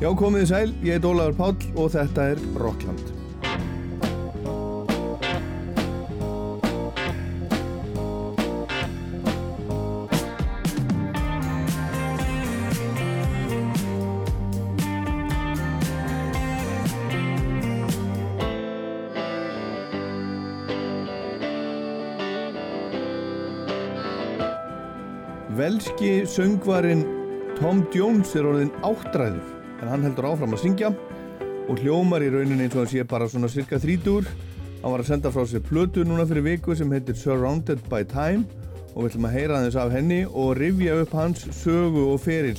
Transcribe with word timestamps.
Já, 0.00 0.08
komið 0.16 0.46
í 0.46 0.48
sæl, 0.48 0.70
ég 0.80 0.94
heit 0.96 1.04
Ólaður 1.04 1.34
Páll 1.36 1.56
og 1.76 1.90
þetta 1.92 2.30
er 2.32 2.38
Rockland. 2.56 3.10
Velski 25.60 26.24
söngvarinn 26.24 27.04
Tom 27.60 27.84
Jones 27.92 28.32
er 28.32 28.48
orðin 28.48 28.72
áttræður 28.80 29.59
en 29.80 29.88
hann 29.88 30.04
heldur 30.04 30.30
áfram 30.30 30.54
að 30.56 30.64
syngja 30.64 30.92
og 31.70 31.80
hljómar 31.80 32.24
í 32.24 32.30
rauninni 32.32 32.66
eins 32.66 32.74
og 32.74 32.84
hann 32.84 32.90
sé 32.92 33.04
bara 33.08 33.28
svona 33.30 33.50
cirka 33.52 33.78
þrítur. 33.80 34.26
Hann 34.80 34.94
var 34.94 35.02
að 35.02 35.10
senda 35.10 35.32
frá 35.32 35.44
sér 35.46 35.62
plötu 35.64 36.04
núna 36.06 36.26
fyrir 36.28 36.46
viku 36.46 36.74
sem 36.76 36.90
heitir 36.92 37.16
Surrounded 37.18 37.82
by 37.92 38.02
Time 38.08 38.44
og 38.94 39.04
við 39.04 39.12
ætlum 39.12 39.28
að 39.28 39.36
heyra 39.36 39.62
þess 39.64 39.78
af 39.78 39.94
henni 39.94 40.20
og 40.26 40.52
rifja 40.58 40.98
upp 41.04 41.14
hans 41.14 41.46
sögu 41.60 42.08
og 42.10 42.20
ferill 42.24 42.58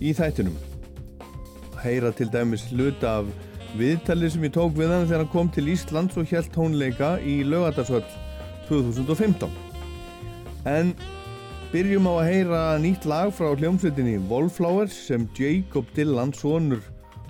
í 0.00 0.14
þættinum. 0.16 0.56
Heyra 1.82 2.12
til 2.16 2.30
dæmis 2.32 2.66
hluta 2.70 3.20
af 3.20 3.30
viðtalið 3.78 4.34
sem 4.34 4.46
ég 4.48 4.54
tók 4.56 4.74
við 4.78 4.94
hann 4.94 5.06
þegar 5.06 5.24
hann 5.24 5.32
kom 5.34 5.50
til 5.54 5.68
Íslands 5.70 6.18
og 6.18 6.28
helt 6.32 6.50
tónleika 6.54 7.12
í 7.22 7.40
lögatarsvöld 7.46 8.08
2015. 8.70 9.50
En 10.68 10.94
Byrjum 11.70 12.08
á 12.10 12.12
að 12.18 12.26
heyra 12.26 12.60
nýtt 12.82 13.04
lag 13.06 13.28
frá 13.30 13.52
hljómsveitinni 13.54 14.16
Wallflowers 14.26 14.90
sem 15.06 15.28
Jacob 15.38 15.86
Dylan, 15.94 16.32
sonur 16.34 16.80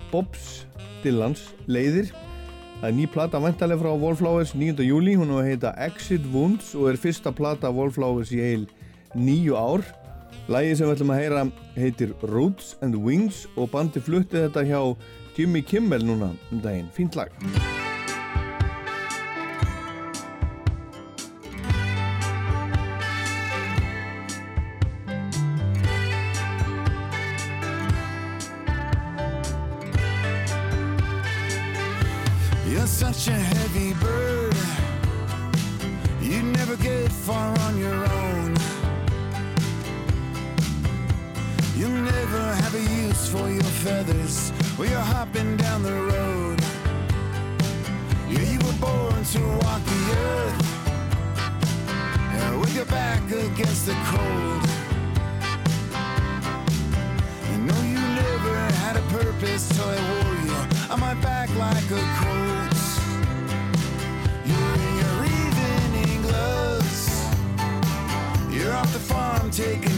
Bobs 0.09 0.63
Dylans, 1.03 1.43
leiðir. 1.69 2.09
Það 2.79 2.87
er 2.89 2.95
ný 2.97 3.05
plata 3.13 3.41
vantarlega 3.43 3.83
frá 3.83 3.91
Wallflowers 4.01 4.55
9. 4.57 4.81
júli, 4.81 5.13
hún 5.13 5.35
að 5.35 5.51
heita 5.51 5.75
Exit 5.85 6.25
Wounds 6.33 6.73
og 6.73 6.89
er 6.89 6.97
fyrsta 7.03 7.29
plata 7.37 7.69
Wallflowers 7.69 8.33
í 8.33 8.41
heil 8.41 8.65
nýju 9.13 9.53
ár. 9.53 9.85
Lægið 10.49 10.73
sem 10.79 10.89
við 10.89 10.95
ætlum 10.95 11.13
að 11.13 11.21
heyra 11.21 11.45
heitir 11.77 12.17
Roots 12.33 12.73
and 12.81 12.97
Wings 12.97 13.45
og 13.53 13.69
bandi 13.75 14.01
flutti 14.01 14.41
þetta 14.41 14.65
hjá 14.65 14.81
Jimmy 15.37 15.61
Kimmel 15.61 16.01
núna 16.09 16.33
um 16.49 16.65
daginn. 16.65 16.89
Fínt 16.97 17.13
lag. 17.13 17.29
I 59.69 59.95
wore 60.09 60.37
you 60.45 60.91
on 60.91 60.99
my 60.99 61.13
back 61.15 61.49
like 61.55 61.89
a 61.91 62.03
coat. 62.19 62.77
You're 64.49 64.73
in 64.87 64.93
your 65.03 65.17
evening 65.39 66.21
gloves. 66.23 67.01
You're 68.49 68.73
off 68.73 68.91
the 68.93 68.99
farm 68.99 69.51
taking 69.51 69.90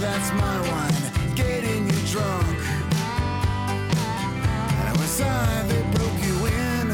that's 0.00 0.32
my 0.32 0.60
wine. 0.70 1.34
Getting 1.34 1.86
you 1.86 2.00
drunk. 2.06 2.58
And 4.78 4.94
it 4.94 4.96
was 5.00 5.20
I 5.20 5.62
that 5.70 5.84
broke 5.94 6.20
you 6.26 6.36
in. 6.46 6.86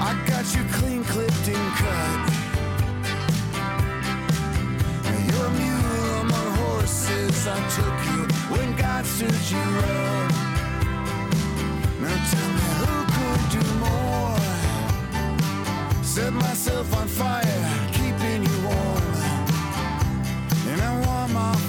I 0.00 0.12
got 0.26 0.44
you 0.56 0.64
clean 0.78 1.04
clipped 1.04 1.48
and 1.48 1.68
cut. 1.80 2.32
You're 5.26 5.46
a 5.46 5.50
mule 5.50 6.20
among 6.22 6.48
horses. 6.62 7.46
I 7.46 7.58
took 7.76 7.96
you 8.10 8.20
when 8.54 8.68
God 8.76 9.04
stood 9.04 9.50
you 9.50 9.58
up. 9.58 10.32
Now 12.00 12.16
tell 12.32 12.50
me 12.56 12.66
who 12.80 12.94
could 13.14 13.42
do 13.56 13.64
more? 13.84 14.38
Set 16.02 16.32
myself 16.32 16.94
on 16.96 17.06
fire, 17.06 17.87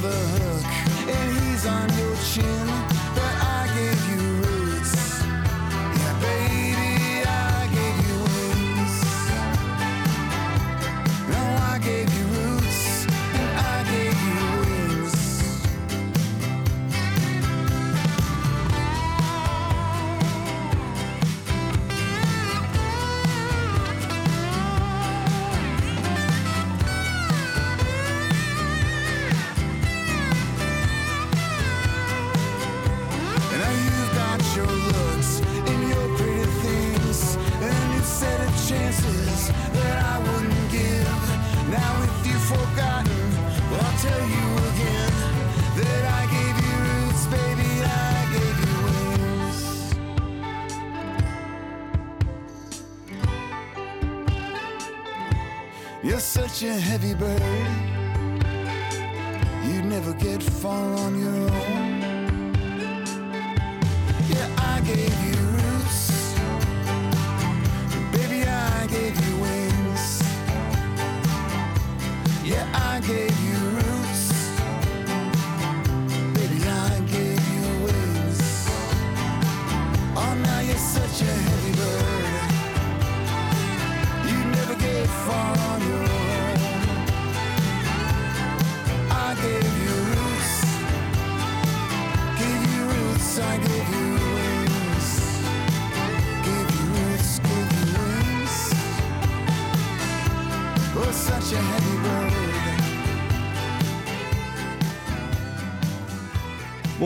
the 0.01 0.07
hook, 0.07 0.65
and 1.09 1.37
he's 1.39 1.65
on 1.65 1.89
your 1.97 2.15
chin. 2.17 2.88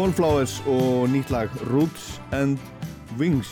Wallflowers 0.03 0.57
og 0.67 1.05
nýtt 1.13 1.29
lag 1.31 1.51
Roots 1.69 2.17
and 2.35 2.57
Wings. 3.15 3.47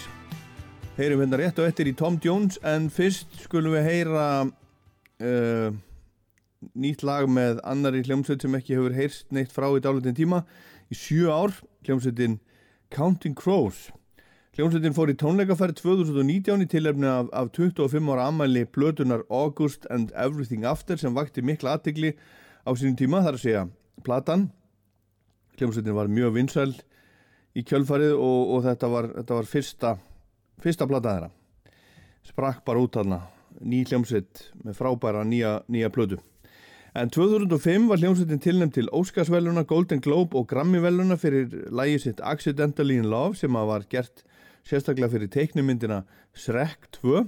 Heyrum 0.98 1.21
hérna 1.24 1.38
rétt 1.39 1.62
og 1.63 1.69
eftir 1.69 1.88
í 1.88 1.94
Tom 1.95 2.18
Jones 2.19 2.57
en 2.68 2.89
fyrst 2.92 3.38
skulum 3.45 3.71
við 3.77 3.88
heyra 3.88 4.25
uh, 4.44 5.71
nýtt 6.75 7.06
lag 7.07 7.31
með 7.31 7.63
annari 7.63 8.03
hljómsveit 8.03 8.44
sem 8.44 8.59
ekki 8.59 8.75
hefur 8.75 9.00
heyrst 9.00 9.31
neitt 9.31 9.56
frá 9.56 9.69
í 9.71 9.80
dálitin 9.80 10.18
tíma 10.18 10.44
í 10.92 11.00
sjö 11.00 11.31
ár, 11.31 11.56
hljómsveitin 11.88 12.42
Counting 12.92 13.39
Crows. 13.39 13.88
Hljómsveitin 14.59 14.97
fór 14.97 15.15
í 15.15 15.19
tónleikaferð 15.24 15.80
2019 15.80 16.68
í 16.68 16.71
tilefni 16.75 17.07
af, 17.07 17.31
af 17.31 17.56
25 17.56 18.12
ára 18.12 18.27
ammæli 18.27 18.68
Plötunar 18.68 19.24
August 19.31 19.88
and 19.88 20.12
Everything 20.19 20.68
After 20.68 21.00
sem 21.00 21.15
vakti 21.15 21.47
mikla 21.47 21.77
aðtegli 21.77 22.18
á 22.68 22.75
sínum 22.75 23.00
tíma 23.00 23.24
þar 23.24 23.39
að 23.39 23.45
segja 23.47 23.69
platan 24.04 24.50
hljómsveitin 25.59 25.98
var 25.98 26.09
mjög 26.12 26.33
vinsæl 26.38 26.71
í 27.57 27.63
kjölfarið 27.68 28.15
og, 28.15 28.56
og 28.56 28.65
þetta 28.65 28.89
var, 28.92 29.12
þetta 29.19 29.38
var 29.38 29.50
fyrsta, 29.51 29.94
fyrsta 30.63 30.88
plata 30.89 31.15
þeirra. 31.15 31.31
Sprakk 32.31 32.65
bara 32.65 32.83
út 32.83 32.95
þarna. 32.95 33.21
Ný 33.62 33.83
hljómsveit 33.89 34.45
með 34.63 34.77
frábæra 34.77 35.24
nýja, 35.27 35.59
nýja 35.71 35.92
plötu. 35.94 36.21
En 36.95 37.12
2005 37.12 37.88
var 37.88 38.01
hljómsveitin 38.01 38.42
tilnæmt 38.44 38.74
til 38.75 38.89
Óskarsvæluna, 38.92 39.63
Golden 39.63 40.01
Globe 40.03 40.36
og 40.38 40.48
Grammy-væluna 40.51 41.15
fyrir 41.15 41.54
lægi 41.71 42.00
sitt 42.00 42.19
Accidentally 42.24 42.97
in 43.00 43.07
Love 43.07 43.36
sem 43.39 43.54
var 43.54 43.86
gert 43.89 44.25
sérstaklega 44.68 45.07
fyrir 45.13 45.31
teiknumyndina 45.31 46.01
Shrek 46.36 46.92
2 47.00 47.24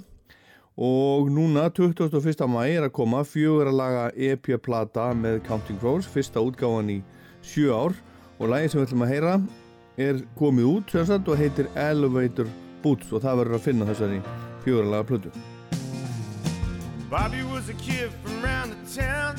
og 0.78 1.30
núna 1.32 1.70
21. 1.70 2.48
mæ 2.50 2.66
er 2.68 2.88
að 2.88 2.96
koma 2.98 3.24
fjögur 3.24 3.70
að 3.70 3.78
laga 3.78 4.06
EP-plata 4.16 5.14
með 5.14 5.44
Counting 5.48 5.80
Crows, 5.80 6.08
fyrsta 6.10 6.42
útgáðan 6.42 6.90
í 6.90 7.00
sjö 7.46 7.72
ár 7.72 7.96
og 8.44 8.50
lægi 8.52 8.70
sem 8.70 8.82
við 8.82 8.88
ætlum 8.88 9.04
að 9.06 9.12
heyra 9.14 9.34
er 10.04 10.22
komið 10.36 10.66
út 10.68 10.94
sagt, 11.08 11.30
og 11.32 11.38
heitir 11.40 11.70
Elevator 11.80 12.50
Boots 12.84 13.12
og 13.14 13.24
það 13.24 13.40
verður 13.40 13.58
að 13.58 13.66
finna 13.68 13.88
þessari 13.88 14.20
fjóðarlega 14.66 15.08
plötu. 15.08 15.32
Bobby 17.10 17.44
was 17.44 17.70
a 17.70 17.74
kid 17.74 18.12
from 18.24 18.42
round 18.44 18.74
the 18.74 19.02
town. 19.02 19.36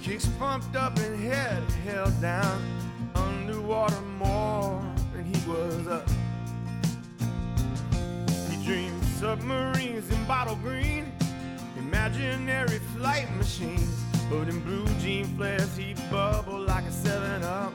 Kicks 0.00 0.28
pumped 0.38 0.76
up 0.76 0.96
and 0.98 1.18
head 1.20 1.62
held 1.84 2.14
down. 2.22 2.62
Underwater 3.14 4.00
more 4.18 4.80
than 5.12 5.24
he 5.24 5.38
was 5.48 5.88
up. 5.88 6.08
He 8.48 8.64
dreamed 8.64 9.04
submarines 9.18 10.08
in 10.08 10.24
bottle 10.24 10.56
green. 10.62 11.12
Imaginary 11.76 12.80
flight 12.96 13.28
machines. 13.36 14.04
But 14.30 14.48
in 14.48 14.60
blue 14.60 14.86
jean 15.00 15.26
flares 15.36 15.76
he'd 15.76 15.98
bubble 16.10 16.60
like 16.60 16.84
a 16.84 16.94
7-Up 17.04 17.72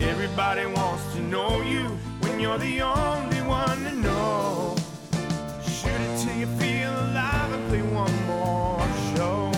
Everybody 0.00 0.66
wants 0.66 1.14
to 1.14 1.20
know 1.22 1.62
you 1.62 1.84
when 2.20 2.38
you're 2.38 2.58
the 2.58 2.82
only 2.82 3.40
one 3.42 3.84
to 3.84 3.92
know. 3.94 4.76
Shoot 5.62 6.00
it 6.00 6.18
till 6.22 6.36
you 6.36 6.46
feel 6.58 6.90
alive 6.90 7.52
and 7.52 7.68
play 7.68 7.82
one 7.82 8.26
more 8.26 8.86
show. 9.14 9.55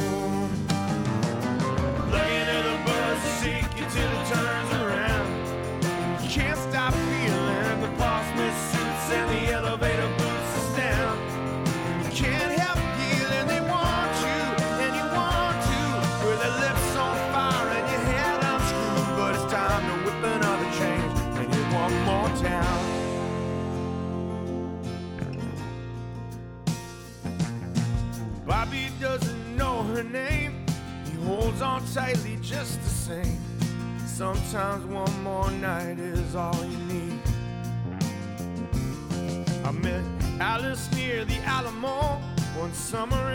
Summer 42.88 43.27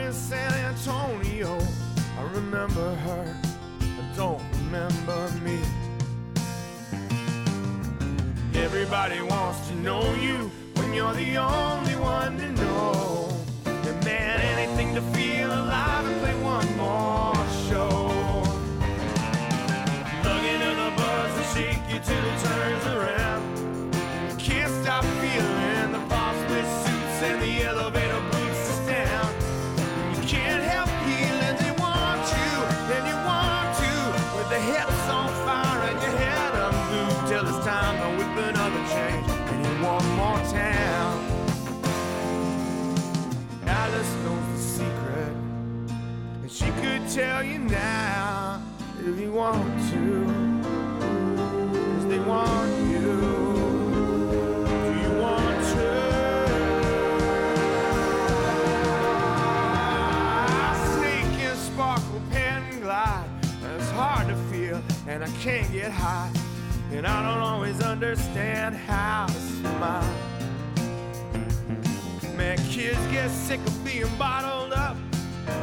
being 74.04 74.18
bottled 74.18 74.74
up. 74.74 74.98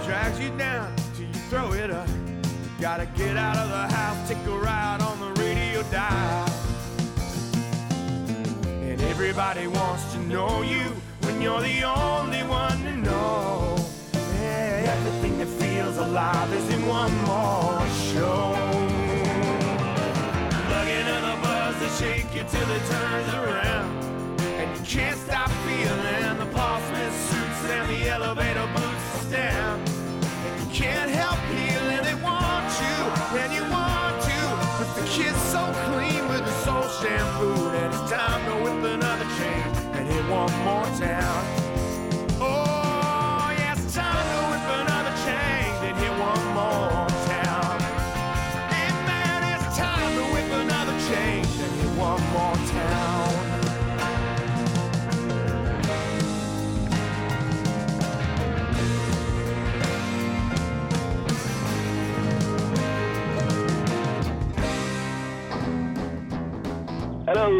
Drags 0.04 0.40
you 0.40 0.50
down 0.56 0.94
till 1.14 1.26
you 1.26 1.32
throw 1.48 1.72
it 1.72 1.90
up. 1.90 2.08
Gotta 2.80 3.06
get 3.16 3.36
out 3.36 3.56
of 3.56 3.68
the 3.68 3.94
house, 3.94 4.28
take 4.28 4.44
a 4.46 4.58
ride 4.58 5.00
on 5.02 5.18
the 5.20 5.40
radio 5.40 5.82
dial. 5.90 6.48
And 8.66 9.00
everybody 9.02 9.66
wants 9.66 10.12
to 10.12 10.18
know 10.20 10.62
you 10.62 10.84
when 11.22 11.40
you're 11.40 11.60
the 11.60 11.82
only 11.82 12.42
one 12.44 12.82
to 12.84 12.96
know. 12.96 13.76
Yeah, 14.12 14.94
everything 14.96 15.38
that 15.38 15.48
feels 15.48 15.96
alive 15.98 16.52
is 16.52 16.68
in 16.74 16.86
one 16.86 17.14
more 17.24 17.86
show. 18.12 18.54
Plug 20.68 20.88
into 20.88 21.18
the 21.28 21.36
buzz 21.42 21.74
that 21.80 21.92
shake 21.98 22.34
you 22.34 22.44
till 22.48 22.70
it 22.70 22.84
turns 22.86 23.34
around. 23.34 24.40
And 24.40 24.78
you 24.78 24.84
can't 24.86 25.19
And 28.50 28.58
can't 30.72 31.08
help 31.08 31.38
they 32.02 32.16
want 32.20 32.66
you, 32.82 32.96
and 33.38 33.52
you 33.52 33.62
want 33.70 34.20
to. 34.26 34.38
The 35.00 35.06
kid's 35.06 35.38
so 35.54 35.72
clean 35.86 36.26
with 36.26 36.44
the 36.44 36.50
soul 36.64 36.82
shampoo 36.98 37.54
that 37.70 37.94
it's 37.94 38.10
time 38.10 38.42
to 38.46 38.54
whip 38.64 38.82
another 38.94 39.28
chain 39.38 39.62
and 39.94 40.02
hit 40.08 40.24
one 40.28 40.52
more 40.66 40.88
town. 40.98 41.44
Oh, 42.40 43.52
it's 43.54 43.94
time 43.94 44.26
to 44.34 44.40
whip 44.50 44.66
another 44.82 45.14
chain 45.24 45.70
and 45.86 45.94
hit 45.96 46.14
one 46.18 46.44
more 46.58 47.06
town. 47.30 47.78
Hey, 48.74 48.90
man, 49.06 49.38
it's 49.54 49.68
time 49.78 50.10
to 50.18 50.24
whip 50.34 50.50
another 50.64 50.96
chain 51.06 51.44
and 51.44 51.72
hit 51.80 51.92
one 51.96 52.22
more 52.32 52.59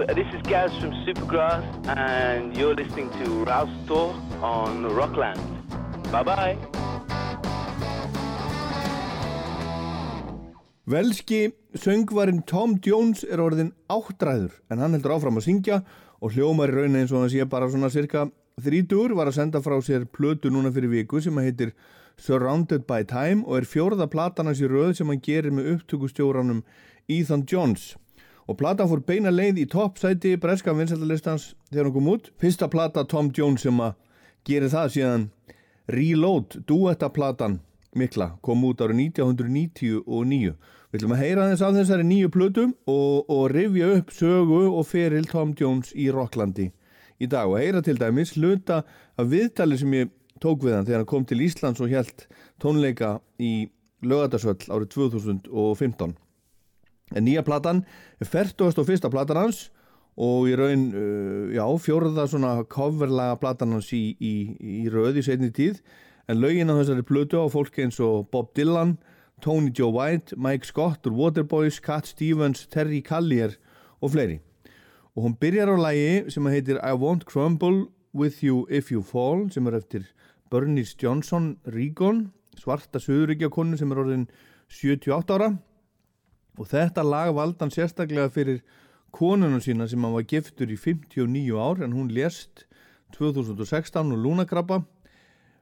Hello, 0.01 0.15
this 0.15 0.33
is 0.33 0.41
Gaz 0.49 0.73
from 0.81 0.93
Supergrass, 1.05 1.61
and 1.87 2.57
you're 2.57 2.75
listening 2.75 3.11
to 3.21 3.45
Ralph 3.45 3.69
Store 3.85 4.15
on 4.41 4.87
Rockland. 4.97 5.41
Bye 6.11 6.23
bye. 6.25 6.57
Velski 10.87 11.53
söngvarinn 11.77 12.41
Tom 12.47 12.79
Jones 12.81 13.27
er 13.29 13.45
orðin 13.45 13.75
áttræður 13.93 14.57
en 14.73 14.81
hann 14.81 14.97
heldur 14.97 15.19
áfram 15.19 15.37
að 15.37 15.49
syngja 15.51 15.83
og 16.17 16.33
hljómar 16.33 16.73
í 16.73 16.79
raunin 16.79 17.03
eins 17.03 17.13
og 17.13 17.27
hann 17.27 17.35
sé 17.37 17.45
bara 17.45 17.69
svona 17.69 17.93
cirka 17.93 18.31
þrítur 18.57 19.13
var 19.19 19.29
að 19.29 19.37
senda 19.43 19.61
frá 19.61 19.77
sér 19.85 20.09
plötu 20.09 20.49
núna 20.49 20.73
fyrir 20.73 20.97
viku 20.97 21.21
sem 21.21 21.37
að 21.37 21.51
heitir 21.51 21.77
Surrounded 22.17 22.89
by 22.89 23.05
Time 23.05 23.45
og 23.45 23.61
er 23.61 23.69
fjórða 23.69 24.09
platan 24.09 24.49
hans 24.49 24.65
í 24.65 24.71
rauð 24.71 24.97
sem 24.97 25.13
hann 25.13 25.21
gerir 25.21 25.53
með 25.53 25.75
upptökustjóranum 25.77 26.65
Ethan 27.11 27.45
Jones 27.45 27.99
og 28.51 28.59
platan 28.59 28.91
fór 28.91 29.05
beina 29.07 29.31
leið 29.31 29.63
í 29.63 29.67
toppsæti 29.71 30.35
breska 30.43 30.75
vinsættalistans 30.75 31.53
þegar 31.71 31.87
hann 31.87 31.95
kom 31.95 32.09
út. 32.11 32.31
Fyrsta 32.43 32.67
plata 32.71 33.07
Tom 33.07 33.31
Jones 33.37 33.63
sem 33.63 33.79
að 33.79 33.95
gerir 34.49 34.73
það 34.73 34.95
síðan. 34.97 35.27
Reload, 35.91 36.59
duettaplatan 36.67 37.61
mikla, 37.99 38.35
kom 38.43 38.63
út 38.67 38.83
árið 38.83 39.01
1999 39.11 40.53
Við 40.91 40.99
ætlum 40.99 41.15
að 41.15 41.23
heyra 41.23 41.47
þess 41.53 41.65
að 41.67 41.77
þessari 41.81 42.07
nýju 42.07 42.31
plötum 42.35 42.71
og, 42.91 43.31
og 43.31 43.43
rifja 43.53 43.91
upp 43.97 44.13
sögu 44.15 44.61
og 44.69 44.87
feril 44.91 45.27
Tom 45.31 45.55
Jones 45.59 45.93
í 45.95 46.09
Rocklandi 46.15 46.71
í 47.21 47.29
dag 47.31 47.51
og 47.51 47.61
heyra 47.61 47.83
til 47.85 47.99
dæmis 48.01 48.33
hluta 48.37 48.81
af 49.19 49.29
viðtali 49.31 49.79
sem 49.79 49.95
ég 49.95 50.11
tók 50.43 50.65
við 50.65 50.79
hann 50.79 50.89
þegar 50.89 51.03
hann 51.03 51.11
kom 51.13 51.27
til 51.29 51.43
Íslands 51.45 51.83
og 51.83 51.93
helt 51.93 52.27
tónleika 52.63 53.19
í 53.39 53.71
lögadarsvöll 54.03 54.71
árið 54.71 54.91
2015 54.97 56.17
en 57.15 57.27
nýja 57.27 57.45
platan 57.47 57.85
er 58.21 58.29
41. 58.29 59.11
platan 59.11 59.41
hans 59.41 59.69
og 60.21 60.51
í 60.51 60.57
raun, 60.59 60.91
uh, 60.93 61.51
já, 61.55 61.65
fjóruða 61.81 62.27
svona 62.29 62.57
coverlaga 62.69 63.39
platan 63.41 63.77
hans 63.77 63.93
í, 63.97 64.17
í, 64.21 64.35
í 64.61 64.89
röð 64.93 65.21
í 65.21 65.27
setni 65.27 65.51
tíð 65.55 65.81
en 66.31 66.43
lögin 66.43 66.71
á 66.71 66.79
þessari 66.79 67.07
plötu 67.07 67.41
á 67.41 67.47
fólki 67.51 67.87
eins 67.87 68.01
og 68.03 68.29
Bob 68.31 68.53
Dylan 68.55 68.99
Tony 69.41 69.73
Joe 69.73 69.91
White, 69.91 70.37
Mike 70.37 70.67
Scott 70.67 71.07
úr 71.07 71.17
Waterboys, 71.17 71.81
Cat 71.81 72.07
Stevens, 72.07 72.67
Terry 72.67 73.01
Callier 73.01 73.57
og 74.01 74.13
fleiri. 74.13 74.41
Og 75.17 75.25
hún 75.25 75.37
byrjar 75.41 75.73
á 75.73 75.77
lægi 75.81 76.31
sem 76.31 76.47
heitir 76.47 76.79
I 76.85 76.93
Won't 76.93 77.25
Crumble 77.25 77.89
With 78.15 78.45
You 78.45 78.67
If 78.71 78.93
You 78.93 79.03
Fall 79.03 79.51
sem 79.51 79.67
er 79.67 79.79
eftir 79.81 80.07
Bernice 80.51 80.97
Johnson 81.03 81.57
Regan, 81.65 82.33
svarta 82.59 83.01
söðuríkjakonu 83.01 83.79
sem 83.79 83.91
er 83.91 84.03
orðin 84.03 84.29
78 84.69 85.35
ára 85.35 85.55
og 86.61 86.69
þetta 86.69 87.05
lag 87.07 87.33
valdan 87.35 87.73
sérstaklega 87.73 88.29
fyrir 88.35 88.61
konunum 89.17 89.63
sína 89.65 89.89
sem 89.89 90.05
hann 90.05 90.15
var 90.15 90.29
giftur 90.29 90.71
í 90.71 90.77
59 90.77 91.57
ár 91.57 91.81
en 91.87 91.97
hún 91.97 92.13
lést 92.13 92.67
2016 93.17 94.13
og 94.13 94.21
lúnakrabba 94.21 94.83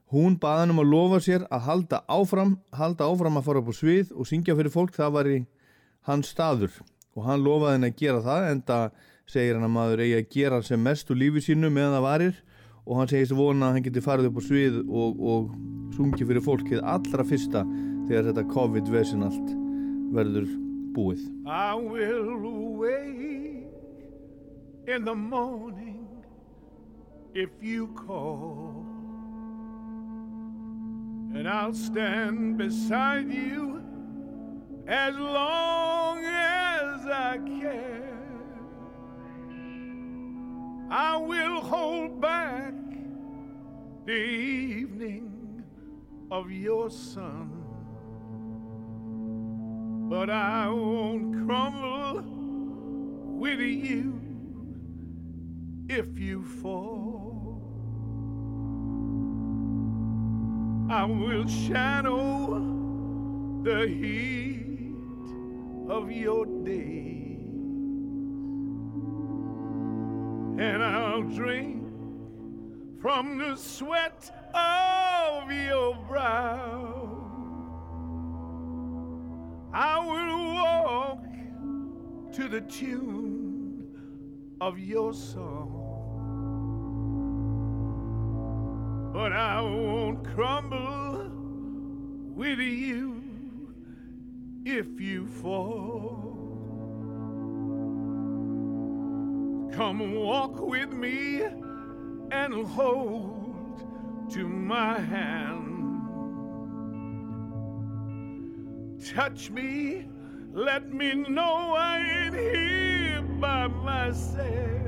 Hún 0.09 0.39
baði 0.41 0.63
hann 0.63 0.71
um 0.73 0.81
að 0.81 0.89
lofa 0.89 1.19
sér 1.21 1.43
að 1.53 1.65
halda 1.67 1.99
áfram, 2.09 2.55
halda 2.73 3.05
áfram 3.05 3.35
að 3.37 3.43
fara 3.45 3.61
upp 3.61 3.67
á 3.69 3.73
svið 3.77 4.13
og 4.17 4.25
syngja 4.25 4.55
fyrir 4.57 4.73
fólk, 4.73 4.95
það 4.95 5.11
var 5.13 5.27
í 5.29 5.35
hans 6.09 6.31
staður. 6.33 6.79
Og 7.13 7.27
hann 7.27 7.43
lofaði 7.45 7.75
henni 7.75 7.91
að 7.91 7.99
gera 7.99 8.23
það 8.25 8.45
en 8.47 8.63
það 8.65 8.85
segir 9.29 9.59
hann 9.59 9.67
að 9.67 9.75
maður 9.75 10.01
eigi 10.05 10.15
að 10.17 10.31
gera 10.33 10.61
sem 10.65 10.81
mest 10.81 11.13
úr 11.13 11.19
lífi 11.21 11.43
sínu 11.45 11.69
meðan 11.69 11.93
það 11.99 12.07
varir. 12.07 12.39
Og 12.89 12.97
hann 12.97 13.11
segist 13.11 13.35
vona 13.37 13.67
að 13.67 13.77
hann 13.77 13.85
geti 13.85 14.03
farið 14.07 14.31
upp 14.31 14.39
á 14.41 14.43
svið 14.47 14.79
og, 14.87 15.21
og 15.35 15.93
sungi 15.93 16.25
fyrir 16.25 16.45
fólkið 16.47 16.81
allra 16.81 17.27
fyrsta 17.29 17.61
þegar 18.09 18.31
þetta 18.31 18.47
COVID-vesin 18.55 19.27
allt 19.29 19.53
verður 20.15 20.49
búið. 20.99 21.23
I 21.47 21.75
will 21.75 22.75
wake 22.75 23.67
in 24.87 25.05
the 25.05 25.15
morning 25.15 26.07
if 27.33 27.49
you 27.61 27.87
call 27.95 28.85
and 31.35 31.47
I'll 31.47 31.73
stand 31.73 32.57
beside 32.57 33.31
you 33.31 33.81
as 34.87 35.15
long 35.15 36.23
as 36.25 37.05
I 37.05 37.37
can. 37.37 38.03
I 40.89 41.17
will 41.17 41.61
hold 41.61 42.19
back 42.19 42.73
the 44.05 44.13
evening 44.13 45.63
of 46.31 46.51
your 46.51 46.89
sun, 46.89 47.58
but 50.09 50.27
I 50.27 50.67
won't 50.67 51.45
crumble 51.45 52.23
with 53.37 53.59
you 53.59 54.19
if 55.87 56.17
you 56.17 56.43
fall. 56.43 57.61
I 60.89 61.05
will 61.05 61.47
shadow 61.47 62.57
the 63.61 63.87
heat 63.87 64.65
of 65.87 66.11
your 66.11 66.47
day, 66.47 67.37
and 70.57 70.83
I'll 70.83 71.21
drink 71.21 71.83
from 72.99 73.37
the 73.37 73.55
sweat 73.55 74.31
of 74.55 75.51
your 75.51 75.95
brow. 76.07 77.08
I 79.73 79.99
will 79.99 80.53
walk 80.55 81.23
to 82.33 82.47
the 82.47 82.61
tune 82.61 83.87
of 84.61 84.79
your 84.79 85.13
song. 85.13 85.89
but 89.19 89.33
I 89.33 89.59
won't 89.59 90.23
crumble 90.23 91.29
with 92.35 92.59
you 92.59 93.21
if 94.65 94.99
you 94.99 95.27
fall. 95.27 96.37
Come 99.73 100.15
walk 100.15 100.61
with 100.61 100.93
me 100.93 101.41
and 102.31 102.65
hold 102.67 103.83
to 104.31 104.47
my 104.47 104.99
hand. 104.99 105.78
Touch 109.05 109.49
me, 109.49 110.07
let 110.53 110.93
me 110.93 111.13
know 111.13 111.73
I 111.75 111.99
ain't 111.99 112.35
here 112.35 113.21
by 113.39 113.67
myself. 113.67 114.79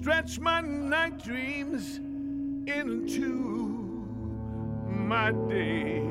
stretch 0.00 0.40
my 0.40 0.62
night 0.62 1.22
dreams 1.22 1.98
into 2.66 4.06
my 4.88 5.30
day. 5.46 6.02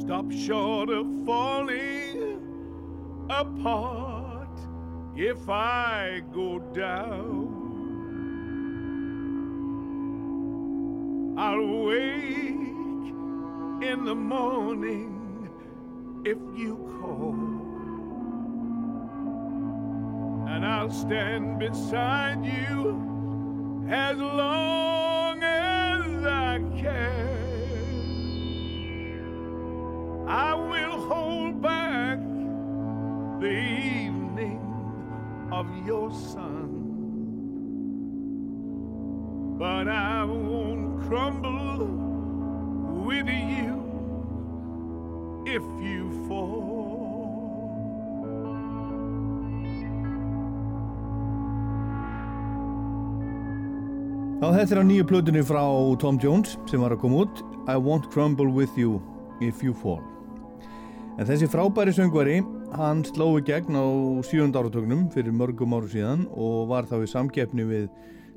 Stop 0.00 0.30
short 0.30 0.90
of 0.90 1.06
falling 1.26 2.40
apart 3.30 4.60
if 5.16 5.48
I 5.48 6.22
go 6.32 6.60
down. 6.72 7.73
I'll 11.36 11.84
wake 11.84 13.12
in 13.90 14.04
the 14.04 14.14
morning 14.14 15.48
if 16.24 16.38
you 16.56 16.76
call. 17.00 17.64
and 20.54 20.64
I'll 20.64 20.90
stand 20.90 21.58
beside 21.58 22.44
you 22.44 23.86
as 23.90 24.16
long 24.16 25.42
as 25.42 26.24
I 26.24 26.60
can. 26.80 27.44
I 30.28 30.54
will 30.54 31.00
hold 31.08 31.60
back 31.60 32.18
the 33.40 33.50
evening 33.50 34.60
of 35.50 35.66
your 35.84 36.12
sun, 36.12 36.68
but 39.58 39.88
I 39.88 40.24
won't 40.24 40.73
crumble 41.08 41.86
with 43.06 43.28
you 43.28 43.76
if 45.46 45.62
you 45.82 46.10
fall. 46.28 46.72
Já, 54.40 54.50
þetta 54.52 54.74
er 54.74 54.80
á 54.80 54.84
nýju 54.84 55.04
plötunni 55.08 55.40
frá 55.46 55.62
Tom 56.00 56.18
Jones 56.20 56.58
sem 56.68 56.82
var 56.82 56.92
að 56.92 57.00
koma 57.04 57.22
út 57.24 57.38
I 57.64 57.78
Won't 57.80 58.10
Crumble 58.12 58.50
With 58.52 58.76
You 58.76 58.98
If 59.40 59.62
You 59.64 59.72
Fall 59.72 60.02
En 61.16 61.24
þessi 61.24 61.48
frábæri 61.48 61.94
söngvari 61.96 62.42
hann 62.76 63.00
sló 63.08 63.30
í 63.38 63.44
gegn 63.46 63.78
á 63.78 63.84
sjújund 64.26 64.58
áratögnum 64.58 65.06
fyrir 65.14 65.32
mörgum 65.32 65.72
áru 65.78 65.88
síðan 65.88 66.26
og 66.34 66.68
var 66.74 66.84
þá 66.90 66.98
í 67.06 67.08
samkeppni 67.08 67.64
við 67.70 67.86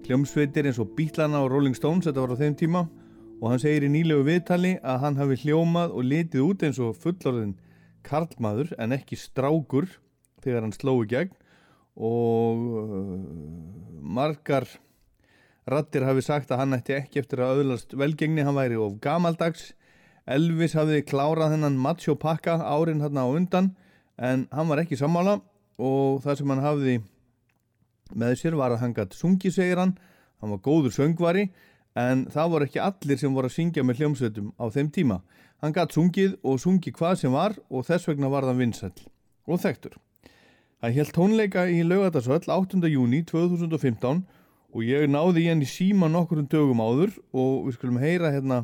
hljómsveitir 0.06 0.68
eins 0.70 0.80
og 0.84 0.94
Bítlana 0.98 1.42
og 1.44 1.52
Rolling 1.52 1.76
Stones 1.78 2.06
þetta 2.08 2.24
var 2.24 2.36
á 2.38 2.42
þeim 2.42 2.58
tíma. 2.60 2.84
Og 3.42 3.52
hann 3.52 3.62
segir 3.62 3.86
í 3.86 3.92
nýlegu 3.94 4.26
viðtali 4.26 4.76
að 4.82 5.02
hann 5.04 5.20
hafi 5.20 5.38
hljómað 5.44 5.94
og 5.94 6.08
litið 6.08 6.46
út 6.46 6.66
eins 6.66 6.80
og 6.82 6.98
fullorðin 7.02 7.58
karlmaður 8.08 8.74
en 8.82 8.96
ekki 8.96 9.18
strákur 9.20 9.90
þegar 10.46 10.66
hann 10.66 10.76
sló 10.76 10.96
í 11.04 11.10
gegn. 11.12 11.34
Og 11.98 12.62
uh, 12.82 13.16
margar 14.02 14.68
Rattir 15.68 16.06
hafi 16.08 16.24
sagt 16.24 16.52
að 16.54 16.62
hann 16.62 16.78
ætti 16.78 16.96
ekki 16.96 17.20
eftir 17.20 17.42
að 17.44 17.58
auðlast 17.58 17.92
velgengni, 18.00 18.46
hann 18.48 18.56
væri 18.56 18.78
of 18.80 19.02
gamaldags. 19.04 19.74
Elvis 20.24 20.78
hafði 20.78 21.02
klárað 21.08 21.58
þennan 21.58 21.80
Macho 21.84 22.16
Pakka 22.20 22.56
árin 22.64 23.04
hérna 23.04 23.26
á 23.28 23.30
undan 23.32 23.74
en 24.16 24.46
hann 24.56 24.70
var 24.72 24.80
ekki 24.80 25.00
sammála. 25.00 25.42
Og 25.78 26.24
það 26.24 26.40
sem 26.40 26.54
hann 26.54 26.64
hafði 26.64 26.96
með 28.16 28.38
sér 28.42 28.58
var 28.60 28.76
að 28.76 28.84
hann 28.84 28.96
gætt 28.96 29.18
sungi 29.18 29.52
segir 29.54 29.82
hann, 29.82 29.98
hann 30.42 30.54
var 30.54 30.62
góður 30.64 30.94
söngvari 30.96 31.48
en 31.98 32.26
það 32.32 32.52
voru 32.54 32.68
ekki 32.68 32.82
allir 32.84 33.20
sem 33.20 33.34
voru 33.34 33.50
að 33.50 33.58
syngja 33.58 33.84
með 33.84 34.02
hljómsveitum 34.02 34.52
á 34.62 34.66
þeim 34.74 34.92
tíma. 34.94 35.22
Hann 35.64 35.74
gætt 35.74 35.96
sungið 35.98 36.36
og 36.46 36.60
sungi 36.62 36.94
hvað 36.94 37.16
sem 37.24 37.34
var 37.34 37.58
og 37.70 37.88
þess 37.88 38.10
vegna 38.10 38.30
var 38.30 38.46
það 38.46 38.62
vinsæll 38.62 39.08
og 39.48 39.62
þekktur. 39.64 39.98
Það 40.78 40.98
held 41.00 41.14
tónleika 41.16 41.64
í 41.74 41.80
laugatarsvöll 41.82 42.52
8. 42.54 42.84
júni 42.92 43.24
2015 43.26 44.22
og 44.78 44.84
ég 44.86 45.08
náði 45.10 45.48
henni 45.48 45.66
síma 45.66 46.10
nokkur 46.12 46.44
um 46.44 46.50
dögum 46.52 46.84
áður 46.84 47.16
og 47.34 47.66
við 47.66 47.78
skulum 47.80 47.98
heyra 48.04 48.30
hérna 48.36 48.60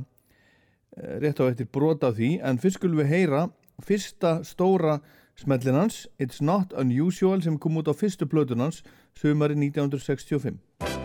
eh, 0.98 1.18
rétt 1.24 1.42
á 1.42 1.50
eftir 1.50 1.72
brota 1.74 2.12
af 2.12 2.20
því 2.20 2.36
en 2.46 2.60
fyrst 2.62 2.78
skulum 2.78 3.02
við 3.02 3.10
heyra 3.16 3.48
fyrsta 3.82 4.36
stóra 4.46 5.00
smellinans 5.36 6.08
It's 6.20 6.42
Not 6.42 6.74
Unusual 6.74 7.42
sem 7.42 7.58
kom 7.58 7.78
út 7.78 7.90
á 7.90 7.94
fyrstu 7.94 8.26
plötunans 8.26 8.84
sömari 9.14 9.56
1965 9.58 11.03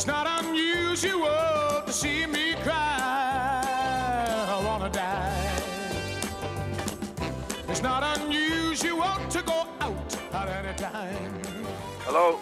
it's 0.00 0.06
not 0.06 0.26
unusual 0.42 1.82
to 1.84 1.92
see 1.92 2.24
me 2.24 2.54
cry. 2.64 3.62
I 4.48 4.62
wanna 4.64 4.88
die. 4.88 5.60
It's 7.68 7.82
not 7.82 8.02
unusual 8.16 9.12
to 9.28 9.42
go 9.42 9.66
out 9.78 10.16
at 10.32 10.48
any 10.48 10.74
time. 10.78 11.32
Hello. 12.06 12.38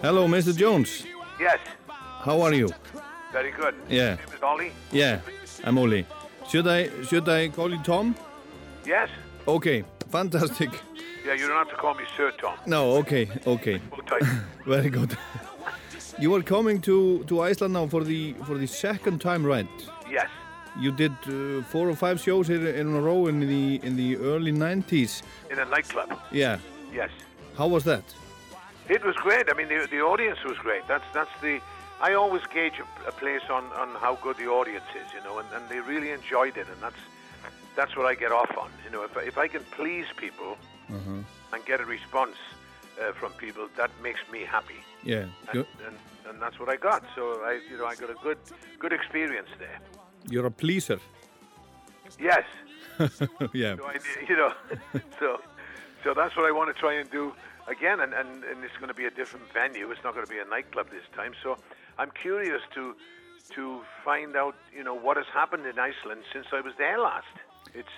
Hello 0.00 0.26
Mr. 0.26 0.56
Jones, 0.56 1.04
Yes. 1.38 1.58
how 2.24 2.40
are 2.40 2.54
you? 2.54 2.68
Very 3.30 3.50
good. 3.50 3.74
Yeah. 3.90 4.14
Name 4.14 4.34
is 4.34 4.42
Ollie. 4.42 4.72
Yeah, 4.90 5.20
I'm 5.64 5.76
Oli. 5.76 6.06
Should 6.48 6.66
I, 6.66 6.88
should 7.02 7.28
I 7.28 7.48
call 7.48 7.70
you 7.72 7.82
Tom? 7.82 8.14
Yes. 8.86 9.10
Okay, 9.46 9.84
fantastic. 10.10 10.70
Yeah, 11.26 11.34
you 11.34 11.46
don't 11.46 11.58
have 11.58 11.68
to 11.68 11.76
call 11.76 11.92
me 11.94 12.04
Sir 12.16 12.32
Tom. 12.40 12.54
No, 12.66 12.92
okay, 13.00 13.28
okay. 13.46 13.82
Very 14.66 14.88
good. 14.88 15.14
You 16.18 16.34
are 16.34 16.42
coming 16.42 16.80
to, 16.82 17.24
to 17.24 17.40
Iceland 17.40 17.74
now 17.74 17.86
for 17.86 18.04
the 18.04 18.34
for 18.44 18.56
the 18.58 18.66
second 18.66 19.20
time, 19.20 19.44
right? 19.44 19.68
yes. 20.10 20.28
You 20.78 20.92
did 20.92 21.12
uh, 21.26 21.62
four 21.62 21.88
or 21.88 21.96
five 21.96 22.20
shows 22.20 22.50
in, 22.50 22.66
in 22.66 22.94
a 22.94 23.00
row 23.00 23.28
in 23.28 23.40
the 23.40 23.80
in 23.82 23.96
the 23.96 24.16
early 24.18 24.52
90s. 24.52 25.22
In 25.50 25.58
a 25.58 25.64
nightclub. 25.64 26.18
Yeah. 26.30 26.58
Yes. 26.92 27.10
How 27.56 27.66
was 27.66 27.84
that? 27.84 28.04
It 28.88 29.02
was 29.02 29.16
great. 29.16 29.48
I 29.50 29.54
mean, 29.54 29.68
the, 29.68 29.88
the 29.90 30.00
audience 30.00 30.38
was 30.44 30.58
great. 30.58 30.86
That's 30.86 31.04
that's 31.14 31.30
the. 31.40 31.60
I 31.98 32.12
always 32.12 32.42
gauge 32.52 32.74
a, 32.78 33.08
a 33.08 33.12
place 33.12 33.46
on, 33.48 33.64
on 33.72 33.88
how 34.00 34.16
good 34.16 34.36
the 34.36 34.48
audience 34.48 34.84
is, 34.94 35.10
you 35.14 35.22
know, 35.24 35.38
and, 35.38 35.48
and 35.54 35.66
they 35.70 35.80
really 35.80 36.10
enjoyed 36.10 36.58
it, 36.58 36.66
and 36.70 36.78
that's 36.82 37.02
that's 37.74 37.96
what 37.96 38.06
I 38.06 38.14
get 38.14 38.32
off 38.32 38.54
on. 38.58 38.70
You 38.84 38.90
know, 38.90 39.02
if 39.02 39.16
I, 39.16 39.22
if 39.22 39.38
I 39.38 39.48
can 39.48 39.62
please 39.70 40.06
people 40.16 40.58
and 41.52 41.64
get 41.64 41.80
a 41.80 41.86
response 41.86 42.36
uh, 43.00 43.12
from 43.20 43.32
people, 43.32 43.68
that 43.76 43.90
makes 44.02 44.20
me 44.32 44.40
happy, 44.44 44.80
Yeah. 45.04 45.26
and, 45.52 45.66
and 45.86 45.96
and 46.28 46.42
that's 46.42 46.58
what 46.58 46.68
I 46.68 46.76
got. 46.76 47.02
So 47.14 47.22
I, 47.44 47.60
you 47.70 47.76
know, 47.78 47.86
I 47.86 47.94
got 47.94 48.10
a 48.10 48.18
good 48.22 48.38
good 48.78 48.92
experience 48.92 49.48
there. 49.58 49.78
you're 50.30 50.46
a 50.46 50.50
pleaser. 50.50 50.98
Yes. 52.18 52.44
yeah. 53.52 53.76
So 53.76 53.84
I, 53.86 53.96
you 54.28 54.36
know, 54.36 54.52
so 55.20 55.40
so 56.04 56.14
that's 56.14 56.34
what 56.36 56.46
I 56.46 56.52
want 56.52 56.74
to 56.74 56.80
try 56.80 56.94
and 56.94 57.10
do 57.10 57.32
again, 57.68 58.00
and, 58.00 58.12
and, 58.14 58.44
and 58.44 58.64
it's 58.64 58.76
going 58.80 58.88
to 58.88 58.94
be 58.94 59.06
a 59.06 59.10
different 59.10 59.46
venue. 59.52 59.90
It's 59.90 60.02
not 60.04 60.14
going 60.14 60.26
to 60.26 60.32
be 60.32 60.38
a 60.38 60.44
nightclub 60.44 60.88
this 60.90 61.06
time. 61.14 61.32
So 61.42 61.58
I'm 61.98 62.10
curious 62.10 62.62
to 62.74 62.94
to 63.54 63.82
find 64.04 64.34
out, 64.36 64.56
you 64.76 64.82
know, 64.82 64.94
what 65.06 65.16
has 65.16 65.26
happened 65.32 65.66
in 65.66 65.78
Iceland 65.78 66.22
since 66.32 66.46
I 66.52 66.60
was 66.60 66.74
there 66.78 66.98
last. 66.98 67.34
It's 67.74 67.96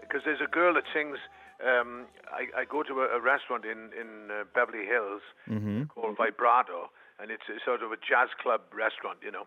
because 0.00 0.22
there's 0.24 0.40
a 0.40 0.50
girl 0.50 0.74
that 0.74 0.84
sings. 0.92 1.18
Um, 1.58 2.06
I, 2.30 2.62
I 2.62 2.64
go 2.64 2.82
to 2.84 3.02
a, 3.02 3.18
a 3.18 3.20
restaurant 3.20 3.64
in 3.64 3.90
in 3.98 4.30
uh, 4.30 4.44
Beverly 4.54 4.86
Hills 4.86 5.22
called 5.94 6.16
Vibrato, 6.16 6.90
and 7.18 7.30
it's 7.30 7.48
a 7.50 7.58
sort 7.64 7.82
of 7.82 7.90
a 7.90 7.96
jazz 7.98 8.28
club 8.40 8.62
restaurant, 8.72 9.18
you 9.22 9.32
know. 9.32 9.46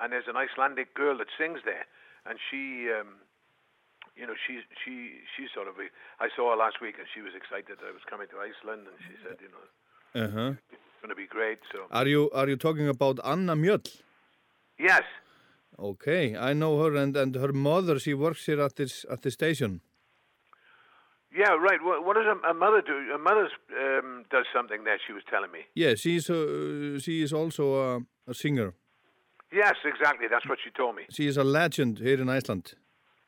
And 0.00 0.12
there's 0.12 0.24
an 0.28 0.36
Icelandic 0.36 0.94
girl 0.94 1.18
that 1.18 1.28
sings 1.38 1.60
there, 1.64 1.84
and 2.26 2.38
she. 2.50 2.88
Um, 2.90 3.20
you 4.16 4.26
know, 4.26 4.34
she's 4.46 4.60
she 4.84 5.20
she's 5.36 5.48
sort 5.54 5.68
of. 5.68 5.74
A, 5.78 5.86
I 6.24 6.28
saw 6.36 6.50
her 6.50 6.56
last 6.56 6.80
week, 6.82 6.96
and 6.98 7.06
she 7.14 7.20
was 7.22 7.32
excited 7.34 7.78
that 7.78 7.86
I 7.86 7.92
was 7.92 8.02
coming 8.08 8.26
to 8.28 8.36
Iceland, 8.40 8.86
and 8.88 8.96
she 9.06 9.14
said, 9.24 9.36
you 9.40 9.48
know, 9.54 9.64
Uh-huh. 10.26 10.50
it's 10.72 11.00
going 11.00 11.08
to 11.08 11.14
be 11.14 11.26
great. 11.26 11.58
So 11.72 11.78
Are 11.90 12.06
you 12.06 12.30
are 12.34 12.48
you 12.48 12.56
talking 12.56 12.88
about 12.88 13.18
Anna 13.24 13.54
Mjöll? 13.56 13.86
yes, 14.78 15.04
Okay, 15.78 16.36
I 16.36 16.52
know 16.52 16.82
her 16.82 16.94
and, 16.96 17.16
and 17.16 17.34
her 17.36 17.52
mother. 17.52 17.98
She 17.98 18.12
works 18.12 18.44
here 18.46 18.60
at 18.60 18.76
this 18.76 19.06
at 19.10 19.22
the 19.22 19.30
station. 19.30 19.80
Yeah, 21.36 21.50
right. 21.50 21.82
What, 21.82 22.04
what 22.04 22.16
does 22.16 22.26
a, 22.26 22.48
a 22.50 22.54
mother 22.54 22.82
do? 22.82 22.96
A 23.14 23.18
mother 23.18 23.48
um, 23.80 24.24
does 24.30 24.46
something 24.54 24.84
there. 24.84 24.98
She 25.06 25.12
was 25.12 25.22
telling 25.30 25.50
me. 25.52 25.60
Yeah, 25.74 25.94
she's 25.94 26.28
uh, 26.30 26.98
she 26.98 27.22
is 27.22 27.32
also 27.32 27.74
a, 27.74 28.00
a 28.30 28.34
singer. 28.34 28.74
Yes, 29.52 29.74
exactly. 29.84 30.26
That's 30.30 30.48
what 30.48 30.58
she 30.64 30.70
told 30.70 30.96
me. 30.96 31.02
She 31.10 31.26
is 31.26 31.36
a 31.36 31.44
legend 31.44 31.98
here 31.98 32.20
in 32.20 32.28
Iceland. 32.28 32.74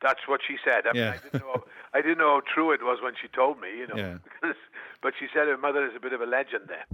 That's 0.01 0.27
what 0.27 0.41
she 0.47 0.55
said. 0.63 0.83
I, 0.87 0.93
mean, 0.93 1.01
Yeah. 1.03 1.09
I, 1.11 1.17
didn't 1.17 1.41
know, 1.41 1.63
I 1.93 2.01
didn't 2.01 2.17
know 2.17 2.35
how 2.35 2.41
true 2.53 2.71
it 2.71 2.81
was 2.81 2.99
when 3.01 3.13
she 3.21 3.27
told 3.29 3.59
me. 3.59 3.69
You 3.77 3.87
know, 3.87 3.95
Yeah. 3.95 4.17
because, 4.23 4.55
but 5.01 5.13
she 5.19 5.27
said 5.33 5.47
her 5.47 5.57
mother 5.57 5.85
is 5.85 5.93
a 5.95 5.99
bit 5.99 6.13
of 6.13 6.21
a 6.21 6.25
legend 6.25 6.63
there. 6.67 6.85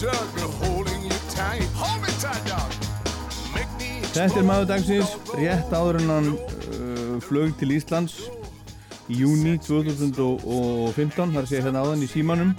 Struggle 0.00 0.48
holding 0.64 1.02
you 1.02 1.16
tight. 1.28 1.68
Hold 1.76 2.00
me 2.00 2.08
tight, 2.22 2.40
dog. 2.48 2.72
Make 3.52 3.68
me 3.76 4.00
Þetta 4.14 4.38
er 4.40 4.46
maður 4.48 4.68
dagsins, 4.70 5.10
rétt 5.36 5.74
áður 5.76 5.98
en 5.98 6.08
hann 6.08 6.28
uh, 6.32 7.18
flög 7.20 7.52
til 7.60 7.74
Íslands 7.76 8.14
í 9.12 9.18
júni 9.20 9.58
2015, 9.60 11.34
þar 11.34 11.48
sé 11.50 11.58
ég 11.58 11.66
hérna 11.68 11.82
áðan 11.84 12.06
í 12.06 12.08
símanum. 12.08 12.54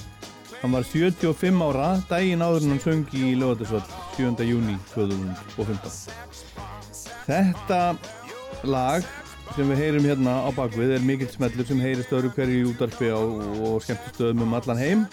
Hann 0.59 0.75
var 0.77 0.85
75 0.85 1.65
ára, 1.65 1.87
daginn 2.11 2.45
áður 2.45 2.67
en 2.67 2.75
hann 2.75 2.83
söng 2.85 3.09
í 3.17 3.33
lögatarsvöld. 3.41 3.89
7. 4.19 4.45
júni 4.45 4.77
2015 4.93 5.97
Þetta 7.25 7.81
lag 8.69 9.09
sem 9.55 9.65
við 9.73 9.81
heyrum 9.81 10.05
hérna 10.11 10.37
á 10.45 10.49
bakvið 10.53 10.93
er 10.99 11.09
mikill 11.09 11.33
smellur 11.33 11.65
sem 11.65 11.81
heyrist 11.81 12.13
öðru 12.13 12.35
hverju 12.37 12.61
í 12.61 12.69
útarpi 12.69 13.09
og 13.17 13.81
skemmtistöðum 13.81 14.45
um 14.45 14.57
allan 14.61 14.85
heim 14.85 15.09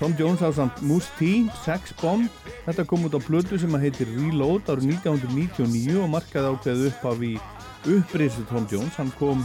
Tom 0.00 0.14
Jones 0.16 0.40
á 0.40 0.48
samt 0.48 0.80
Moose 0.80 1.12
T, 1.18 1.44
Sex 1.60 1.92
Bomb. 2.00 2.30
Þetta 2.64 2.86
kom 2.88 3.04
út 3.04 3.12
á 3.12 3.20
blödu 3.20 3.58
sem 3.60 3.74
að 3.76 3.84
heitir 3.84 4.08
Reload 4.16 4.70
árið 4.72 4.94
1999 4.96 5.98
og 6.00 6.08
markaði 6.14 6.54
ákveð 6.54 6.86
upp 6.88 7.04
af 7.12 7.20
í 7.20 7.34
upprisu 7.98 8.46
Tom 8.48 8.64
Jones. 8.72 8.96
Kom 9.20 9.44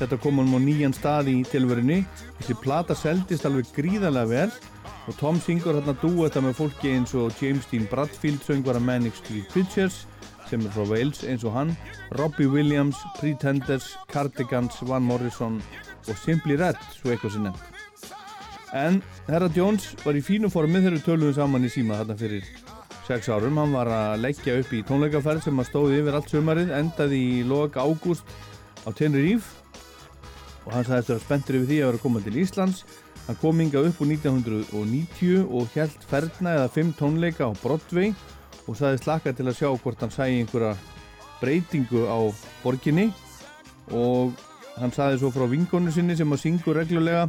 þetta 0.00 0.18
kom 0.18 0.40
hann 0.40 0.56
á 0.56 0.60
nýjan 0.64 0.94
stað 0.96 1.30
í 1.30 1.36
tilverinu 1.46 2.00
þessi 2.38 2.56
plata 2.62 2.96
seldist 2.96 3.46
alveg 3.46 3.68
gríðarlega 3.76 4.30
vel 4.30 4.52
og 5.06 5.18
Tom 5.20 5.40
syngur 5.44 5.76
hérna 5.76 5.94
dú 6.00 6.14
þetta 6.22 6.42
með 6.44 6.56
fólki 6.60 6.94
eins 6.94 7.12
og 7.18 7.34
James 7.42 7.68
Dean 7.70 7.88
Bradfield 7.90 8.40
söngvar 8.46 8.80
að 8.80 8.88
Manic 8.88 9.18
Street 9.20 9.50
Preachers 9.52 10.04
sem 10.50 10.64
er 10.64 10.72
frá 10.74 10.86
Wales 10.88 11.22
eins 11.28 11.44
og 11.46 11.54
hann 11.54 11.76
Robbie 12.18 12.50
Williams, 12.50 12.98
Pretenders, 13.20 13.92
Cardigans 14.10 14.80
Van 14.88 15.04
Morrison 15.04 15.60
og 16.08 16.16
Simply 16.24 16.58
Red 16.58 16.80
svo 16.96 17.12
eitthvað 17.12 17.36
sem 17.36 17.46
nefnt 17.50 17.79
en 18.76 19.00
herra 19.28 19.48
Jones 19.54 19.92
var 20.04 20.18
í 20.18 20.22
fínu 20.24 20.50
formið 20.52 20.86
þegar 20.86 20.96
við 20.98 21.06
töluðum 21.08 21.36
saman 21.38 21.66
í 21.66 21.72
síma 21.72 21.98
þarna 22.00 22.16
fyrir 22.20 22.46
6 23.10 23.30
árum, 23.34 23.58
hann 23.58 23.72
var 23.74 23.88
að 23.90 24.20
leggja 24.22 24.54
upp 24.60 24.70
í 24.70 24.84
tónleikaferð 24.86 25.42
sem 25.48 25.58
að 25.58 25.66
stóði 25.66 25.96
yfir 25.98 26.14
allt 26.14 26.30
sömarið 26.30 26.68
endaði 26.76 27.18
í 27.18 27.40
lok 27.42 27.74
ágúst 27.74 28.36
á 28.86 28.88
Tenerife. 28.94 29.58
Og 30.66 30.74
hann 30.76 30.86
sagði 30.86 31.00
eftir 31.00 31.16
að 31.16 31.24
spenntur 31.24 31.58
yfir 31.58 31.70
því 31.70 31.78
að 31.80 31.90
vera 31.90 32.02
komað 32.04 32.28
til 32.28 32.38
Íslands. 32.44 32.84
Hann 33.26 33.40
kom 33.40 33.62
inga 33.64 33.82
upp 33.88 33.98
úr 34.04 34.12
1990 34.12 35.42
og 35.48 35.74
held 35.74 36.06
ferna 36.12 36.54
eða 36.60 36.70
5 36.76 36.94
tónleika 37.00 37.50
á 37.50 37.52
Broadway 37.58 38.14
og 38.68 38.78
saði 38.78 39.02
slaka 39.02 39.34
til 39.34 39.48
að 39.48 39.58
sjá 39.58 39.68
hvort 39.72 40.04
hann 40.04 40.14
sæði 40.14 40.44
einhverja 40.44 40.76
breytingu 41.40 42.06
á 42.06 42.18
borginni. 42.62 43.08
Og 43.90 44.38
hann 44.78 44.94
saði 44.94 45.18
svo 45.18 45.32
frá 45.34 45.48
vingonu 45.50 45.90
sinni 45.90 46.14
sem 46.14 46.30
að 46.30 46.44
syngu 46.44 46.76
reglulega 46.78 47.26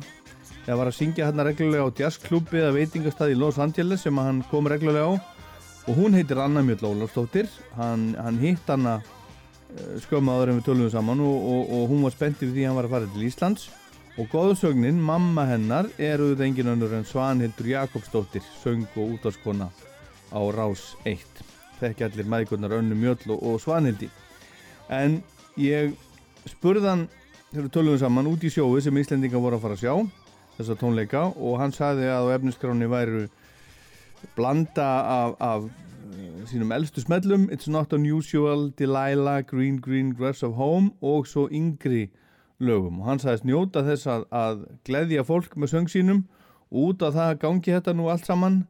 eða 0.65 0.77
var 0.79 0.91
að 0.91 0.97
syngja 0.97 1.27
hérna 1.27 1.45
reglulega 1.47 1.87
á 1.87 1.97
jazzklubbi 2.03 2.61
eða 2.61 2.75
veitingastað 2.75 3.33
í 3.33 3.39
Los 3.39 3.59
Angeles 3.61 4.05
sem 4.05 4.17
hann 4.21 4.43
kom 4.51 4.69
reglulega 4.69 5.09
á. 5.09 5.13
Og 5.89 5.97
hún 5.97 6.13
heitir 6.13 6.37
Anna 6.37 6.61
Mjöld 6.61 6.85
Ólafstóttir 6.85 7.49
hann, 7.73 8.11
hann 8.13 8.37
hitt 8.37 8.67
hana 8.69 8.99
eh, 9.01 9.97
skömmu 10.05 10.35
áður 10.35 10.51
en 10.51 10.59
við 10.59 10.67
tölum 10.69 10.91
saman 10.93 11.23
og, 11.25 11.47
og, 11.53 11.71
og 11.77 11.85
hún 11.89 12.03
var 12.05 12.13
spenntið 12.13 12.53
því 12.53 12.65
að 12.65 12.69
hann 12.69 12.77
var 12.77 12.89
að 12.89 12.97
fara 12.97 13.13
til 13.13 13.25
Íslands. 13.25 13.69
Og 14.19 14.27
góðsögnin, 14.29 14.99
mamma 15.01 15.47
hennar 15.49 15.87
er 15.97 16.21
auðvitað 16.21 16.45
engin 16.49 16.73
önnur 16.73 16.93
en 16.97 17.07
Svanhildur 17.07 17.71
Jakobsdóttir 17.71 18.43
söng 18.61 18.85
og 18.99 19.15
útáskona 19.15 19.71
á 20.29 20.41
Rás 20.53 20.91
1 21.07 21.41
þekki 21.81 22.05
allir 22.05 22.29
maðurkurnar 22.29 22.77
Önnu 22.77 22.97
Mjöll 22.97 23.33
og, 23.33 23.57
Svanhildi. 23.63 24.09
En 24.91 25.21
ég 25.57 25.95
spurðan 26.49 27.07
þegar 27.51 27.65
við 27.65 27.73
tölum 27.75 27.99
saman 27.99 28.29
út 28.29 28.43
í 28.45 28.51
sjóu 28.53 28.75
sem 28.83 28.97
Íslendinga 29.01 29.41
voru 29.41 29.57
að 29.57 29.65
fara 29.65 29.79
að 29.79 29.85
sjá 29.85 30.20
þessa 30.57 30.77
tónleika 30.79 31.27
og 31.35 31.59
hann 31.61 31.73
saði 31.75 32.09
að 32.11 32.31
á 32.31 32.33
efniskráni 32.37 32.89
væru 32.91 33.27
blanda 34.35 34.89
af, 35.01 35.35
af 35.39 35.67
eh, 35.67 36.41
sínum 36.49 36.73
eldstu 36.75 37.03
smellum 37.03 37.47
It's 37.49 37.69
Not 37.69 37.93
Unusual, 37.93 38.69
Delilah, 38.77 39.41
Green 39.47 39.79
Green 39.81 40.13
Grass 40.17 40.43
of 40.43 40.57
Home 40.59 40.91
og 41.01 41.27
svo 41.27 41.47
yngri 41.49 42.09
lögum 42.61 43.01
og 43.01 43.09
hann 43.09 43.23
sagðist 43.23 43.47
njóta 43.49 43.85
þess 43.87 44.09
að, 44.09 44.27
að 44.29 44.67
gleðja 44.85 45.25
fólk 45.25 45.57
með 45.57 45.73
söng 45.73 45.89
sínum 45.89 46.21
út 46.71 47.01
af 47.03 47.17
það 47.17 47.39
gangi 47.41 47.73
þetta 47.75 47.95
nú 47.97 48.11
allt 48.11 48.29
saman 48.29 48.61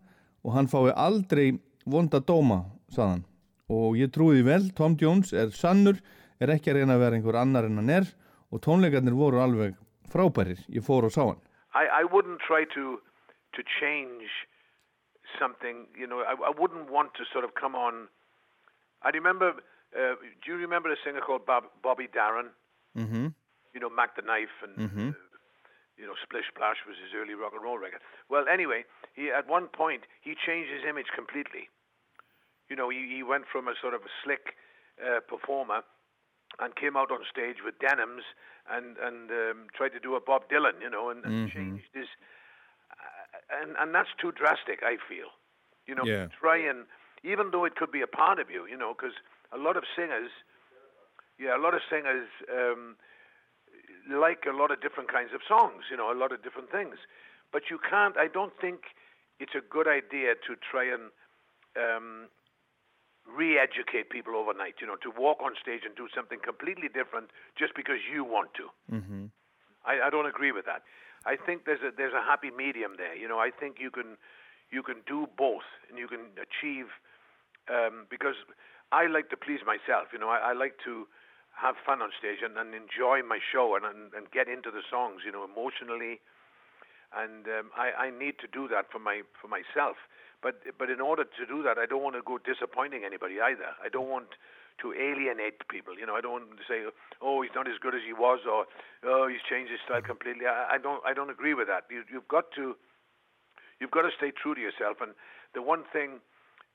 og 0.41 0.55
hann 0.55 0.69
fái 0.71 0.93
aldrei 0.95 1.59
vonda 1.85 2.21
dóma, 2.21 2.63
saðan. 2.93 3.23
Og 3.71 3.95
ég 3.99 4.11
trúi 4.13 4.41
vel, 4.45 4.71
Tom 4.75 4.97
Jones 4.99 5.31
er 5.33 5.53
sannur, 5.55 6.01
er 6.41 6.51
ekki 6.55 6.73
að 6.73 6.81
reyna 6.81 6.97
að 6.97 7.05
vera 7.05 7.17
einhver 7.17 7.37
annar 7.39 7.67
en 7.67 7.79
hann 7.79 7.93
er 7.93 8.09
og 8.51 8.61
tónleikarnir 8.65 9.15
voru 9.15 9.39
alveg 9.41 9.77
frábærir. 10.11 10.59
Ég 10.67 10.83
fór 10.83 11.07
og 11.07 11.13
sá 11.13 11.23
hann. 11.23 11.39
I, 11.73 12.01
I 12.01 12.03
wouldn't 12.03 12.39
try 12.39 12.65
to 12.75 12.99
to 13.55 13.63
change 13.79 14.29
something. 15.39 15.87
You 15.97 16.07
know, 16.07 16.23
I, 16.23 16.33
I 16.33 16.51
wouldn't 16.57 16.91
want 16.91 17.13
to 17.15 17.23
sort 17.31 17.43
of 17.43 17.55
come 17.55 17.75
on. 17.75 18.07
I 19.03 19.09
remember. 19.09 19.53
Uh, 19.91 20.15
do 20.39 20.51
you 20.51 20.55
remember 20.55 20.89
a 20.89 20.95
singer 21.03 21.19
called 21.19 21.45
Bob, 21.45 21.65
Bobby 21.83 22.07
Darin? 22.07 22.47
Mm-hmm. 22.97 23.27
You 23.73 23.79
know, 23.79 23.89
Mack 23.89 24.15
the 24.15 24.21
Knife 24.21 24.55
and 24.63 24.79
uh, 24.79 25.17
you 25.97 26.05
know 26.07 26.15
Splish 26.23 26.47
Splash 26.47 26.77
was 26.87 26.95
his 26.97 27.11
early 27.15 27.35
rock 27.35 27.51
and 27.53 27.63
roll 27.63 27.77
record. 27.77 28.01
Well, 28.29 28.45
anyway, 28.51 28.83
he 29.13 29.29
at 29.31 29.47
one 29.47 29.67
point 29.67 30.03
he 30.21 30.33
changed 30.35 30.71
his 30.71 30.83
image 30.87 31.11
completely. 31.13 31.67
You 32.69 32.75
know, 32.75 32.89
he, 32.89 33.03
he 33.15 33.23
went 33.23 33.45
from 33.51 33.67
a 33.67 33.75
sort 33.81 33.93
of 33.93 34.01
a 34.01 34.11
slick 34.23 34.55
uh, 34.95 35.19
performer 35.27 35.83
and 36.59 36.75
came 36.75 36.95
out 36.97 37.11
on 37.11 37.19
stage 37.29 37.57
with 37.63 37.79
denims 37.79 38.23
and 38.69 38.97
and 38.97 39.31
um, 39.31 39.67
tried 39.75 39.93
to 39.93 39.99
do 39.99 40.15
a 40.15 40.19
Bob 40.21 40.49
Dylan, 40.49 40.81
you 40.81 40.89
know, 40.89 41.09
and, 41.09 41.23
and 41.25 41.51
changed 41.51 41.89
his. 41.93 42.07
Uh, 42.91 43.61
and 43.61 43.75
and 43.79 43.93
that's 43.95 44.09
too 44.19 44.31
drastic, 44.31 44.79
I 44.83 44.97
feel. 45.09 45.29
You 45.87 45.95
know, 45.95 46.05
Yeah. 46.05 46.27
try 46.39 46.57
and 46.57 46.85
even 47.23 47.51
though 47.51 47.65
it 47.65 47.75
could 47.75 47.91
be 47.91 48.01
a 48.01 48.07
part 48.07 48.39
of 48.39 48.49
you, 48.49 48.65
you 48.65 48.77
know, 48.77 48.93
because 48.93 49.15
a 49.51 49.57
lot 49.57 49.77
of 49.77 49.83
singers, 49.95 50.31
yeah, 51.37 51.55
a 51.55 51.61
lot 51.61 51.73
of 51.73 51.81
singers 51.89 52.27
um, 52.51 52.95
like 54.09 54.45
a 54.47 54.55
lot 54.55 54.71
of 54.71 54.81
different 54.81 55.11
kinds 55.11 55.33
of 55.33 55.41
songs, 55.47 55.85
you 55.89 55.97
know, 55.97 56.11
a 56.11 56.17
lot 56.17 56.31
of 56.31 56.43
different 56.43 56.71
things. 56.71 56.97
But 57.51 57.69
you 57.69 57.77
can't. 57.77 58.17
I 58.17 58.27
don't 58.27 58.53
think 58.59 58.95
it's 59.39 59.55
a 59.55 59.61
good 59.61 59.87
idea 59.87 60.35
to 60.47 60.55
try 60.55 60.85
and 60.85 61.11
um, 61.75 62.27
re-educate 63.27 64.09
people 64.09 64.35
overnight. 64.35 64.75
You 64.81 64.87
know, 64.87 64.97
to 65.03 65.11
walk 65.11 65.39
on 65.43 65.53
stage 65.61 65.81
and 65.85 65.95
do 65.95 66.07
something 66.15 66.39
completely 66.43 66.87
different 66.87 67.29
just 67.57 67.75
because 67.75 67.99
you 68.11 68.23
want 68.23 68.53
to. 68.55 68.65
Mm-hmm. 68.93 69.25
I, 69.85 70.07
I 70.07 70.09
don't 70.09 70.27
agree 70.27 70.51
with 70.51 70.65
that. 70.65 70.83
I 71.25 71.35
think 71.35 71.65
there's 71.65 71.81
a 71.81 71.91
there's 71.95 72.13
a 72.13 72.23
happy 72.23 72.49
medium 72.49 72.93
there. 72.97 73.15
You 73.15 73.27
know, 73.27 73.39
I 73.39 73.51
think 73.51 73.77
you 73.79 73.91
can 73.91 74.17
you 74.71 74.81
can 74.81 75.01
do 75.05 75.27
both, 75.37 75.67
and 75.89 75.97
you 75.97 76.07
can 76.07 76.33
achieve 76.37 76.87
um, 77.69 78.07
because 78.09 78.35
I 78.91 79.07
like 79.07 79.29
to 79.29 79.37
please 79.37 79.61
myself. 79.65 80.09
You 80.13 80.19
know, 80.19 80.29
I, 80.29 80.51
I 80.51 80.53
like 80.53 80.77
to 80.85 81.07
have 81.53 81.75
fun 81.85 82.01
on 82.01 82.09
stage 82.17 82.39
and, 82.41 82.57
and 82.57 82.73
enjoy 82.73 83.21
my 83.21 83.37
show 83.37 83.75
and, 83.75 83.85
and 83.85 84.13
and 84.13 84.31
get 84.31 84.47
into 84.47 84.71
the 84.71 84.81
songs. 84.89 85.21
You 85.25 85.31
know, 85.31 85.45
emotionally, 85.45 86.21
and 87.13 87.45
um, 87.45 87.69
I 87.77 88.07
I 88.07 88.09
need 88.09 88.39
to 88.39 88.47
do 88.49 88.67
that 88.69 88.91
for 88.91 88.99
my 88.99 89.21
for 89.39 89.47
myself. 89.47 89.97
But 90.41 90.61
but 90.77 90.89
in 90.89 90.99
order 90.99 91.23
to 91.23 91.45
do 91.45 91.61
that, 91.63 91.77
I 91.77 91.85
don't 91.85 92.01
want 92.01 92.15
to 92.15 92.25
go 92.25 92.37
disappointing 92.37 93.03
anybody 93.05 93.39
either. 93.39 93.77
I 93.83 93.89
don't 93.89 94.09
want 94.09 94.33
to 94.81 94.93
alienate 94.93 95.67
people. 95.69 95.93
You 95.97 96.05
know, 96.05 96.15
I 96.15 96.21
don't 96.21 96.31
want 96.31 96.57
to 96.57 96.65
say, 96.67 96.81
oh, 97.21 97.41
he's 97.41 97.53
not 97.53 97.67
as 97.67 97.77
good 97.77 97.93
as 97.93 98.01
he 98.05 98.13
was, 98.13 98.41
or 98.49 98.65
oh, 99.05 99.27
he's 99.29 99.43
changed 99.45 99.71
his 99.71 99.79
style 99.85 100.01
completely. 100.01 100.47
I, 100.47 100.75
I 100.75 100.77
don't 100.81 101.01
I 101.05 101.13
don't 101.13 101.29
agree 101.29 101.53
with 101.53 101.67
that. 101.67 101.85
You, 101.89 102.03
you've 102.11 102.27
got 102.27 102.49
to 102.57 102.75
you've 103.79 103.91
got 103.93 104.01
to 104.01 104.13
stay 104.17 104.31
true 104.31 104.55
to 104.55 104.61
yourself. 104.61 104.97
And 105.01 105.13
the 105.53 105.61
one 105.61 105.83
thing 105.93 106.21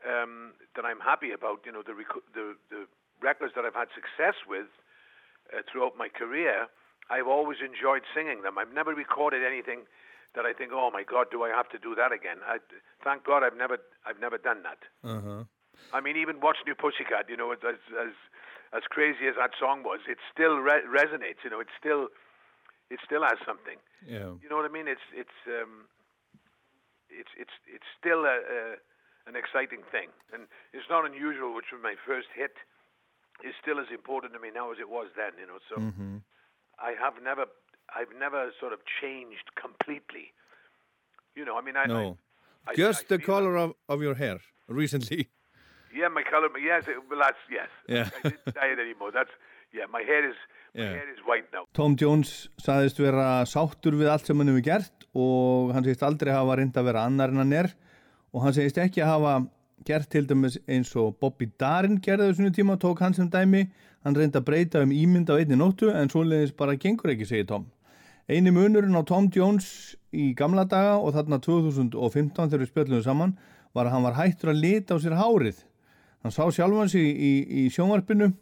um, 0.06 0.54
that 0.74 0.84
I'm 0.84 1.00
happy 1.00 1.32
about, 1.32 1.66
you 1.66 1.72
know, 1.72 1.82
the 1.82 1.94
rec- 1.94 2.26
the 2.34 2.54
the 2.70 2.86
records 3.20 3.54
that 3.56 3.64
I've 3.64 3.74
had 3.74 3.90
success 3.94 4.38
with 4.46 4.70
uh, 5.50 5.66
throughout 5.66 5.98
my 5.98 6.06
career, 6.06 6.70
I've 7.10 7.26
always 7.26 7.58
enjoyed 7.58 8.02
singing 8.14 8.42
them. 8.42 8.58
I've 8.58 8.72
never 8.72 8.94
recorded 8.94 9.42
anything 9.42 9.90
that 10.36 10.44
I 10.46 10.52
think, 10.52 10.70
oh 10.72 10.90
my 10.92 11.02
God, 11.02 11.26
do 11.32 11.42
I 11.42 11.48
have 11.50 11.68
to 11.70 11.78
do 11.78 11.94
that 11.96 12.12
again? 12.12 12.38
I, 12.46 12.58
thank 13.02 13.24
God, 13.24 13.42
I've 13.42 13.56
never 13.56 13.78
I've 14.06 14.20
never 14.20 14.38
done 14.38 14.62
that. 14.62 14.80
Uh-huh. 15.02 15.44
I 15.92 16.00
mean, 16.00 16.16
even 16.16 16.36
What's 16.40 16.60
New 16.66 16.74
Pussycat, 16.76 17.28
you 17.28 17.36
know, 17.36 17.52
as 17.52 17.58
as 17.64 18.14
as 18.72 18.82
crazy 18.90 19.26
as 19.26 19.34
that 19.36 19.52
song 19.58 19.82
was, 19.82 20.00
it 20.08 20.18
still 20.32 20.58
re- 20.58 20.84
resonates. 20.86 21.42
You 21.42 21.50
know, 21.50 21.60
it 21.60 21.68
still 21.78 22.08
it 22.90 23.00
still 23.04 23.22
has 23.22 23.38
something. 23.44 23.78
Yeah. 24.06 24.36
You 24.42 24.48
know 24.48 24.56
what 24.56 24.68
I 24.68 24.72
mean? 24.72 24.86
It's 24.86 25.06
it's 25.12 25.38
um, 25.48 25.88
it's 27.10 27.32
it's 27.36 27.56
it's 27.66 27.88
still 27.98 28.24
a, 28.24 28.36
a 28.44 28.60
an 29.26 29.34
exciting 29.34 29.82
thing, 29.90 30.14
and 30.32 30.46
it's 30.72 30.86
not 30.88 31.04
unusual. 31.04 31.54
Which 31.54 31.72
was 31.72 31.80
my 31.82 31.96
first 32.06 32.28
hit, 32.34 32.54
is 33.42 33.54
still 33.60 33.80
as 33.80 33.88
important 33.92 34.32
to 34.34 34.40
me 34.40 34.50
now 34.54 34.70
as 34.72 34.78
it 34.78 34.88
was 34.88 35.08
then. 35.16 35.32
You 35.40 35.46
know, 35.48 35.58
so 35.68 35.80
Mm-hmm. 35.80 36.20
I 36.78 36.92
have 37.00 37.14
never 37.24 37.46
I've 37.94 38.12
never 38.18 38.50
sort 38.60 38.72
of 38.72 38.80
changed 39.00 39.46
completely. 39.60 40.32
You 41.34 41.44
know, 41.44 41.56
I 41.58 41.62
mean, 41.62 41.76
I 41.76 41.86
No. 41.86 42.18
I, 42.66 42.74
Just 42.74 43.04
I 43.12 43.16
the 43.16 43.18
color 43.22 43.56
of, 43.56 43.74
of 43.88 44.02
your 44.02 44.14
hair 44.14 44.38
recently. 44.68 45.28
Yeah, 45.96 46.08
my 46.08 46.22
color. 46.22 46.48
Yes, 46.60 46.84
it, 46.88 46.96
well, 47.08 47.20
that's 47.24 47.38
yes. 47.50 47.70
Yeah. 47.88 48.10
I 48.18 48.28
didn't 48.28 48.54
dye 48.58 48.66
it 48.74 48.78
anymore. 48.78 49.12
That's 49.12 49.30
yeah. 49.72 49.86
My 49.90 50.02
hair 50.02 50.28
is 50.28 50.36
my 50.74 50.82
Yeah. 50.82 50.90
hair 50.92 51.08
is 51.10 51.20
white 51.24 51.46
now. 51.54 51.64
Tom 51.72 51.96
Jones 51.96 52.50
saðist 52.60 52.98
vera 53.00 53.46
sáttur 53.48 53.96
við 53.96 54.10
allt 54.12 54.26
sem 54.28 54.36
hann 54.36 54.50
hefur 54.52 54.64
gert 54.66 55.06
og 55.16 55.72
hann 55.72 55.86
segist 55.86 56.02
aldrei 56.04 56.34
hafa 56.36 56.58
reynd 56.60 56.76
að 56.76 56.84
vera 56.90 57.06
annar 57.08 57.32
en 57.32 57.40
hann 57.40 57.54
er 57.62 57.70
og 58.34 58.42
hann 58.44 58.52
segist 58.52 58.76
ekki 58.82 59.00
að 59.00 59.08
hafa 59.14 59.32
gert 59.88 60.10
til 60.12 60.26
dæmis 60.28 60.58
eins 60.68 60.92
og 61.00 61.16
Bobby 61.22 61.48
Darin 61.56 61.96
gerði 62.04 62.28
þessum 62.34 62.52
tíma, 62.52 62.76
tók 62.76 63.00
hann 63.00 63.16
sem 63.16 63.30
dæmi 63.32 63.64
hann 64.04 64.18
reyndi 64.20 64.36
að 64.36 64.44
breyta 64.50 64.82
um 64.84 64.92
ímynd 64.92 65.32
á 65.32 65.40
einni 65.40 65.56
nóttu 65.56 65.88
en 65.96 66.12
svoleiðis 66.12 66.52
bara 66.60 66.76
gengur 66.76 67.14
ekki, 67.14 67.24
segir 67.24 67.48
Tom 67.48 67.70
Einu 68.26 68.50
munurinn 68.50 68.98
á 68.98 69.06
Tom 69.06 69.28
Jones 69.30 69.94
í 70.10 70.32
gamla 70.34 70.64
daga 70.66 70.96
og 70.98 71.12
þarna 71.14 71.36
2015 71.44 72.32
þegar 72.34 72.62
við 72.64 72.70
spjöllum 72.72 73.02
saman 73.04 73.34
var 73.70 73.86
að 73.86 73.94
hann 73.94 74.06
var 74.08 74.16
hættur 74.16 74.50
að 74.50 74.64
lita 74.64 74.96
á 74.96 75.02
sér 75.04 75.14
hárið. 75.14 75.60
Hann 76.26 76.34
sá 76.34 76.42
sjálfan 76.50 76.90
sig 76.90 77.06
í, 77.06 77.30
í 77.46 77.62
sjónvarpinu, 77.70 78.32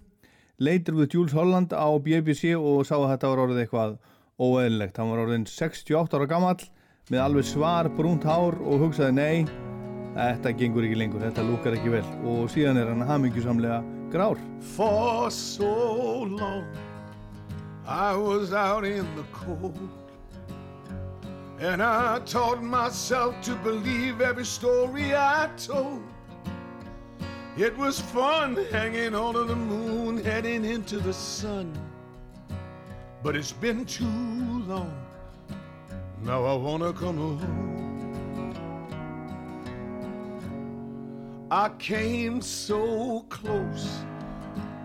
leitur 0.56 0.96
við 0.96 1.18
Jules 1.18 1.34
Holland 1.36 1.76
á 1.76 1.84
BBC 2.00 2.54
og 2.56 2.86
sá 2.88 2.94
að 2.96 3.10
þetta 3.10 3.32
var 3.34 3.42
orðið 3.44 3.60
eitthvað 3.66 3.98
óeðlilegt. 4.40 5.02
Hann 5.02 5.12
var 5.12 5.22
orðin 5.26 5.46
68 5.52 6.16
ára 6.16 6.30
gammal 6.32 6.56
með 7.12 7.20
alveg 7.26 7.50
svar 7.50 7.92
brúnt 7.92 8.24
hár 8.24 8.56
og 8.64 8.86
hugsaði 8.86 9.18
nei, 9.18 9.44
þetta 10.16 10.54
gengur 10.62 10.88
ekki 10.88 11.00
lengur, 11.02 11.28
þetta 11.28 11.44
lúkar 11.44 11.76
ekki 11.76 11.92
vel 11.98 12.06
og 12.24 12.48
síðan 12.56 12.80
er 12.80 12.88
hann 12.94 13.04
hamingjusamlega 13.04 13.84
grár. 14.08 14.40
For 14.78 15.28
so 15.28 16.24
long 16.24 16.93
I 17.86 18.16
was 18.16 18.54
out 18.54 18.84
in 18.84 19.14
the 19.14 19.24
cold 19.24 19.78
And 21.60 21.82
I 21.82 22.18
taught 22.20 22.62
myself 22.62 23.38
to 23.42 23.54
believe 23.56 24.22
every 24.22 24.46
story 24.46 25.14
I 25.14 25.50
told. 25.58 26.02
It 27.58 27.76
was 27.76 28.00
fun 28.00 28.56
hanging 28.72 29.14
on 29.14 29.34
to 29.34 29.44
the 29.44 29.54
moon 29.54 30.24
heading 30.24 30.64
into 30.64 30.98
the 30.98 31.12
sun 31.12 31.72
But 33.22 33.36
it's 33.36 33.52
been 33.52 33.84
too 33.84 34.04
long. 34.66 34.94
Now 36.22 36.44
I 36.44 36.54
wanna 36.54 36.92
come 36.92 37.18
home. 37.18 37.74
I 41.50 41.68
came 41.78 42.40
so 42.40 43.26
close 43.28 43.98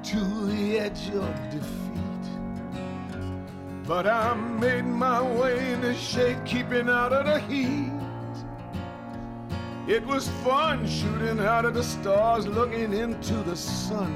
to 0.03 0.19
the 0.47 0.79
edge 0.79 1.09
of 1.11 1.49
defeat. 1.49 2.08
But 3.89 4.05
I 4.05 4.35
made 4.35 4.85
my 4.85 5.19
way 5.19 5.73
in 5.73 5.81
the 5.81 5.95
shade, 5.95 6.45
keeping 6.45 6.87
out 6.87 7.11
of 7.11 7.25
the 7.25 7.39
heat. 7.39 7.91
It 9.87 10.05
was 10.05 10.29
fun 10.43 10.87
shooting 10.87 11.39
out 11.39 11.65
of 11.65 11.73
the 11.73 11.81
stars, 11.83 12.45
looking 12.45 12.93
into 12.93 13.33
the 13.37 13.55
sun. 13.55 14.13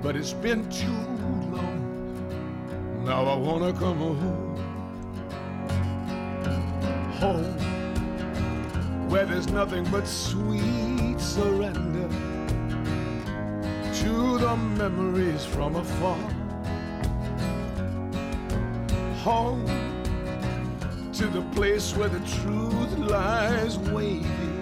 But 0.00 0.14
it's 0.14 0.34
been 0.34 0.70
too 0.70 1.02
long. 1.50 3.02
Now 3.04 3.24
I 3.24 3.34
wanna 3.34 3.72
come 3.72 3.98
home. 3.98 4.56
Home 7.18 7.58
where 9.10 9.26
there's 9.26 9.48
nothing 9.48 9.82
but 9.90 10.06
sweet 10.06 11.18
surrender 11.18 12.08
to 13.94 14.38
the 14.38 14.56
memories 14.56 15.44
from 15.44 15.74
afar. 15.74 16.37
Home 19.28 19.66
to 21.12 21.26
the 21.26 21.42
place 21.54 21.94
where 21.94 22.08
the 22.08 22.20
truth 22.40 22.96
lies 22.96 23.76
waiting. 23.78 24.60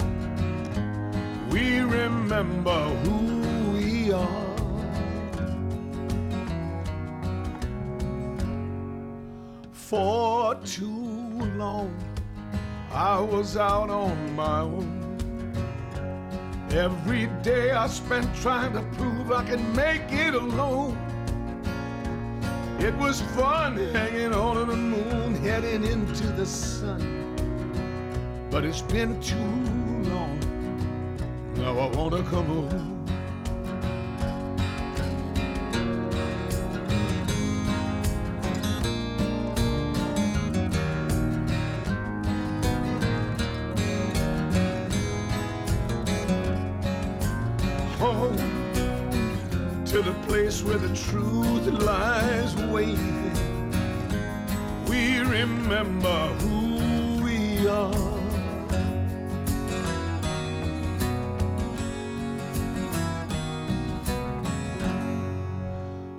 We 1.51 1.79
remember 1.79 2.81
who 3.05 3.75
we 3.75 4.11
are. 4.11 4.57
For 9.71 10.57
too 10.65 11.39
long, 11.63 11.95
I 12.91 13.21
was 13.21 13.57
out 13.57 13.89
on 13.89 14.35
my 14.35 14.63
own. 14.63 14.91
Every 16.73 17.27
day 17.45 17.71
I 17.71 17.87
spent 17.87 18.27
trying 18.43 18.73
to 18.73 18.83
prove 18.99 19.31
I 19.31 19.45
can 19.45 19.77
make 19.77 20.11
it 20.11 20.35
alone. 20.35 21.06
It 22.79 22.95
was 22.97 23.23
fun 23.23 23.77
hanging 23.95 24.35
on 24.35 24.57
to 24.57 24.65
the 24.67 24.77
moon, 24.77 25.35
heading 25.37 25.85
into 25.85 26.27
the 26.27 26.45
sun. 26.45 27.35
But 28.51 28.65
it's 28.65 28.83
been 28.83 29.19
too 29.21 29.37
long. 30.11 30.39
Now 31.57 31.79
I 31.79 31.89
wanna 31.97 32.23
come 32.25 32.47
home. 32.47 32.69
home 32.71 32.96
place 50.47 50.63
where 50.63 50.79
the 50.79 50.95
truth 50.95 51.67
lies 51.83 52.55
waiting. 52.71 53.33
We 54.89 55.19
remember 55.19 56.29
who 56.39 57.25
we 57.25 57.67
are. 57.67 57.93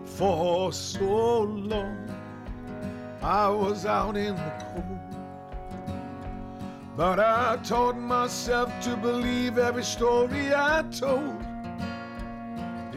For 0.05 0.73
so 0.73 1.43
long, 1.43 2.09
I 3.21 3.47
was 3.47 3.85
out 3.85 4.17
in 4.17 4.35
the 4.35 4.53
cold. 4.73 4.99
But 6.97 7.19
I 7.21 7.59
taught 7.63 7.97
myself 7.97 8.73
to 8.81 8.97
believe 8.97 9.57
every 9.57 9.85
story 9.85 10.53
I 10.53 10.83
told. 10.91 11.46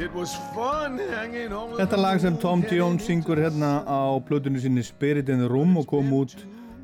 Þetta 0.00 1.98
lag 2.00 2.20
sem 2.22 2.36
Tom 2.40 2.62
Jones 2.64 3.04
syngur 3.04 3.36
hérna 3.36 3.82
á 3.84 4.16
plötunni 4.24 4.62
sinni 4.62 4.80
Spirit 4.80 5.28
in 5.28 5.42
the 5.42 5.48
Room 5.50 5.76
og 5.76 5.90
kom 5.90 6.08
út 6.16 6.32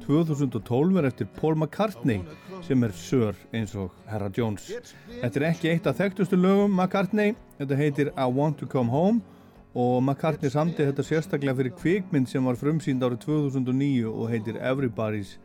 2012 0.05 0.99
er 1.01 1.09
eftir 1.09 1.31
Paul 1.39 1.57
McCartney 1.57 2.21
sem 2.67 2.85
er 2.85 2.93
sör 2.93 3.33
eins 3.57 3.73
og 3.73 3.97
Herra 4.05 4.29
Jones. 4.29 4.69
Þetta 5.09 5.41
er 5.41 5.49
ekki 5.49 5.73
eitt 5.73 5.89
af 5.89 5.97
þekktustu 5.97 6.37
lögum 6.37 6.77
McCartney, 6.77 7.33
þetta 7.57 7.81
heitir 7.81 8.13
I 8.13 8.29
Want 8.29 8.61
to 8.61 8.69
Come 8.69 8.93
Home 8.93 9.25
og 9.73 10.03
McCartney 10.03 10.53
samti 10.53 10.85
þetta 10.85 11.09
sérstaklega 11.09 11.57
fyrir 11.57 11.73
kvikmynd 11.81 12.29
sem 12.29 12.45
var 12.45 12.61
frumsýnd 12.61 13.01
árið 13.01 13.25
2009 13.25 14.13
og 14.13 14.29
heitir 14.35 14.61
Everybody's 14.61 15.39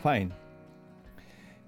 Fine. 0.00 0.39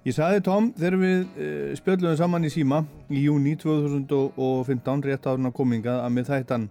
Ég 0.03 0.15
saði 0.17 0.41
Tom 0.43 0.73
þegar 0.75 0.97
við 0.99 1.21
uh, 1.39 1.75
spjöldluðum 1.79 2.19
saman 2.19 2.47
í 2.47 2.51
síma 2.51 2.81
í 3.07 3.21
júni 3.29 3.53
2015 3.61 5.05
rétt 5.07 5.29
árun 5.31 5.47
á 5.47 5.53
kominga 5.55 6.01
að 6.03 6.17
með 6.17 6.31
þættan 6.33 6.65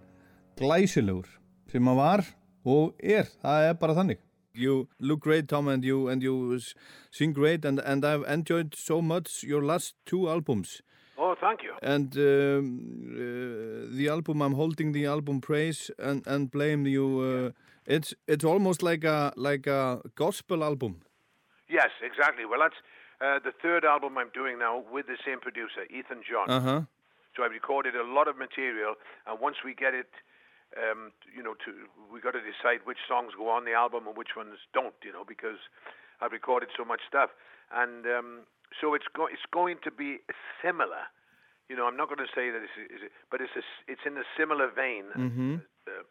glæsilegur 0.60 1.30
sem 1.72 1.88
að 1.88 2.02
var 2.02 2.24
og 2.67 2.91
er, 3.00 3.30
það 3.39 3.67
er 3.70 3.78
bara 3.80 3.96
þannig. 3.96 4.20
You 4.54 4.89
look 5.00 5.22
great 5.24 5.48
Tom 5.48 5.70
and 5.72 5.86
you, 5.88 6.10
and 6.12 6.22
you 6.22 6.60
sing 7.10 7.32
great 7.32 7.63
and, 7.63 7.80
and 7.80 8.04
I've 8.04 8.26
enjoyed 8.28 8.76
so 8.76 9.00
much 9.02 9.46
your 9.48 9.63
last 9.63 9.96
two 10.06 10.28
albums 10.30 10.82
Oh, 11.17 11.36
thank 11.39 11.63
you. 11.63 11.72
and 11.82 12.12
um, 12.17 12.67
uh, 13.15 13.96
the 13.96 14.10
album 14.10 14.41
I'm 14.41 14.56
holding 14.56 14.91
the 14.91 15.06
album 15.06 15.39
Praise 15.39 15.89
and, 15.98 16.28
and 16.28 16.52
Blame 16.52 16.86
you 16.86 17.06
uh, 17.22 17.52
it's, 17.88 18.13
it's 18.28 18.44
almost 18.44 18.84
like 18.84 19.06
a, 19.06 19.32
like 19.38 19.67
a 19.67 20.02
gospel 20.15 20.65
album. 20.65 21.00
Yes, 21.70 21.91
exactly. 22.04 22.44
Well, 22.46 22.60
that's 22.60 22.76
uh, 23.21 23.39
the 23.39 23.53
third 23.62 23.86
album 23.86 24.17
I'm 24.17 24.31
doing 24.34 24.57
now 24.60 24.84
with 24.91 25.07
the 25.07 25.17
same 25.25 25.39
producer, 25.39 25.84
Ethan 25.89 26.21
John. 26.29 26.49
Uh-huh. 26.49 26.81
So 27.38 27.43
I 27.43 27.47
recorded 27.47 27.95
a 27.95 28.03
lot 28.03 28.27
of 28.27 28.36
material, 28.38 28.95
and 29.25 29.39
once 29.39 29.57
we 29.63 29.73
get 29.73 29.93
it, 29.93 30.10
um, 30.75 31.12
you 31.36 31.43
know, 31.43 31.53
to 31.65 31.69
we 32.12 32.19
got 32.19 32.31
to 32.31 32.41
decide 32.43 32.81
which 32.84 32.99
songs 33.07 33.31
go 33.38 33.47
on 33.49 33.63
the 33.65 33.73
album 33.73 34.07
and 34.07 34.17
which 34.17 34.36
ones 34.36 34.55
don't, 34.73 34.95
you 35.03 35.12
know, 35.13 35.23
because 35.27 35.60
I've 36.19 36.31
recorded 36.31 36.69
so 36.75 36.84
much 36.84 37.01
stuff, 37.07 37.29
and 37.71 38.05
um, 38.05 38.29
so 38.79 38.93
it's 38.93 39.07
go- 39.15 39.27
it's 39.31 39.45
going 39.51 39.77
to 39.84 39.91
be 39.91 40.19
similar. 40.62 41.07
You 41.69 41.77
know, 41.79 41.88
I'm 41.88 41.95
not 41.95 42.10
going 42.12 42.19
to 42.19 42.31
say 42.36 42.51
that 42.51 42.60
it's, 42.63 42.75
it's 42.91 43.03
but 43.31 43.39
it's 43.39 43.55
a, 43.55 43.63
it's 43.88 44.03
in 44.05 44.17
a 44.19 44.27
similar 44.36 44.67
vein 44.67 45.05
Mhm. 45.15 45.63
as, 45.63 45.63
uh, 45.88 46.03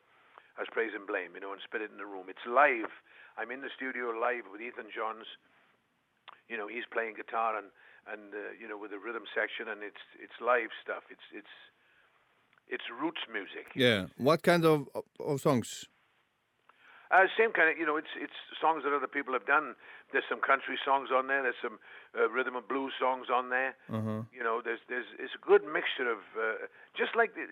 as 0.63 0.67
Praise 0.73 0.93
and 0.97 1.05
Blame, 1.07 1.33
you 1.37 1.41
know, 1.41 1.53
and 1.53 1.61
Spirit 1.61 1.91
in 1.93 1.99
the 2.01 2.07
Room. 2.09 2.29
It's 2.33 2.45
live. 2.49 2.89
I'm 3.37 3.51
in 3.53 3.61
the 3.61 3.69
studio 3.77 4.09
live 4.17 4.45
with 4.51 4.61
Ethan 4.65 4.89
Johns. 4.89 5.29
You 6.51 6.57
know, 6.59 6.67
he's 6.67 6.87
playing 6.93 7.15
guitar 7.15 7.57
and 7.57 7.69
and 8.13 8.35
uh, 8.35 8.39
you 8.61 8.67
know 8.69 8.79
with 8.83 8.91
the 8.91 8.99
rhythm 8.99 9.25
section, 9.39 9.69
and 9.73 9.83
it's 9.83 10.05
it's 10.25 10.37
live 10.41 10.73
stuff. 10.83 11.05
It's 11.15 11.27
it's 11.33 11.55
it's 12.69 12.85
roots 13.01 13.23
music. 13.33 13.67
Yeah. 13.75 14.07
What 14.17 14.43
kind 14.43 14.65
of, 14.65 14.89
of 15.19 15.41
songs? 15.41 15.87
Uh, 17.11 17.27
same 17.37 17.51
kind 17.51 17.69
of, 17.69 17.77
you 17.77 17.85
know, 17.85 17.97
it's 17.97 18.15
it's 18.17 18.39
songs 18.61 18.85
that 18.85 18.95
other 18.95 19.09
people 19.09 19.33
have 19.35 19.47
done. 19.47 19.75
There's 20.13 20.29
some 20.29 20.41
country 20.41 20.79
songs 20.85 21.09
on 21.11 21.27
there. 21.27 21.43
There's 21.43 21.59
some 21.61 21.79
uh, 22.15 22.31
rhythm 22.31 22.55
and 22.55 22.67
blues 22.67 22.93
songs 23.01 23.27
on 23.33 23.51
there. 23.51 23.75
Uh-huh. 23.91 24.23
You 24.31 24.43
know, 24.47 24.63
there's 24.63 24.79
there's 24.89 25.07
it's 25.19 25.35
a 25.35 25.43
good 25.45 25.65
mixture 25.67 26.09
of 26.11 26.23
uh, 26.39 26.71
just 26.97 27.17
like 27.17 27.35
the, 27.35 27.47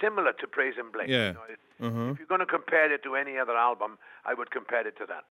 similar 0.00 0.32
to 0.38 0.46
Praise 0.46 0.74
and 0.78 0.92
Blame. 0.92 1.10
Yeah. 1.10 1.28
You 1.28 1.34
know, 1.34 1.46
it, 1.50 1.60
Uh-huh. 1.80 2.10
If 2.12 2.18
you're 2.18 2.28
going 2.30 2.46
to 2.46 2.46
compare 2.46 2.92
it 2.92 3.02
to 3.02 3.16
any 3.16 3.38
other 3.38 3.56
album, 3.56 3.98
I 4.24 4.34
would 4.34 4.50
compare 4.50 4.86
it 4.86 4.96
to 4.98 5.06
that. 5.06 5.24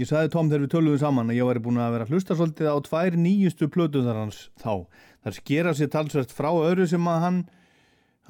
Ég 0.00 0.08
sagði 0.08 0.30
Tom 0.32 0.48
þegar 0.48 0.62
við 0.62 0.70
töluðum 0.72 1.00
saman 1.02 1.28
að 1.28 1.36
ég 1.36 1.44
væri 1.44 1.60
búin 1.66 1.78
að 1.84 1.90
vera 1.92 2.04
að 2.06 2.12
hlusta 2.14 2.32
svolítið 2.32 2.68
á 2.72 2.80
tvær 2.86 3.16
nýjustu 3.20 3.66
plötuðar 3.68 4.20
hans 4.22 4.38
þá. 4.62 4.86
Það 5.20 5.36
skera 5.36 5.74
sér 5.76 5.90
talsvert 5.92 6.32
frá 6.32 6.48
öðru 6.48 6.86
sem 6.88 7.10
að 7.12 7.18
hann, 7.20 7.40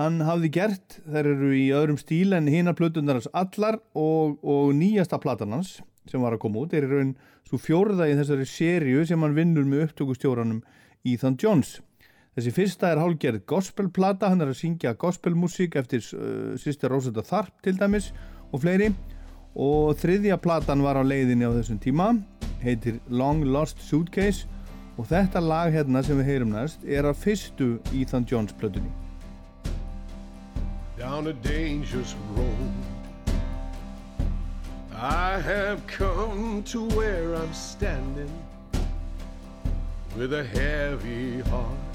hann 0.01 0.17
hafði 0.27 0.51
gert. 0.57 0.97
Þær 1.07 1.29
eru 1.37 1.53
í 1.55 1.69
öðrum 1.71 2.01
stíl 2.03 2.35
en 2.35 2.51
hina 2.51 2.75
plötuðar 2.75 3.21
hans 3.21 3.31
allar 3.31 3.79
og, 3.95 4.43
og 4.43 4.75
nýjasta 4.75 5.23
platan 5.23 5.55
hans 5.55 5.77
sem 6.11 6.27
var 6.27 6.35
að 6.35 6.43
koma 6.49 6.67
út 6.67 6.75
er 6.75 6.89
í 6.89 6.91
raun 6.97 7.15
svo 7.47 7.63
fjórða 7.63 8.11
í 8.11 8.19
þessari 8.19 8.49
sériu 8.57 9.07
sem 9.07 9.23
hann 9.23 9.39
vinnur 9.39 9.71
með 9.71 9.87
upptökustjóranum 9.87 10.65
Ethan 11.07 11.39
Jones. 11.39 11.77
Þessi 12.35 12.57
fyrsta 12.59 12.91
er 12.91 13.05
hálgerð 13.05 13.47
gospelplata, 13.47 14.35
hann 14.35 14.43
er 14.43 14.51
að 14.51 14.59
syngja 14.65 14.97
gospelmusík 14.99 15.79
eftir 15.79 16.03
uh, 16.19 16.59
sýstir 16.59 16.91
Rosetta 16.91 17.23
Tharp 17.23 17.55
til 17.63 17.79
dæmis 17.79 18.11
og 18.51 18.65
fleiri 18.67 18.91
og 18.91 19.22
þriðja 19.55 20.39
platan 20.41 20.83
var 20.83 20.97
á 20.97 21.05
leiðinni 21.05 21.45
á 21.45 21.53
þessum 21.53 21.81
tíma, 21.83 22.09
heitir 22.63 23.01
Long 23.09 23.45
Lost 23.45 23.81
Suitcase 23.85 24.47
og 24.97 25.09
þetta 25.11 25.41
lag 25.41 25.73
hérna 25.73 26.03
sem 26.05 26.19
við 26.21 26.31
heyrum 26.31 26.53
næst 26.55 26.85
er 26.85 27.09
af 27.09 27.21
fyrstu 27.21 27.79
Ethan 27.93 28.27
Jones 28.29 28.53
plötunni. 28.53 28.91
Down 30.99 31.27
a 31.27 31.33
dangerous 31.33 32.15
road 32.37 32.93
I 34.95 35.41
have 35.41 35.85
come 35.89 36.63
to 36.65 36.87
where 36.91 37.35
I'm 37.35 37.53
standing 37.53 38.31
with 40.17 40.33
a 40.33 40.45
heavy 40.45 41.41
heart 41.41 41.93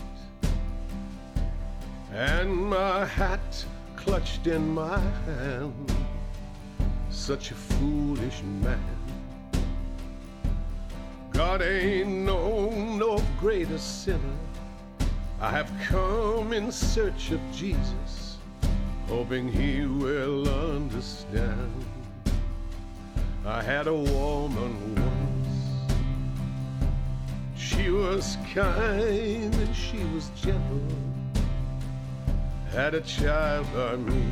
and 2.13 2.69
my 2.69 3.05
hat 3.05 3.65
clutched 3.95 4.47
in 4.47 4.73
my 4.73 4.99
hand. 5.25 6.06
Such 7.17 7.51
a 7.51 7.55
foolish 7.55 8.41
man. 8.61 8.79
God 11.31 11.61
ain't 11.61 12.09
known 12.09 12.97
no 12.97 13.21
greater 13.37 13.79
sinner. 13.79 14.37
I 15.41 15.49
have 15.49 15.69
come 15.89 16.53
in 16.53 16.71
search 16.71 17.31
of 17.31 17.41
Jesus, 17.51 18.37
hoping 19.07 19.51
he 19.51 19.85
will 19.85 20.47
understand. 20.75 21.85
I 23.45 23.61
had 23.61 23.87
a 23.87 23.93
woman 23.93 24.95
once. 24.95 25.91
She 27.57 27.89
was 27.89 28.37
kind 28.53 29.53
and 29.53 29.75
she 29.75 30.01
was 30.13 30.29
gentle. 30.35 30.81
Had 32.71 32.93
a 32.93 33.01
child 33.01 33.65
by 33.73 33.97
me 33.97 34.23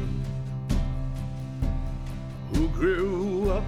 who 2.56 2.68
grew 2.70 3.52
up 3.52 3.64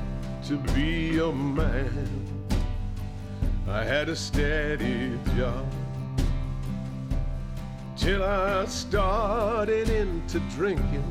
to 0.48 0.58
be 0.74 1.20
a 1.20 1.32
man. 1.32 2.10
I 3.68 3.84
had 3.84 4.08
a 4.08 4.16
steady 4.16 5.20
job 5.36 5.66
till 7.98 8.24
I 8.24 8.66
started 8.66 9.90
into 9.90 10.40
drinking, 10.56 11.04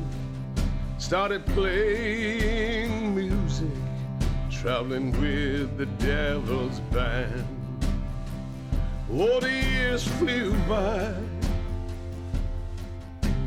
started 0.97 1.45
playing 1.45 3.15
music 3.15 3.69
traveling 4.49 5.11
with 5.21 5.77
the 5.77 5.85
devil's 5.85 6.79
band. 6.91 7.45
Oh, 9.11 9.39
the 9.39 9.51
years 9.51 10.07
flew 10.17 10.51
by 10.67 11.13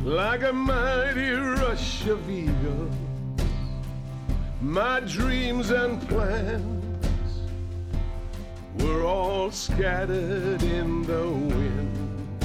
like 0.04 0.44
a 0.44 0.52
mighty 0.52 1.32
rush 1.32 2.06
of 2.06 2.30
eagles. 2.30 3.09
My 4.60 5.00
dreams 5.00 5.70
and 5.70 6.06
plans 6.06 6.84
were 8.78 9.04
all 9.04 9.50
scattered 9.50 10.62
in 10.62 11.02
the 11.04 11.28
wind. 11.28 12.44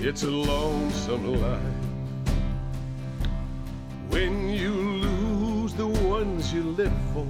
It's 0.00 0.24
a 0.24 0.30
lonesome 0.30 1.40
life 1.40 1.60
when 4.08 4.50
you 4.50 4.72
lose 4.72 5.72
the 5.74 5.86
ones 5.86 6.52
you 6.52 6.64
live 6.64 6.92
for. 7.14 7.28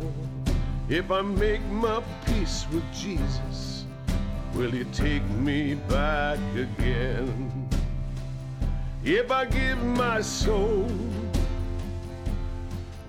If 0.88 1.10
I 1.10 1.20
make 1.20 1.62
my 1.66 2.02
peace 2.24 2.64
with 2.72 2.84
Jesus, 2.94 3.84
will 4.54 4.70
He 4.70 4.84
take 4.84 5.28
me 5.28 5.74
back 5.74 6.38
again? 6.56 7.68
If 9.04 9.30
I 9.30 9.44
give 9.44 9.82
my 9.84 10.22
soul, 10.22 10.90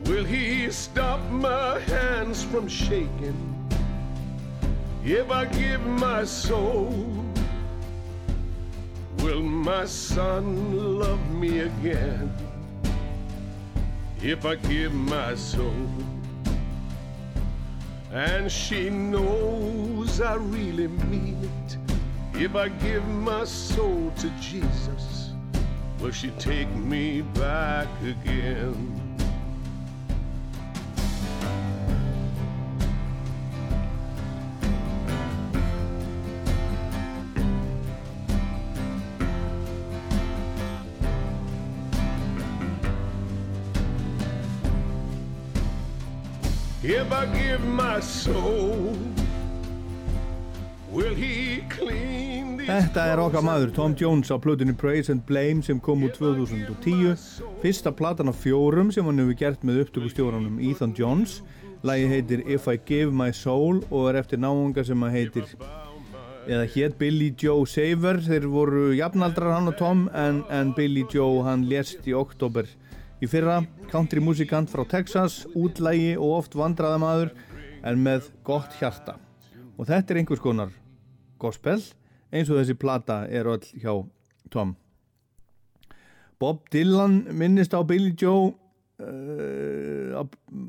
will 0.06 0.26
He 0.26 0.72
stop 0.72 1.20
my 1.30 1.80
hands 1.80 2.44
from 2.44 2.68
shaking? 2.68 3.50
If 5.04 5.30
I 5.32 5.46
give 5.46 5.86
my 5.86 6.24
soul, 6.24 7.08
will 9.20 9.42
my 9.42 9.86
son 9.86 11.00
love 11.00 11.30
me 11.32 11.60
again? 11.60 12.32
if 14.24 14.46
I 14.46 14.56
give 14.56 14.94
my 14.94 15.36
soul. 15.36 15.88
And 18.12 18.50
she 18.50 18.90
knows 18.90 20.22
I 20.22 20.36
really 20.36 20.88
mean 20.88 21.38
it. 21.44 21.78
If 22.42 22.56
I 22.56 22.70
give 22.70 23.06
my 23.08 23.44
soul 23.44 24.14
to 24.18 24.30
Jesus, 24.40 25.32
will 26.00 26.12
she 26.12 26.30
take 26.32 26.70
me 26.70 27.22
back 27.22 27.88
again? 28.02 29.03
If 46.86 47.14
I 47.14 47.26
give 47.28 47.64
my 47.64 48.02
soul, 48.02 48.98
will 50.92 51.16
he 51.16 51.64
clean 51.70 52.58
these 52.58 52.68
Þetta 52.68 53.06
er 53.08 53.22
okkar 53.24 53.46
maður 53.48 53.72
Tom 53.72 53.96
Jones 53.96 54.28
á 54.28 54.36
plötunni 54.36 54.76
Praise 54.76 55.08
and 55.14 55.24
Blame 55.24 55.64
sem 55.64 55.80
kom 55.80 56.04
úr 56.04 56.12
2010 56.12 57.16
Fyrsta 57.62 57.94
platan 57.96 58.28
af 58.28 58.44
fjórum 58.44 58.92
sem 58.92 59.08
hann 59.08 59.24
hefur 59.24 59.40
gert 59.40 59.64
með 59.64 59.86
upptökustjóranum 59.86 60.60
Ethan 60.60 60.92
Jones. 61.00 61.38
Lagi 61.88 62.12
heitir 62.12 62.44
If 62.52 62.68
I 62.68 62.76
Give 62.76 63.16
My 63.16 63.32
Soul 63.32 63.80
og 63.88 64.12
er 64.12 64.20
eftir 64.20 64.44
náunga 64.44 64.84
sem 64.84 65.08
að 65.08 65.16
heitir 65.22 65.48
eða 66.52 66.68
hétt 66.68 67.00
Billy 67.00 67.32
Joe 67.40 67.64
Saver 67.64 68.20
þeir 68.28 68.52
voru 68.52 68.90
jafnaldrar 68.92 69.56
hann 69.56 69.72
og 69.72 69.80
Tom 69.80 70.10
en, 70.12 70.44
en 70.52 70.76
Billy 70.76 71.08
Joe 71.08 71.46
hann 71.48 71.64
lést 71.72 72.04
í 72.04 72.12
oktober 72.12 72.68
í 73.24 73.28
fyrra 73.30 73.62
country 73.88 74.20
musikant 74.20 74.68
frá 74.68 74.84
Texas 74.90 75.44
útlægi 75.56 76.16
og 76.18 76.40
oft 76.42 76.56
vandraðamadur 76.60 77.30
en 77.88 78.02
með 78.04 78.32
gott 78.44 78.74
hjarta 78.82 79.16
og 79.78 79.88
þetta 79.88 80.12
er 80.12 80.20
einhvers 80.20 80.42
konar 80.44 80.74
gospel 81.40 81.80
eins 82.34 82.52
og 82.52 82.60
þessi 82.60 82.76
plata 82.80 83.22
er 83.32 83.48
öll 83.48 83.64
hjá 83.80 83.94
Tom 84.52 84.76
Bob 86.42 86.68
Dylan 86.74 87.22
minnist 87.32 87.72
á 87.72 87.80
Billy 87.88 88.12
Joe 88.12 88.52
uh, 89.00 90.20
á, 90.20 90.24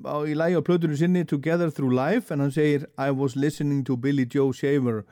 á, 0.07 0.17
í 0.23 0.37
lægi 0.39 0.61
á 0.61 0.63
plötunum 0.63 1.01
sinni 1.01 1.25
Together 1.27 1.73
Through 1.75 1.97
Life 1.97 2.31
en 2.31 2.45
hann 2.45 2.55
segir 2.55 2.87
I 2.95 3.11
was 3.11 3.35
listening 3.35 3.83
to 3.89 3.97
Billy 3.97 4.29
Joe 4.31 4.53
Shaver 4.55 5.03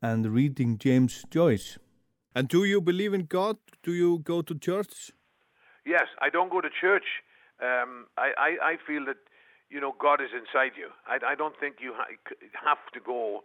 and 0.00 0.32
reading 0.32 0.78
James 0.80 1.26
Joyce 1.28 1.76
And 2.36 2.48
do 2.48 2.64
you 2.64 2.82
believe 2.82 3.14
in 3.14 3.24
God? 3.24 3.56
Do 3.82 3.92
you 3.92 4.18
go 4.18 4.42
to 4.42 4.54
church? 4.54 5.15
Yes, 5.86 6.08
I 6.20 6.28
don't 6.30 6.50
go 6.50 6.60
to 6.60 6.68
church. 6.68 7.22
Um, 7.62 8.06
I, 8.18 8.32
I, 8.36 8.50
I 8.72 8.76
feel 8.86 9.04
that, 9.06 9.16
you 9.70 9.80
know, 9.80 9.94
God 9.98 10.20
is 10.20 10.30
inside 10.34 10.72
you. 10.76 10.88
I, 11.06 11.32
I 11.32 11.34
don't 11.34 11.54
think 11.58 11.76
you 11.80 11.94
ha- 11.96 12.10
have 12.64 12.82
to 12.92 13.00
go 13.00 13.44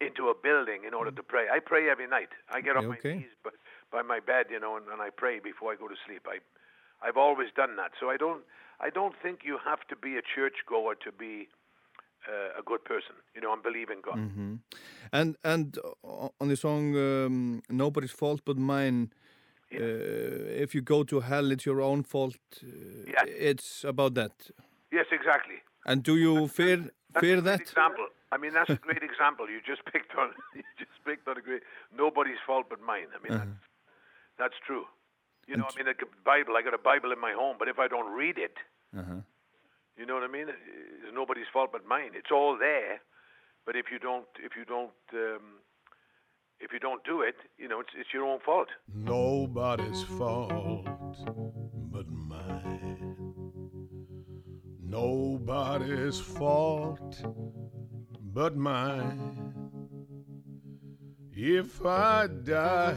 into 0.00 0.28
a 0.28 0.34
building 0.34 0.82
in 0.86 0.94
order 0.94 1.10
to 1.10 1.22
pray. 1.22 1.46
I 1.50 1.58
pray 1.60 1.88
every 1.88 2.06
night. 2.06 2.28
I 2.50 2.60
get 2.60 2.76
on 2.76 2.86
Okay. 2.86 3.14
my 3.14 3.16
knees 3.18 3.30
by, 3.42 3.50
by 3.90 4.02
my 4.02 4.20
bed, 4.20 4.46
you 4.50 4.60
know, 4.60 4.76
and, 4.76 4.86
and 4.92 5.00
I 5.00 5.10
pray 5.10 5.38
before 5.38 5.72
I 5.72 5.76
go 5.76 5.88
to 5.88 5.96
sleep. 6.06 6.26
I, 6.26 6.38
I've 7.06 7.16
always 7.16 7.48
done 7.56 7.76
that. 7.76 7.92
So 7.98 8.10
I 8.10 8.16
don't, 8.16 8.42
I 8.80 8.90
don't 8.90 9.14
think 9.22 9.40
you 9.44 9.58
have 9.64 9.80
to 9.88 9.96
be 9.96 10.16
a 10.16 10.22
churchgoer 10.34 10.94
to 11.04 11.10
be 11.10 11.48
uh, 12.28 12.60
a 12.60 12.62
good 12.62 12.84
person, 12.84 13.14
you 13.34 13.40
know, 13.40 13.52
and 13.52 13.62
believe 13.62 13.90
in 13.90 14.00
God. 14.02 14.18
And 15.12 15.36
and 15.44 15.78
on 16.40 16.48
the 16.48 16.56
song 16.56 16.94
um, 16.96 17.62
"Nobody's 17.70 18.10
Fault 18.10 18.42
But 18.44 18.56
Mine," 18.58 19.10
uh, 19.74 20.62
if 20.64 20.74
you 20.74 20.80
go 20.82 21.04
to 21.04 21.20
hell, 21.20 21.50
it's 21.50 21.66
your 21.66 21.80
own 21.80 22.02
fault. 22.02 22.36
Uh, 22.62 22.66
Yeah. 23.14 23.24
It's 23.50 23.84
about 23.84 24.14
that. 24.14 24.32
Yes, 24.92 25.06
exactly. 25.10 25.56
And 25.86 26.02
do 26.02 26.16
you 26.16 26.48
fear 26.48 26.76
That's 27.12 27.20
fear 27.24 27.40
that? 27.40 27.60
example. 27.60 28.06
I 28.30 28.36
mean, 28.36 28.52
that's 28.52 28.70
a 28.70 28.76
great 28.76 29.02
example. 29.02 29.48
You 29.48 29.60
just 29.66 29.82
picked 29.92 30.14
on. 30.16 30.28
You 30.54 30.62
just 30.78 30.98
picked 31.04 31.26
on 31.28 31.36
a 31.38 31.40
great. 31.40 31.62
Nobody's 31.96 32.40
fault 32.46 32.66
but 32.68 32.80
mine. 32.80 33.08
I 33.16 33.18
mean, 33.22 33.32
Uh-huh. 33.32 33.44
that's, 33.44 33.58
that's 34.38 34.58
true. 34.66 34.84
You 35.46 35.56
know, 35.56 35.64
I 35.72 35.76
mean, 35.76 35.86
the 35.86 36.06
Bible. 36.24 36.56
I 36.58 36.62
got 36.62 36.74
a 36.74 36.78
Bible 36.92 37.10
in 37.12 37.18
my 37.20 37.32
home, 37.32 37.56
but 37.58 37.68
if 37.68 37.78
I 37.78 37.88
don't 37.88 38.10
read 38.22 38.36
it, 38.38 38.56
Uh-huh. 39.00 39.20
you 39.98 40.04
know 40.06 40.14
what 40.14 40.24
I 40.24 40.32
mean? 40.38 40.48
It's 40.48 41.12
nobody's 41.14 41.48
fault 41.52 41.70
but 41.72 41.86
mine. 41.86 42.12
It's 42.14 42.30
all 42.30 42.56
there, 42.58 43.00
but 43.64 43.74
if 43.76 43.86
you 43.92 43.98
don't, 43.98 44.28
if 44.48 44.52
you 44.58 44.64
don't, 44.64 45.00
um, 45.14 45.44
if 46.60 46.72
you 46.72 46.78
don't 46.78 47.04
do 47.04 47.22
it, 47.22 47.36
you 47.56 47.68
know, 47.68 47.80
it's 47.80 47.90
it's 47.98 48.12
your 48.12 48.24
own 48.24 48.40
fault. 48.44 48.68
Nobody's 48.94 50.02
fault 50.02 50.86
but 51.92 52.08
mine. 52.08 53.16
Nobody's 54.82 56.20
fault 56.20 57.22
but 58.20 58.56
mine. 58.56 59.54
If 61.32 61.84
I 61.86 62.26
die 62.26 62.96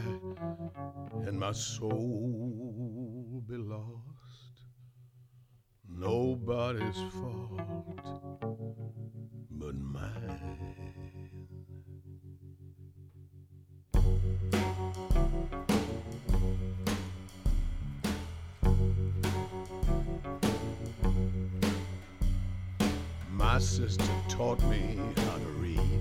and 1.26 1.38
my 1.38 1.52
soul 1.52 3.42
be 3.46 3.56
lost, 3.56 4.64
nobody's 5.88 7.00
fault 7.12 7.60
but 9.50 9.76
mine. 9.76 10.71
My 23.52 23.58
sister 23.58 24.04
taught 24.28 24.62
me 24.64 24.98
how 25.16 25.36
to 25.36 25.50
read. 25.58 26.00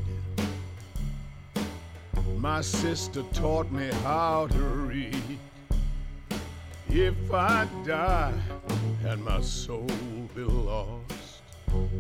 My 2.38 2.62
sister 2.62 3.24
taught 3.34 3.72
me 3.72 3.90
how 4.04 4.48
to 4.48 4.60
read. 4.60 5.38
If 6.90 7.34
I 7.34 7.68
die 7.86 8.34
and 9.06 9.24
my 9.24 9.42
soul 9.42 9.88
be 10.36 10.44
lost, 10.44 11.42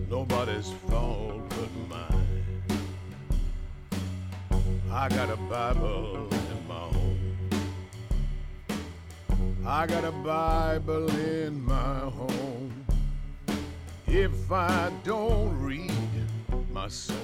nobody's 0.09 0.71
fault 0.89 1.41
but 1.49 1.71
mine. 1.89 2.63
I 4.91 5.09
got 5.09 5.29
a 5.29 5.37
Bible 5.37 6.29
I 9.65 9.85
got 9.85 10.03
a 10.03 10.11
Bible 10.11 11.07
in 11.19 11.63
my 11.63 11.99
home. 11.99 12.85
If 14.07 14.51
I 14.51 14.91
don't 15.03 15.55
read, 15.61 15.91
my 16.73 16.87
soul 16.87 17.15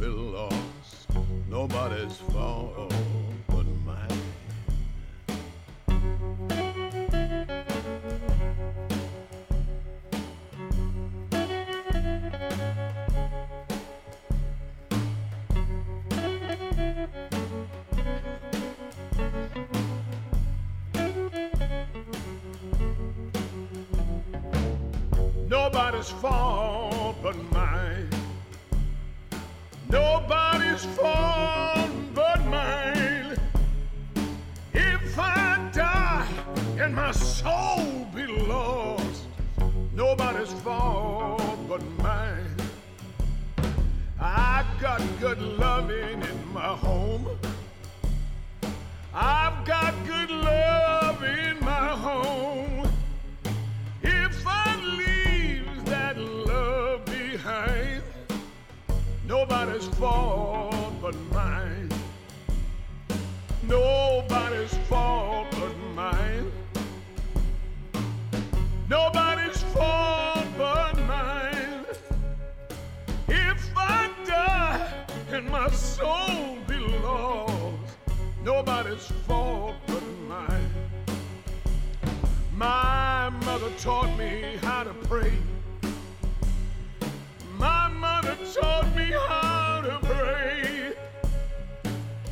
be 0.00 0.06
lost. 0.06 1.08
Nobody's 1.50 2.16
fault 2.32 2.90
Nobody's 25.94 26.20
fault 26.20 27.16
but 27.22 27.52
mine. 27.52 28.10
Nobody's 29.88 30.84
fault 30.86 31.90
but 32.12 32.44
mine. 32.46 33.36
If 34.72 35.16
I 35.16 35.70
die 35.72 36.26
and 36.80 36.96
my 36.96 37.12
soul 37.12 38.08
be 38.12 38.26
lost, 38.26 39.26
nobody's 39.94 40.52
fault 40.64 41.58
but 41.68 41.82
mine. 42.02 42.56
I 44.20 44.64
got 44.80 45.00
good 45.20 45.40
loving 45.40 46.22
in 46.22 46.52
my 46.52 46.74
home. 46.76 47.28
I've 49.14 49.64
got 49.64 49.94
good 50.04 50.30
love 50.30 51.22
in 51.22 51.60
my 51.60 51.88
home. 52.06 52.73
Nobody's 59.34 59.88
fault 59.98 60.92
but 61.02 61.16
mine. 61.32 61.90
Nobody's 63.66 64.74
fault 64.88 65.48
but 65.58 65.76
mine. 65.92 66.52
Nobody's 68.88 69.60
fault 69.74 70.46
but 70.56 70.96
mine. 71.08 71.84
If 73.26 73.60
I 73.76 74.08
die 74.24 75.04
and 75.32 75.50
my 75.50 75.68
soul 75.70 76.56
be 76.68 76.78
lost, 77.02 77.96
nobody's 78.44 79.06
fault 79.26 79.74
but 79.88 80.06
mine. 80.28 80.70
My 82.54 83.30
mother 83.46 83.72
taught 83.78 84.16
me 84.16 84.58
how 84.62 84.84
to 84.84 84.94
pray. 85.08 85.32
My 87.58 87.88
mother 87.88 88.36
taught 88.54 88.94
me 88.96 89.10
how 89.28 89.82
to 89.82 89.98
pray. 90.02 90.92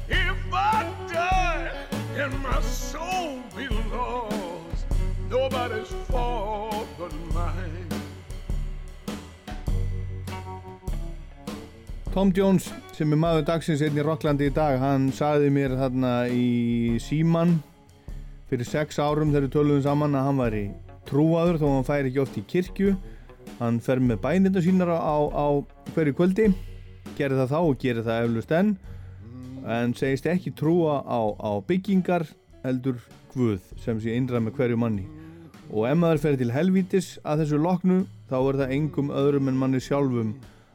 If 0.08 0.38
I 0.52 0.86
die 1.12 1.70
and 2.16 2.42
my 2.42 2.60
soul 2.60 3.42
be 3.56 3.68
lost, 3.68 4.86
nobody's 5.30 5.88
fault 6.10 6.88
but 6.98 7.12
mine. 7.34 7.88
Tom 12.12 12.32
Jones 12.32 12.68
sem 12.92 13.12
er 13.12 13.16
maður 13.16 13.46
dagsins 13.48 13.80
einn 13.80 13.96
í 13.96 14.02
Rocklandi 14.04 14.50
í 14.50 14.52
dag 14.52 14.76
hann 14.82 15.08
sagði 15.16 15.48
mér 15.54 15.72
þarna 15.80 16.10
í 16.28 16.98
síman 17.00 17.56
fyrir 18.50 18.68
sex 18.68 19.00
árum 19.00 19.30
þegar 19.32 19.46
við 19.46 19.54
töluðum 19.54 19.84
saman 19.86 20.18
að 20.18 20.26
hann 20.28 20.42
væri 20.42 20.62
trúaður 21.08 21.58
þó 21.62 21.66
hann 21.70 21.88
færi 21.88 22.10
ekki 22.12 22.20
oft 22.20 22.36
í 22.36 22.44
kirkju 22.52 22.92
hann 23.62 23.80
fer 23.80 24.00
með 24.02 24.20
bæninda 24.24 24.62
sínar 24.64 24.90
á, 24.90 25.16
á 25.30 25.46
hverju 25.94 26.16
kvöldi 26.18 26.50
gerir 27.18 27.38
það 27.38 27.52
þá 27.52 27.58
og 27.60 27.78
gerir 27.82 28.06
það 28.06 28.26
eflust 28.26 28.54
enn 28.58 28.76
en 29.62 29.92
segist 29.94 30.26
ekki 30.26 30.52
trúa 30.58 31.00
á, 31.06 31.20
á 31.38 31.50
byggingar 31.66 32.26
heldur 32.64 32.98
Guð 33.32 33.62
sem 33.80 33.96
sé 34.02 34.12
innræð 34.12 34.42
með 34.44 34.58
hverju 34.58 34.76
manni. 34.76 35.06
Og 35.72 35.86
ef 35.88 35.96
maður 35.96 36.18
fer 36.20 36.34
til 36.36 36.50
helvítis 36.52 37.14
að 37.24 37.42
þessu 37.42 37.60
loknu 37.64 38.02
þá 38.28 38.34
er 38.40 38.58
það 38.60 38.74
engum 38.76 39.12
öðrum 39.16 39.48
en 39.48 39.56
manni 39.56 39.80
sjálfum 39.80 40.34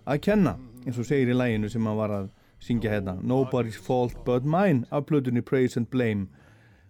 að 0.10 0.24
kenna 0.26 0.56
eins 0.88 0.98
og 0.98 1.06
segir 1.06 1.30
í 1.30 1.38
læginu 1.38 1.70
sem 1.70 1.86
hann 1.86 2.00
var 2.00 2.16
að 2.16 2.32
syngja 2.64 2.96
hérna. 2.96 3.14
Nobody's 3.22 3.78
fault 3.78 4.18
but 4.26 4.48
mine 4.48 4.88
af 4.90 5.06
plötunni 5.06 5.44
Praise 5.46 5.78
and 5.78 5.90
Blame 5.94 6.26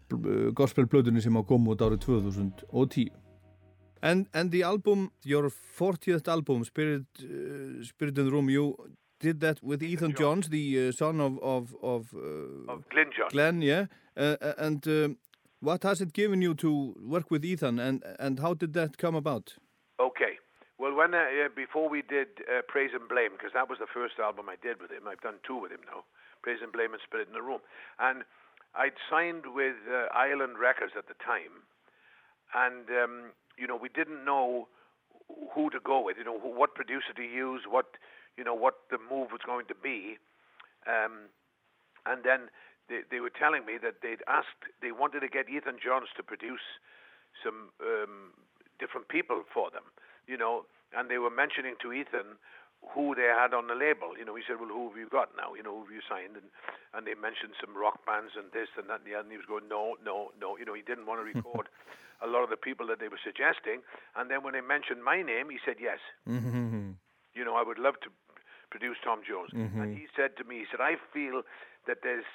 bl- 0.07 0.53
gospel 0.55 0.87
plötunni 0.87 1.19
sem 1.23 1.35
að 1.35 1.49
koma 1.51 1.73
út 1.75 1.83
árið 1.83 2.05
2010 2.05 3.11
And, 4.01 4.27
and 4.33 4.51
the 4.51 4.63
album, 4.63 5.11
your 5.23 5.49
40th 5.49 6.27
album 6.27 6.63
Spirit, 6.63 7.05
uh, 7.19 7.83
Spirit 7.83 8.17
in 8.17 8.25
the 8.25 8.31
Room 8.31 8.49
you 8.49 8.75
did 9.19 9.39
that 9.39 9.63
with 9.63 9.81
Ethan 9.81 10.13
Johns 10.13 10.49
the 10.49 10.89
uh, 10.89 10.91
son 10.91 11.19
of, 11.19 11.39
of, 11.39 11.75
of, 11.81 12.13
uh, 12.13 12.71
Of 12.71 12.87
Glyn 12.89 13.09
John. 13.17 13.29
Glyn, 13.31 13.61
yeah 13.61 13.85
uh, 14.15 14.35
uh, 14.41 14.53
and 14.57 14.87
um 14.87 15.17
what 15.59 15.83
has 15.83 16.01
it 16.01 16.13
given 16.13 16.41
you 16.41 16.53
to 16.53 16.95
work 17.01 17.31
with 17.31 17.43
Ethan 17.43 17.79
and, 17.79 18.03
and 18.19 18.39
how 18.39 18.53
did 18.53 18.73
that 18.73 18.97
come 18.97 19.15
about? 19.15 19.55
Okay. 19.99 20.37
Well, 20.77 20.93
when 20.93 21.15
uh, 21.15 21.17
uh, 21.17 21.49
before 21.55 21.89
we 21.89 22.03
did 22.03 22.27
uh, 22.45 22.61
Praise 22.67 22.91
and 22.93 23.09
Blame, 23.09 23.31
because 23.33 23.53
that 23.53 23.67
was 23.67 23.79
the 23.79 23.89
first 23.91 24.19
album 24.19 24.45
I 24.49 24.55
did 24.61 24.79
with 24.79 24.91
him. 24.91 25.07
I've 25.09 25.21
done 25.21 25.41
two 25.45 25.57
with 25.57 25.71
him 25.71 25.81
now, 25.91 26.05
Praise 26.43 26.59
and 26.61 26.71
Blame 26.71 26.93
and 26.93 27.01
Spirit 27.01 27.27
in 27.27 27.33
the 27.33 27.41
Room. 27.41 27.61
And 27.99 28.23
I'd 28.75 28.93
signed 29.09 29.45
with 29.55 29.75
uh, 29.89 30.13
Island 30.13 30.59
Records 30.61 30.93
at 30.95 31.07
the 31.07 31.17
time, 31.17 31.65
and 32.53 32.85
um, 32.93 33.15
you 33.57 33.67
know 33.67 33.75
we 33.75 33.89
didn't 33.89 34.23
know 34.25 34.67
who 35.53 35.69
to 35.69 35.79
go 35.83 36.03
with. 36.03 36.17
You 36.17 36.23
know 36.23 36.39
who, 36.39 36.49
what 36.49 36.75
producer 36.75 37.13
to 37.15 37.23
use, 37.23 37.63
what 37.69 37.85
you 38.37 38.43
know 38.43 38.55
what 38.55 38.75
the 38.91 38.97
move 38.97 39.31
was 39.31 39.41
going 39.45 39.65
to 39.67 39.75
be, 39.75 40.17
um, 40.87 41.29
and 42.05 42.23
then 42.23 42.49
they, 42.89 43.01
they 43.11 43.19
were 43.19 43.31
telling 43.31 43.65
me 43.65 43.75
that 43.83 43.99
they'd 44.01 44.23
asked, 44.27 44.71
they 44.81 44.91
wanted 44.91 45.21
to 45.21 45.27
get 45.27 45.49
Ethan 45.49 45.77
Johns 45.83 46.07
to 46.15 46.23
produce 46.23 46.63
some 47.43 47.75
um, 47.83 48.33
different 48.79 49.09
people 49.09 49.43
for 49.53 49.69
them, 49.69 49.83
you 50.25 50.37
know, 50.37 50.65
and 50.95 51.11
they 51.11 51.17
were 51.17 51.29
mentioning 51.29 51.75
to 51.81 51.91
Ethan 51.91 52.39
who 52.93 53.15
they 53.15 53.29
had 53.29 53.53
on 53.53 53.67
the 53.67 53.75
label. 53.75 54.17
You 54.17 54.25
know, 54.25 54.35
he 54.35 54.43
said, 54.45 54.59
"Well, 54.59 54.69
who 54.69 54.89
have 54.89 54.97
you 54.97 55.09
got 55.09 55.35
now? 55.35 55.53
You 55.53 55.63
know, 55.63 55.73
who 55.77 55.83
have 55.85 55.93
you 55.93 56.01
signed?" 56.05 56.35
And 56.37 56.49
and 56.93 57.05
they 57.05 57.15
mentioned 57.15 57.53
some 57.59 57.75
rock 57.77 58.05
bands 58.05 58.33
and 58.37 58.51
this 58.51 58.69
and 58.77 58.89
that 58.89 59.01
and 59.01 59.07
the 59.07 59.15
other. 59.15 59.29
And 59.29 59.31
he 59.31 59.37
was 59.37 59.45
going, 59.49 59.67
"No, 59.67 59.97
no, 60.03 60.31
no." 60.39 60.57
You 60.57 60.65
know, 60.65 60.73
he 60.73 60.81
didn't 60.81 61.05
want 61.05 61.21
to 61.21 61.25
record 61.33 61.69
a 62.21 62.27
lot 62.27 62.43
of 62.43 62.49
the 62.49 62.57
people 62.57 62.87
that 62.87 62.99
they 62.99 63.07
were 63.07 63.21
suggesting. 63.21 63.81
And 64.15 64.29
then 64.29 64.41
when 64.41 64.53
they 64.53 64.61
mentioned 64.61 65.03
my 65.03 65.21
name, 65.21 65.49
he 65.49 65.59
said, 65.63 65.77
"Yes." 65.79 65.99
Mm-hmm. 66.27 66.97
You 67.37 67.45
know, 67.45 67.53
I 67.55 67.61
would 67.61 67.77
love 67.77 68.01
to 68.01 68.09
produce 68.71 68.97
Tom 69.03 69.21
Jones. 69.21 69.53
Mm-hmm. 69.53 69.81
And 69.81 69.93
he 69.93 70.07
said 70.17 70.33
to 70.37 70.43
me, 70.43 70.65
he 70.65 70.67
said, 70.69 70.81
"I 70.81 70.97
feel 71.13 71.43
that 71.85 72.01
there's, 72.01 72.25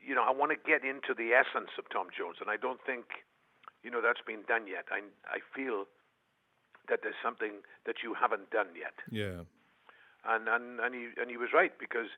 you 0.00 0.14
know, 0.14 0.24
I 0.24 0.32
want 0.32 0.52
to 0.52 0.56
get 0.56 0.84
into 0.88 1.12
the 1.12 1.36
essence 1.36 1.76
of 1.76 1.84
Tom 1.92 2.08
Jones, 2.08 2.40
and 2.40 2.48
I 2.48 2.56
don't 2.56 2.80
think, 2.80 3.24
you 3.84 3.90
know, 3.90 4.00
that's 4.00 4.24
been 4.24 4.42
done 4.48 4.66
yet. 4.66 4.86
I 4.90 5.04
I 5.28 5.40
feel." 5.54 5.86
That 6.88 6.98
there's 7.06 7.22
something 7.22 7.62
that 7.86 8.02
you 8.02 8.12
haven't 8.12 8.50
done 8.50 8.66
yet 8.74 8.92
Yeah. 9.08 9.46
And 10.26 10.48
and 10.48 10.80
and 10.80 10.94
he 10.94 11.08
and 11.20 11.30
he 11.30 11.36
was 11.36 11.50
right 11.52 11.72
because 11.78 12.08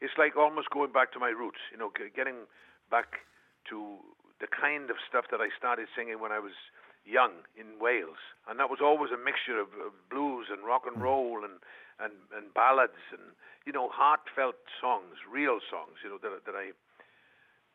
it's 0.00 0.14
like 0.18 0.36
almost 0.36 0.70
going 0.70 0.92
back 0.92 1.12
to 1.12 1.18
my 1.18 1.30
roots, 1.30 1.62
you 1.70 1.78
know, 1.78 1.90
getting 1.94 2.50
back 2.90 3.22
to 3.70 3.98
the 4.40 4.50
kind 4.50 4.90
of 4.90 4.96
stuff 5.06 5.26
that 5.30 5.40
I 5.40 5.48
started 5.56 5.86
singing 5.94 6.18
when 6.18 6.32
I 6.32 6.40
was 6.40 6.58
young 7.06 7.46
in 7.54 7.78
Wales, 7.78 8.18
and 8.48 8.58
that 8.58 8.70
was 8.70 8.80
always 8.82 9.10
a 9.14 9.18
mixture 9.18 9.58
of, 9.58 9.70
of 9.78 9.94
blues 10.10 10.46
and 10.50 10.66
rock 10.66 10.82
and 10.86 10.96
mm. 10.98 11.06
roll 11.06 11.44
and 11.44 11.62
and 12.02 12.14
and 12.34 12.52
ballads 12.54 12.98
and 13.14 13.34
you 13.66 13.72
know 13.72 13.88
heartfelt 13.88 14.58
songs, 14.80 15.22
real 15.30 15.58
songs, 15.70 16.02
you 16.02 16.10
know 16.10 16.18
that 16.18 16.44
that 16.46 16.54
I 16.54 16.74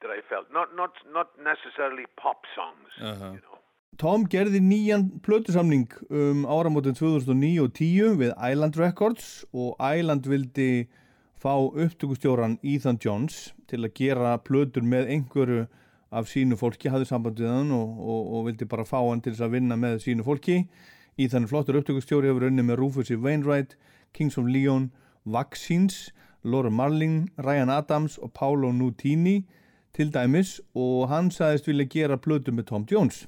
that 0.02 0.12
I 0.12 0.20
felt. 0.28 0.52
Not 0.52 0.76
not 0.76 0.94
not 1.12 1.32
necessarily 1.40 2.06
pop 2.20 2.44
songs, 2.56 2.92
uh-huh. 3.00 3.32
you 3.32 3.42
know. 3.42 3.57
Tom 3.98 4.28
gerði 4.30 4.60
nýjan 4.62 5.08
plötusamning 5.26 5.88
um 6.14 6.44
áramótin 6.46 6.94
2009 6.94 7.64
og 7.64 7.72
10 7.74 8.18
við 8.20 8.34
Island 8.38 8.76
Records 8.78 9.30
og 9.58 9.72
Island 9.82 10.28
vildi 10.30 10.86
fá 11.42 11.56
upptökustjóran 11.58 12.60
Ethan 12.62 13.00
Jones 13.02 13.56
til 13.66 13.80
að 13.82 13.96
gera 13.98 14.36
plötur 14.38 14.86
með 14.86 15.10
einhverju 15.16 15.64
af 16.14 16.30
sínu 16.30 16.60
fólki, 16.60 16.92
hafði 16.94 17.08
samband 17.10 17.42
við 17.42 17.50
hann 17.50 17.72
og, 17.74 17.96
og, 17.98 18.28
og 18.38 18.44
vildi 18.52 18.68
bara 18.70 18.86
fá 18.86 19.00
hann 19.00 19.24
til 19.26 19.34
þess 19.34 19.48
að 19.48 19.56
vinna 19.56 19.78
með 19.82 19.98
sínu 20.04 20.26
fólki. 20.28 20.60
Ethan 21.18 21.48
er 21.48 21.50
flottur 21.50 21.80
upptökustjóri, 21.80 22.30
hefur 22.30 22.46
unni 22.52 22.66
með 22.68 22.78
Rufus 22.84 23.10
E. 23.10 23.18
Wainwright, 23.18 23.74
Kings 24.14 24.38
of 24.38 24.46
Leon, 24.46 24.92
Vaccines, 25.26 26.12
Laura 26.46 26.70
Marling, 26.70 27.32
Ryan 27.42 27.74
Adams 27.74 28.20
og 28.22 28.30
Paolo 28.38 28.70
Nutini 28.72 29.40
til 29.98 30.14
dæmis 30.14 30.60
og 30.78 31.10
hann 31.10 31.34
sagðist 31.34 31.66
vilja 31.66 31.90
gera 31.90 32.20
plötu 32.22 32.54
með 32.54 32.70
Tom 32.70 32.86
Jones. 32.86 33.26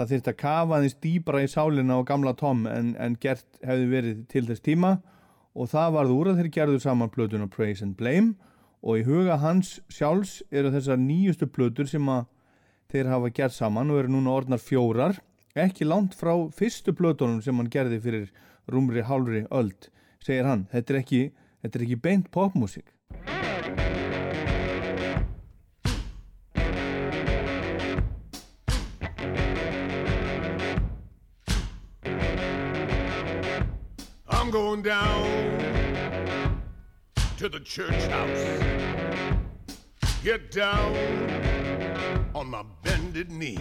Það 0.00 0.12
þyrfti 0.14 0.30
að 0.32 0.36
kafa 0.40 0.76
aðeins 0.78 0.94
dýbra 1.04 1.40
í 1.44 1.48
sálinna 1.52 1.98
á 2.00 2.08
gamla 2.08 2.32
Tom 2.40 2.62
en, 2.64 2.94
en 2.96 3.18
gert 3.20 3.58
hefði 3.60 3.88
verið 3.90 4.22
til 4.32 4.44
þess 4.48 4.64
tíma. 4.64 4.94
Og 5.52 5.68
það 5.68 5.96
varð 5.98 6.14
úr 6.14 6.30
að 6.30 6.40
þeir 6.40 6.50
gerðu 6.54 6.80
saman 6.80 7.12
plötuna 7.12 7.50
Praise 7.52 7.84
and 7.84 7.98
Blame. 8.00 8.32
Og 8.80 9.02
í 9.02 9.04
huga 9.04 9.36
hans 9.42 9.76
sjálfs 9.92 10.38
eru 10.48 10.72
þessar 10.72 10.96
nýjustu 11.02 11.50
plötur 11.52 11.90
sem 11.90 12.08
að 12.08 12.24
þeir 12.90 13.12
hafa 13.12 13.32
gert 13.36 13.58
saman 13.58 13.92
og 13.92 14.00
eru 14.00 14.14
núna 14.16 14.32
orðnar 14.38 14.64
fjórar. 14.64 15.20
Ekki 15.52 15.84
langt 15.84 16.16
frá 16.16 16.32
fyrstu 16.56 16.96
plötunum 16.96 17.44
sem 17.44 17.60
hann 17.60 17.68
gerði 17.68 18.00
fyrir 18.00 18.30
rúmri 18.72 19.04
hálfri 19.04 19.44
öld 19.52 19.90
segir 20.24 20.48
hann, 20.48 20.66
þetta 20.72 20.94
er 20.94 21.00
ekki, 21.00 21.20
þetta 21.64 21.78
er 21.78 21.84
ekki 21.86 22.00
beint 22.04 22.32
popmusik 22.34 22.92
I'm 34.50 34.54
going 34.54 34.82
down 34.82 36.60
to 37.36 37.48
the 37.48 37.60
church 37.60 38.02
house. 38.08 38.62
Get 40.24 40.50
down 40.50 40.92
on 42.34 42.48
my 42.48 42.64
bended 42.82 43.30
knee. 43.30 43.58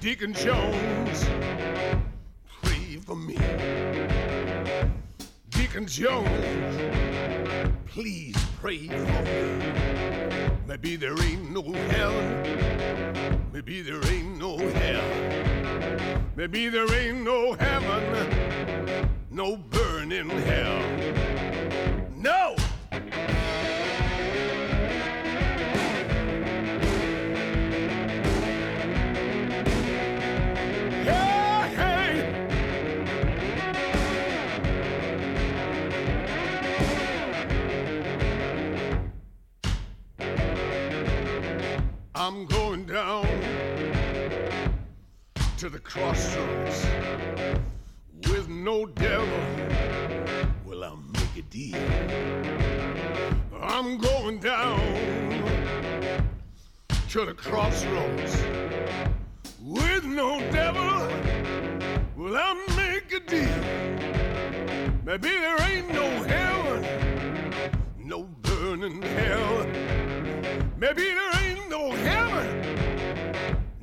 Deacon 0.00 0.32
Jones, 0.32 1.26
pray 2.62 2.96
for 2.96 3.14
me. 3.14 3.36
Deacon 5.50 5.86
Jones, 5.86 6.80
please 7.84 8.36
pray 8.58 8.86
for 8.88 9.22
me. 9.22 10.56
Maybe 10.66 10.96
there 10.96 11.22
ain't 11.22 11.50
no 11.50 11.60
hell. 11.90 12.14
Maybe 13.52 13.82
there 13.82 14.02
ain't 14.10 14.38
no 14.38 14.56
hell. 14.56 15.55
Maybe 16.36 16.68
there 16.68 16.92
ain't 16.94 17.22
no 17.22 17.54
heaven, 17.54 19.08
no 19.30 19.56
burning 19.56 20.30
hell. 20.30 20.82
No! 22.16 22.56
I'm 42.14 42.46
going 42.46 42.86
down 42.86 43.25
to 45.56 45.70
the 45.70 45.78
crossroads 45.78 46.86
with 48.28 48.46
no 48.46 48.84
devil. 48.84 49.26
Will 50.66 50.84
I 50.84 50.94
make 51.14 51.36
a 51.38 51.42
deal? 51.48 51.76
I'm 53.62 53.96
going 53.96 54.38
down 54.38 54.78
to 57.08 57.24
the 57.24 57.32
crossroads 57.32 58.36
with 59.62 60.04
no 60.04 60.40
devil. 60.50 61.08
Will 62.16 62.36
I 62.36 62.52
make 62.76 63.10
a 63.14 63.20
deal? 63.20 63.62
Maybe 65.06 65.30
there 65.30 65.62
ain't 65.62 65.88
no 65.88 66.22
heaven, 66.24 66.84
no 67.98 68.24
burning 68.42 69.00
hell. 69.00 69.66
Maybe 70.76 71.04
there 71.04 71.42
ain't 71.42 71.70
no 71.70 71.92
heaven, 71.92 72.85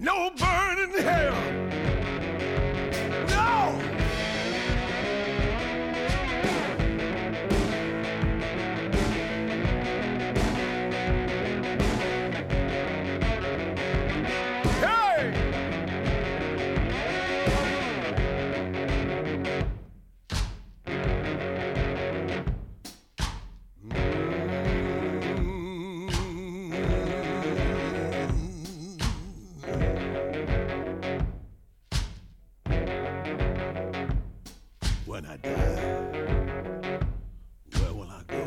no 0.03 0.29
burning 0.31 1.01
hell. 1.01 1.33
No! 3.29 3.92
Where 35.43 35.59
will 37.93 38.09
I 38.09 38.23
go? 38.27 38.43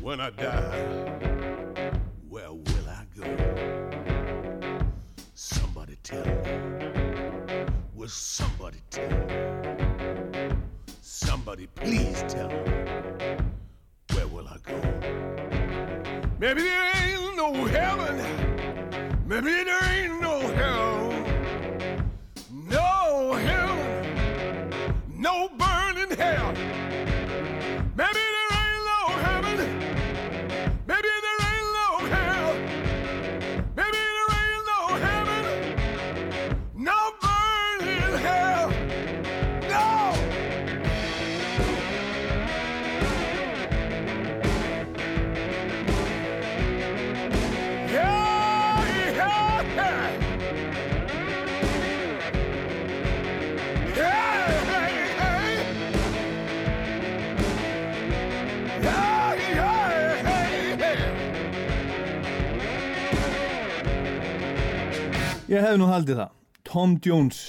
When 0.00 0.20
I 0.20 0.30
die, 0.30 1.90
where 2.30 2.50
will 2.50 2.88
I 2.88 3.04
go? 3.14 3.26
Somebody 5.34 5.96
tell 6.02 6.24
me. 6.24 7.66
Will 7.94 8.08
somebody 8.08 8.78
tell 8.88 9.10
me? 9.26 10.56
Somebody 11.02 11.66
please 11.66 12.24
tell 12.26 12.48
me. 12.48 13.36
Where 14.14 14.26
will 14.28 14.48
I 14.48 14.56
go? 14.62 14.80
Maybe 16.38 16.62
there 16.62 16.90
ain't 16.96 17.36
no 17.36 17.52
heaven. 17.66 18.16
Maybe 19.26 19.62
there 19.64 19.84
ain't 19.92 20.03
Ég 65.54 65.62
hef 65.62 65.76
nú 65.78 65.86
haldið 65.86 66.16
það. 66.18 66.30
Tom 66.66 66.94
Jones. 67.04 67.40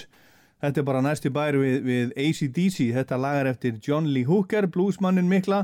Þetta 0.61 0.81
er 0.81 0.85
bara 0.85 0.99
næsti 1.01 1.29
bær 1.33 1.55
við, 1.57 1.77
við 1.87 2.11
ACDC. 2.21 2.91
Þetta 2.93 3.17
lagar 3.17 3.47
eftir 3.49 3.79
John 3.81 4.11
Lee 4.13 4.27
Hooker, 4.27 4.67
bluesmannin 4.69 5.29
mikla, 5.31 5.63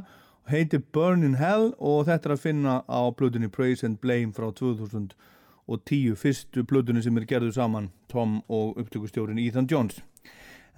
heitir 0.49 0.81
Burn 0.95 1.21
in 1.27 1.35
Hell 1.37 1.67
og 1.77 2.07
þetta 2.07 2.31
er 2.31 2.33
að 2.33 2.39
finna 2.41 2.77
á 2.89 3.01
blöðunni 3.13 3.51
Praise 3.53 3.85
and 3.85 3.99
Blame 4.01 4.33
frá 4.33 4.47
2010, 4.57 6.15
fyrstu 6.17 6.63
blöðunni 6.65 7.03
sem 7.05 7.19
er 7.21 7.27
gerðu 7.29 7.51
saman, 7.59 7.91
Tom 8.09 8.39
og 8.49 8.79
upptökustjórin 8.81 9.41
Ethan 9.43 9.69
Jones. 9.69 9.99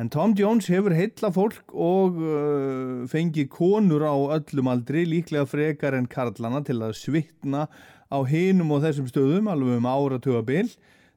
En 0.02 0.12
Tom 0.12 0.34
Jones 0.36 0.68
hefur 0.74 0.92
heilla 0.98 1.30
fólk 1.32 1.72
og 1.72 2.18
uh, 2.20 3.06
fengið 3.08 3.48
konur 3.54 4.04
á 4.04 4.16
öllum 4.36 4.74
aldri, 4.74 5.06
líklega 5.08 5.48
frekar 5.48 5.96
en 5.96 6.12
karlana 6.12 6.60
til 6.68 6.82
að 6.82 6.98
svitna 7.00 7.70
á 8.12 8.20
hinum 8.28 8.76
og 8.76 8.84
þessum 8.84 9.08
stöðum, 9.08 9.48
alveg 9.54 9.80
um 9.80 9.88
áratuga 9.88 10.44
bil. 10.44 10.74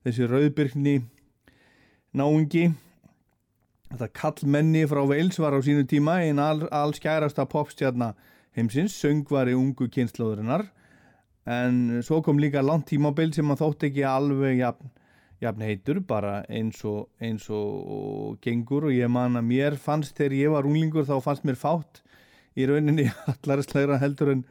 Þessi 0.06 0.26
rauðbyrkni 0.30 1.00
náungi, 2.14 2.68
þetta 3.90 4.06
kallmenni 4.14 4.84
frá 4.86 5.00
Wales 5.02 5.40
var 5.42 5.56
á 5.56 5.60
sínu 5.66 5.82
tíma, 5.90 6.20
einn 6.22 6.38
all, 6.38 6.62
alls 6.70 7.02
kærasta 7.02 7.42
popstjarna 7.50 8.12
heimsins, 8.54 8.94
söngvari 8.94 9.56
ungu 9.58 9.88
kynnslóðurinnar 9.90 10.68
en 11.46 12.02
svo 12.02 12.20
kom 12.22 12.40
líka 12.42 12.62
langt 12.62 12.88
tímabil 12.90 13.30
sem 13.34 13.50
að 13.50 13.62
þótt 13.62 13.86
ekki 13.88 14.04
alveg 14.06 14.60
jafn, 14.60 14.90
jafn 15.42 15.64
heitur 15.66 16.00
bara 16.06 16.40
eins 16.50 16.82
og, 16.88 17.06
eins 17.22 17.46
og 17.50 18.38
gengur. 18.42 18.88
Og 18.88 18.96
ég 18.96 19.10
man 19.12 19.38
að 19.38 19.46
mér 19.50 19.78
fannst 19.80 20.16
þegar 20.18 20.38
ég 20.40 20.54
var 20.54 20.66
unglingur 20.66 21.06
þá 21.06 21.16
fannst 21.22 21.46
mér 21.46 21.58
fátt 21.60 22.02
í 22.58 22.66
rauninni 22.66 23.06
allarislegra 23.34 24.00
heldur 24.02 24.34
en 24.34 24.46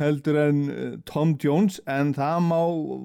heldur 0.00 0.40
en 0.42 0.60
eh, 0.70 0.98
Tom 1.08 1.36
Jones 1.42 1.80
en 1.86 2.12
það 2.16 2.42
má 2.50 2.60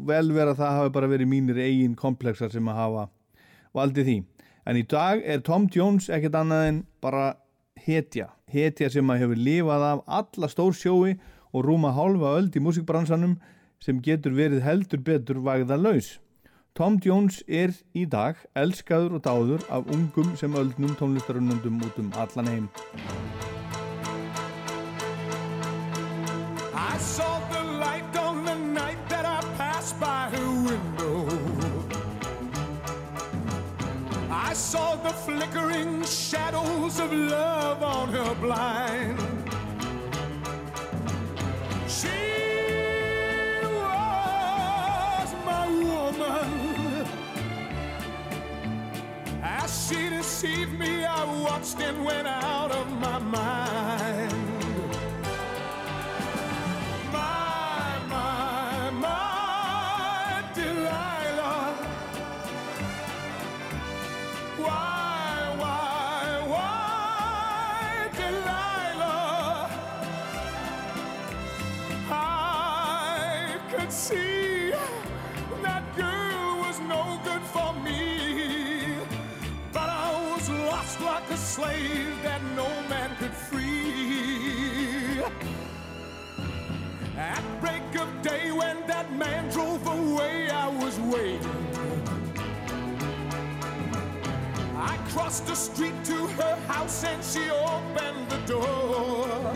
vel 0.09 0.33
vera 0.35 0.55
að 0.55 0.61
það 0.63 0.77
hafi 0.79 0.95
bara 0.97 1.11
verið 1.11 1.31
mínir 1.31 1.61
eigin 1.61 1.95
komplexar 1.99 2.51
sem 2.53 2.67
að 2.67 2.81
hafa 2.81 3.07
valdið 3.77 4.09
því 4.09 4.17
en 4.67 4.79
í 4.81 4.85
dag 4.95 5.23
er 5.23 5.45
Tom 5.47 5.69
Jones 5.71 6.09
ekkert 6.11 6.37
annað 6.41 6.67
en 6.67 6.83
bara 7.03 7.25
hetja 7.81 8.31
hetja 8.51 8.89
sem 8.91 9.13
að 9.13 9.23
hefur 9.23 9.45
lifað 9.47 9.85
af 9.87 10.03
alla 10.19 10.49
stór 10.51 10.75
sjói 10.75 11.15
og 11.51 11.65
rúma 11.67 11.93
hálfa 11.95 12.35
öld 12.39 12.55
í 12.55 12.63
músikbransanum 12.63 13.37
sem 13.83 14.01
getur 14.03 14.35
verið 14.37 14.63
heldur 14.65 15.01
betur 15.03 15.41
vægða 15.45 15.79
laus. 15.79 16.19
Tom 16.77 16.99
Jones 17.03 17.41
er 17.47 17.73
í 17.97 18.05
dag 18.07 18.39
elskaður 18.55 19.17
og 19.17 19.25
dáður 19.27 19.65
af 19.73 19.89
ungum 19.91 20.35
sem 20.39 20.55
öldnum 20.55 20.95
tónlistarunandum 20.99 21.81
út 21.83 21.99
um 21.99 22.13
allan 22.15 22.51
heim. 22.53 22.69
I 26.83 26.97
saw 26.97 27.39
the 27.49 27.63
light 27.63 28.17
on 28.17 28.43
the 28.43 28.55
night 28.55 28.97
that 29.07 29.23
I 29.23 29.39
passed 29.55 29.99
by 29.99 30.29
her 30.33 30.51
window. 30.69 31.27
I 34.31 34.53
saw 34.53 34.95
the 34.95 35.13
flickering 35.13 36.03
shadows 36.03 36.99
of 36.99 37.13
love 37.13 37.83
on 37.83 38.09
her 38.09 38.33
blind. 38.35 39.19
She 41.87 42.19
was 43.63 45.29
my 45.45 45.65
woman. 45.67 47.07
As 49.43 49.69
she 49.87 50.09
deceived 50.09 50.73
me, 50.79 51.05
I 51.05 51.25
watched 51.43 51.79
and 51.79 52.03
went 52.03 52.27
out 52.27 52.71
of 52.71 52.91
my 52.99 53.19
mind. 53.19 54.40
Slave 81.61 82.23
that 82.23 82.41
no 82.55 82.67
man 82.89 83.15
could 83.19 83.33
free. 83.33 85.21
At 87.17 87.43
break 87.61 87.89
of 88.03 88.09
day 88.23 88.51
when 88.51 88.77
that 88.87 89.07
man 89.15 89.49
drove 89.51 89.85
away, 89.85 90.49
I 90.49 90.67
was 90.83 90.99
waiting. 90.99 91.61
I 94.75 94.97
crossed 95.11 95.45
the 95.45 95.55
street 95.55 95.97
to 96.05 96.17
her 96.39 96.55
house 96.67 97.03
and 97.03 97.23
she 97.23 97.43
opened 97.51 98.23
the 98.33 98.41
door. 98.53 99.53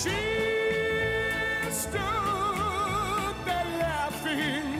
She 0.00 0.20
stood 1.82 3.36
there 3.48 3.70
laughing. 3.84 4.73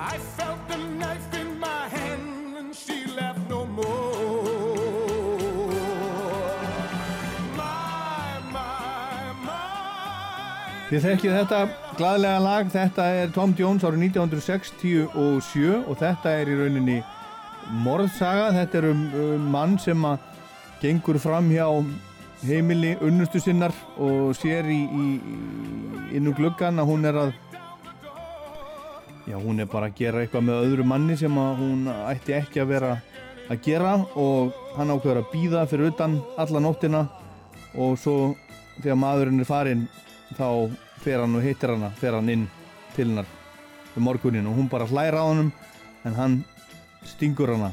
I 0.00 0.16
felt 0.16 0.68
the 0.68 0.76
knife 0.76 1.40
in 1.40 1.58
my 1.58 1.88
hand 1.88 2.56
and 2.56 2.72
she 2.72 3.04
laughed 3.16 3.50
no 3.50 3.66
more. 3.66 3.82
My, 7.56 8.38
my, 8.52 9.32
my. 9.42 10.86
Þið 10.92 11.02
þekkið 11.02 11.34
þetta 11.40 11.58
gladlega 11.98 12.44
lag, 12.44 12.70
þetta 12.70 13.08
er 13.24 13.32
Tom 13.34 13.56
Jones 13.58 13.82
árið 13.82 14.04
1967 14.12 15.18
og 15.18 15.98
þetta 15.98 16.36
er 16.44 16.52
í 16.52 16.60
rauninni 16.60 17.00
morðsaga, 17.82 18.52
þetta 18.54 18.78
er 18.78 18.88
um, 18.92 19.02
um 19.24 19.50
mann 19.50 19.74
sem 19.82 20.06
að 20.06 20.22
gengur 20.78 21.18
fram 21.18 21.50
hjá 21.50 21.66
heimili 22.46 22.94
unnustu 23.02 23.42
sinnar 23.42 23.74
og 23.98 24.30
sér 24.38 24.70
í, 24.70 24.78
í, 24.78 25.10
í 25.18 26.16
innum 26.20 26.38
gluggan 26.38 26.78
að 26.78 26.94
hún 26.94 27.10
er 27.10 27.22
að 27.26 27.34
já, 29.28 29.36
hún 29.36 29.60
er 29.60 29.68
bara 29.68 29.90
að 29.90 29.96
gera 30.00 30.22
eitthvað 30.24 30.46
með 30.48 30.66
öðru 30.66 30.84
manni 30.88 31.16
sem 31.20 31.34
hún 31.34 31.88
ætti 31.92 32.36
ekki 32.38 32.62
að 32.62 32.70
vera 32.72 32.92
að 33.48 33.62
gera 33.64 33.94
og 34.16 34.54
hann 34.76 34.92
ákveður 34.92 35.22
að 35.22 35.32
býða 35.32 35.64
fyrir 35.68 35.92
utan 35.92 36.18
alla 36.40 36.60
nóttina 36.60 37.02
og 37.76 37.96
svo 38.00 38.34
þegar 38.78 39.00
maðurinn 39.00 39.42
er 39.42 39.48
farinn 39.48 39.88
þá 40.36 40.70
fer 41.02 41.22
hann 41.22 41.36
og 41.36 41.44
hittir 41.44 41.72
hana 41.74 41.90
fer 42.00 42.16
hann 42.16 42.32
inn 42.32 42.46
til 42.96 43.08
hennar 43.08 43.28
um 43.96 44.06
morgunin 44.06 44.46
og 44.48 44.56
hún 44.56 44.70
bara 44.70 44.88
hlæra 44.88 45.24
á 45.24 45.28
honum 45.28 45.52
en 46.04 46.14
hann 46.14 46.40
stingur 47.04 47.52
hana 47.54 47.72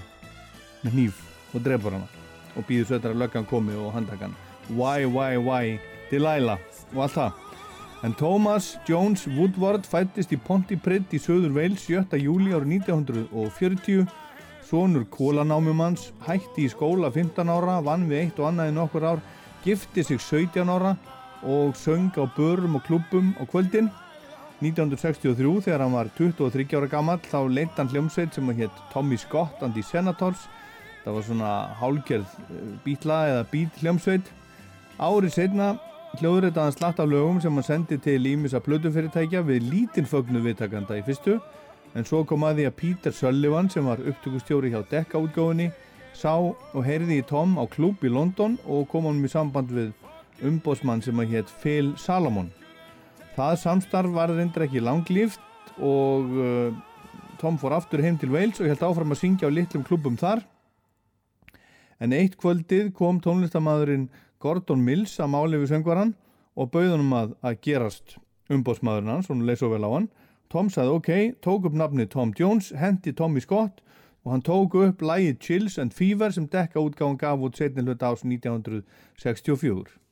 með 0.84 0.97
hníf 0.97 1.24
og 1.53 1.64
drefur 1.64 1.97
hana 1.97 2.08
og 2.56 2.68
býður 2.68 2.99
að 2.99 3.20
löggan 3.20 3.47
komi 3.47 3.76
og 3.76 3.93
handtak 3.95 4.24
hann 4.24 4.36
why, 4.70 5.06
why, 5.06 5.38
why, 5.38 5.80
Delilah 6.12 6.60
og 6.93 7.03
allt 7.06 7.18
það 7.20 7.45
en 8.06 8.14
Thomas 8.14 8.78
Jones 8.86 9.24
Woodward 9.34 9.88
fættist 9.89 10.30
í 10.30 10.38
Pontypridd 10.38 11.10
í 11.16 11.18
söður 11.18 11.56
Wales 11.56 11.88
7. 11.88 12.20
júli 12.22 12.51
árið 12.53 12.76
1940 12.86 14.03
sonur 14.66 15.08
kólanámumanns 15.10 16.12
hætti 16.28 16.68
í 16.68 16.70
skóla 16.70 17.10
15 17.10 17.49
ára 17.49 17.80
vann 17.86 18.06
við 18.10 18.20
eitt 18.20 18.41
og 18.41 18.51
annað 18.51 18.70
í 18.70 18.76
nokkur 18.76 19.08
ár 19.10 19.24
gifti 19.66 20.03
sig 20.06 20.22
17 20.22 20.70
ára 20.70 20.91
og 21.41 21.74
söng 21.82 22.14
á 22.14 22.30
börum 22.38 22.78
og 22.78 22.86
klubbum 22.86 23.34
á 23.41 23.43
kvöldin. 23.49 23.89
1963 24.62 25.66
þegar 25.66 25.84
hann 25.88 25.97
var 25.97 26.14
23 26.18 26.78
ára 26.78 26.91
gammal 26.91 27.18
þá 27.26 27.39
leitt 27.49 27.74
hann 27.82 27.89
hljómsveit 27.89 28.38
sem 28.38 28.53
hétt 28.53 28.86
Tommy 28.93 29.18
Scott 29.18 29.66
and 29.66 29.74
the 29.74 29.82
Senators. 29.82 30.45
Það 31.01 31.18
var 31.18 31.26
svona 31.26 31.51
hálgerð 31.82 32.38
bítla 32.86 33.20
eða 33.34 33.49
bít 33.49 33.82
hljómsveit. 33.82 34.30
Árið 35.01 35.38
setna 35.41 35.74
hljóður 36.22 36.51
hann 36.55 36.74
slatt 36.74 36.99
af 36.99 37.09
lögum 37.09 37.41
sem 37.41 37.53
hann 37.53 37.66
sendi 37.66 37.97
til 38.01 38.26
ímissa 38.30 38.59
plötufyrirtækja 38.63 39.41
við 39.47 39.68
lítinn 39.72 40.07
fögnu 40.09 40.41
viðtakanda 40.43 40.97
í 40.99 41.03
fyrstu. 41.05 41.39
En 41.95 42.05
svo 42.07 42.24
kom 42.28 42.43
að 42.43 42.59
því 42.59 42.66
að 42.70 42.78
Peter 42.82 43.16
Sullivan 43.16 43.70
sem 43.72 43.86
var 43.88 44.01
upptökustjóri 44.03 44.74
hjá 44.74 44.82
Decca 44.89 45.22
útgáfinni 45.22 45.70
sá 46.16 46.34
og 46.36 46.82
heyrði 46.84 47.22
í 47.22 47.28
Tom 47.28 47.55
á 47.59 47.63
klúb 47.68 48.03
í 48.03 48.11
London 48.11 48.57
og 48.66 48.88
kom 48.91 49.07
hann 49.07 49.24
í 49.24 49.32
samband 49.32 49.72
við 49.72 49.93
umbósmann 50.43 51.03
sem 51.03 51.20
að 51.20 51.36
hétt 51.36 51.53
Phil 51.61 51.93
Salomon. 51.99 52.51
Það 53.36 53.55
samstarf 53.63 54.11
var 54.16 54.32
reyndar 54.32 54.66
ekki 54.68 54.84
langlíft 54.84 55.41
og 55.80 56.36
uh, 56.39 56.76
Tom 57.39 57.57
fór 57.59 57.76
aftur 57.76 58.03
heim 58.03 58.18
til 58.20 58.32
Wales 58.32 58.61
og 58.61 58.70
held 58.72 58.84
áfram 58.84 59.11
að 59.11 59.22
syngja 59.22 59.49
á 59.51 59.55
litlum 59.55 59.84
klubum 59.84 60.16
þar. 60.20 60.43
En 61.99 62.16
eitt 62.16 62.36
kvöldið 62.39 62.91
kom 62.95 63.20
tónlistamæðurinn 63.24 64.09
Gordon 64.40 64.84
Mills 64.86 65.16
að 65.20 65.32
máli 65.34 65.60
við 65.62 65.72
söngvaran 65.74 66.14
og 66.56 66.72
bauðunum 66.74 67.16
að, 67.18 67.34
að 67.46 67.60
gerast 67.68 68.18
umbósmaðurinn 68.52 69.14
hans, 69.16 69.30
hún 69.32 69.44
leið 69.48 69.62
svo 69.64 69.72
vel 69.74 69.88
á 69.88 69.90
hann. 69.96 70.08
Tom 70.52 70.70
sagði 70.70 70.96
ok, 71.00 71.12
tók 71.42 71.68
upp 71.70 71.76
nafni 71.76 72.06
Tom 72.08 72.34
Jones 72.38 72.72
hendi 72.78 73.16
Tommy 73.16 73.42
Scott 73.44 73.82
og 74.26 74.34
hann 74.34 74.46
tók 74.46 74.78
upp 74.82 75.02
lægið 75.02 75.40
Chills 75.42 75.78
and 75.82 75.94
Fever 75.94 76.34
sem 76.34 76.48
dekka 76.50 76.82
útgáðan 76.82 77.20
gaf 77.22 77.46
út 77.46 77.58
setni 77.58 77.86
hluta 77.86 78.14
ás 78.14 78.26
1964 78.26 80.05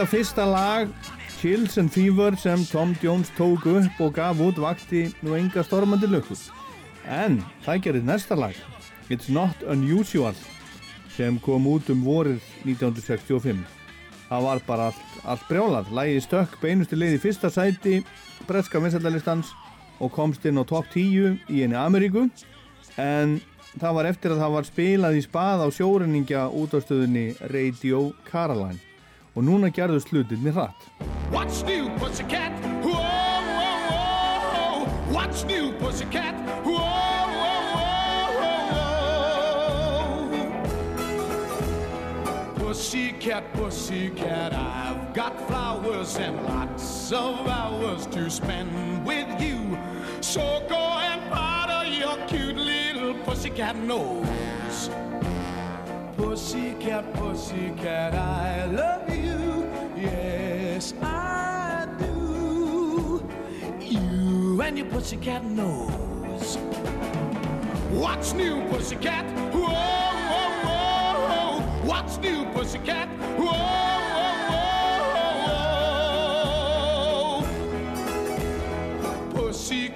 Þetta 0.00 0.16
fyrsta 0.16 0.44
lag 0.48 0.92
Chills 1.42 1.74
and 1.76 1.90
Fever 1.92 2.32
sem 2.40 2.62
Tom 2.70 2.94
Jones 3.02 3.28
tók 3.36 3.66
upp 3.68 3.98
og 4.00 4.14
gaf 4.16 4.38
út 4.40 4.56
vakti 4.56 5.02
nú 5.20 5.34
enga 5.36 5.60
stormandi 5.60 6.08
lökkur. 6.08 6.40
En 7.04 7.36
það 7.66 7.82
gerir 7.84 8.06
næsta 8.08 8.38
lag 8.40 8.56
It's 9.12 9.28
Not 9.28 9.60
Unusual 9.68 10.32
sem 11.18 11.36
kom 11.44 11.68
út 11.68 11.92
um 11.92 12.00
vorið 12.00 12.40
1965. 12.64 13.60
Það 14.30 14.48
var 14.48 14.64
bara 14.64 14.88
allt, 14.88 15.04
allt 15.28 15.46
brjálað. 15.52 15.92
Lægi 15.92 16.24
stökk 16.30 16.56
beinustu 16.64 16.96
leið 16.96 17.20
í 17.20 17.22
fyrsta 17.28 17.52
sæti 17.52 18.00
breska 18.48 18.80
vinsætlalistans 18.80 19.52
og 20.00 20.16
komst 20.16 20.48
inn 20.48 20.56
á 20.56 20.64
topp 20.64 20.94
10 20.96 21.42
í 21.52 21.60
enni 21.66 21.76
Ameríku 21.76 22.30
en 22.96 23.42
það 23.76 23.98
var 24.00 24.14
eftir 24.16 24.32
að 24.32 24.46
það 24.46 24.60
var 24.60 24.74
spilað 24.74 25.20
í 25.20 25.26
spað 25.28 25.68
á 25.68 25.68
sjórenningja 25.68 26.48
útastöðunni 26.48 27.34
Radio 27.52 28.14
Caroline 28.24 28.80
og 29.34 29.44
núna 29.44 29.68
gerðu 29.70 30.00
slutinni 30.02 30.50
hratt. 30.50 30.74
What's 31.30 31.62
new, 31.62 31.88
pussycat? 31.98 32.52
Whoa, 32.82 32.92
whoa, 32.92 33.90
whoa. 33.90 34.86
What's 35.14 35.44
new, 35.44 35.72
pussycat? 35.78 36.34
Whoa, 36.64 36.72
whoa, 36.74 37.70
whoa, 37.76 37.90
whoa. 40.32 40.50
Pussycat, 42.58 43.44
pussycat, 43.54 44.52
I've 44.52 45.14
got 45.14 45.38
flowers 45.46 46.16
and 46.16 46.42
lots 46.46 47.12
of 47.12 47.46
hours 47.46 48.06
to 48.06 48.28
spend 48.30 49.06
with 49.06 49.28
you. 49.40 49.78
So 50.20 50.40
go 50.68 50.76
and 50.76 51.30
powder 51.30 51.88
your 51.88 52.16
cute 52.26 52.56
little 52.56 53.14
pussycat 53.24 53.76
nose. 53.76 54.90
Pussycat, 56.20 57.14
pussycat, 57.14 58.14
I 58.14 58.66
love 58.66 59.08
you. 59.08 59.66
Yes, 59.96 60.92
I 61.00 61.88
do. 61.98 63.26
You 63.80 64.60
and 64.60 64.76
your 64.76 64.86
pussycat 64.88 65.42
nose. 65.46 66.58
What's 67.90 68.34
new, 68.34 68.62
pussycat? 68.68 69.24
Whoa, 69.54 69.62
whoa, 70.68 71.26
whoa. 71.26 71.60
What's 71.88 72.18
new, 72.18 72.44
pussycat? 72.52 73.08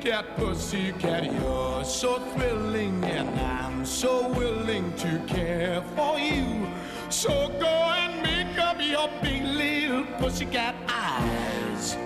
Pussycat, 0.05 0.37
pussycat, 0.37 1.33
you're 1.33 1.83
so 1.83 2.19
thrilling, 2.35 3.03
and 3.05 3.41
I'm 3.41 3.87
so 3.87 4.29
willing 4.35 4.93
to 4.97 5.19
care 5.27 5.83
for 5.97 6.19
you. 6.19 6.67
So 7.09 7.49
go 7.59 7.67
and 7.67 8.23
make 8.23 8.59
up 8.59 8.77
your 8.83 9.09
big 9.23 9.45
little 9.45 10.05
pussycat 10.19 10.75
eyes. 10.89 11.97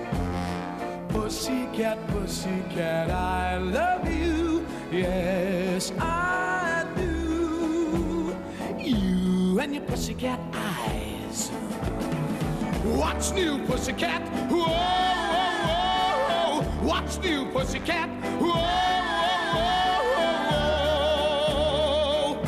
Pussycat, 1.08 1.98
pussycat, 2.06 3.10
I 3.10 3.58
love 3.58 4.08
you. 4.08 4.64
Yes, 4.92 5.90
I 5.98 6.86
do. 6.94 8.36
You 8.78 9.58
and 9.58 9.74
your 9.74 9.84
pussycat 9.86 10.38
eyes. 10.54 11.48
What's 12.94 13.32
new, 13.32 13.58
pussycat? 13.66 14.22
Whoa. 14.52 15.07
What's 16.80 17.18
new, 17.18 17.44
pussycat? 17.46 18.08
Whoa, 18.40 18.54
whoa, 19.54 20.04
whoa. 22.34 22.42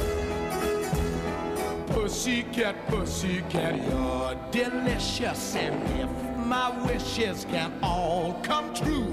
Pussycat, 1.88 2.76
pussycat, 2.86 3.74
you're 3.88 4.36
delicious. 4.52 5.56
And 5.56 5.82
if 6.00 6.08
my 6.46 6.70
wishes 6.86 7.44
can 7.50 7.72
all 7.82 8.34
come 8.42 8.72
true, 8.72 9.12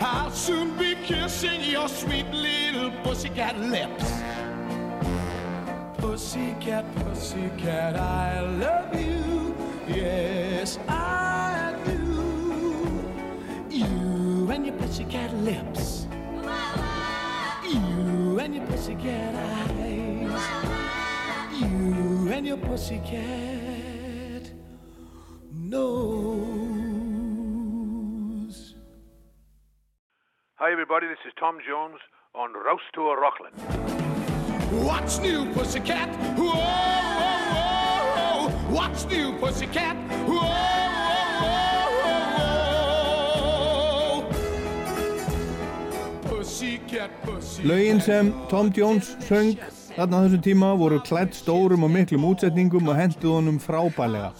I'll 0.00 0.30
soon 0.30 0.76
be 0.78 0.94
kissing 1.04 1.60
your 1.62 1.88
sweet 1.88 2.30
little 2.30 2.92
pussycat 3.02 3.58
lips. 3.58 4.04
Pussycat, 5.98 6.84
pussycat, 6.96 7.96
I 7.96 8.40
love 8.40 8.94
you. 8.94 9.54
Yes, 9.88 10.78
I 10.88 11.51
and 14.52 14.66
your 14.66 14.76
pussycat 14.76 15.32
lips. 15.36 16.06
You 17.64 18.38
and 18.38 18.54
your 18.54 18.66
pussycat 18.66 19.34
eyes. 19.34 20.42
You 21.58 22.28
and 22.30 22.46
your 22.46 22.58
pussycat 22.58 24.52
nose. 25.50 25.94
Hi, 30.56 30.70
everybody. 30.70 31.06
This 31.06 31.16
is 31.26 31.32
Tom 31.40 31.56
Jones 31.66 31.98
on 32.34 32.52
Rouse 32.52 32.80
Tour 32.92 33.16
Rokkland. 33.16 33.54
What's 34.84 35.18
new, 35.18 35.50
pussycat? 35.54 36.10
Whoa, 36.36 36.52
whoa, 37.18 37.38
whoa. 38.14 38.50
What's 38.76 39.06
new, 39.06 39.32
pussycat? 39.38 39.96
Whoa, 40.28 40.42
whoa, 40.42 41.01
Lögin 47.64 48.00
sem 48.00 48.32
Tom 48.50 48.72
Jones 48.76 49.16
söng 49.26 49.56
þarna 49.96 50.24
þessum 50.24 50.42
tíma 50.44 50.72
voru 50.78 51.00
klætt 51.04 51.34
stórum 51.34 51.86
og 51.86 51.90
miklum 51.94 52.26
útsetningum 52.30 52.88
og 52.88 52.98
henduð 52.98 53.34
honum 53.36 53.58
frábælega 53.62 54.30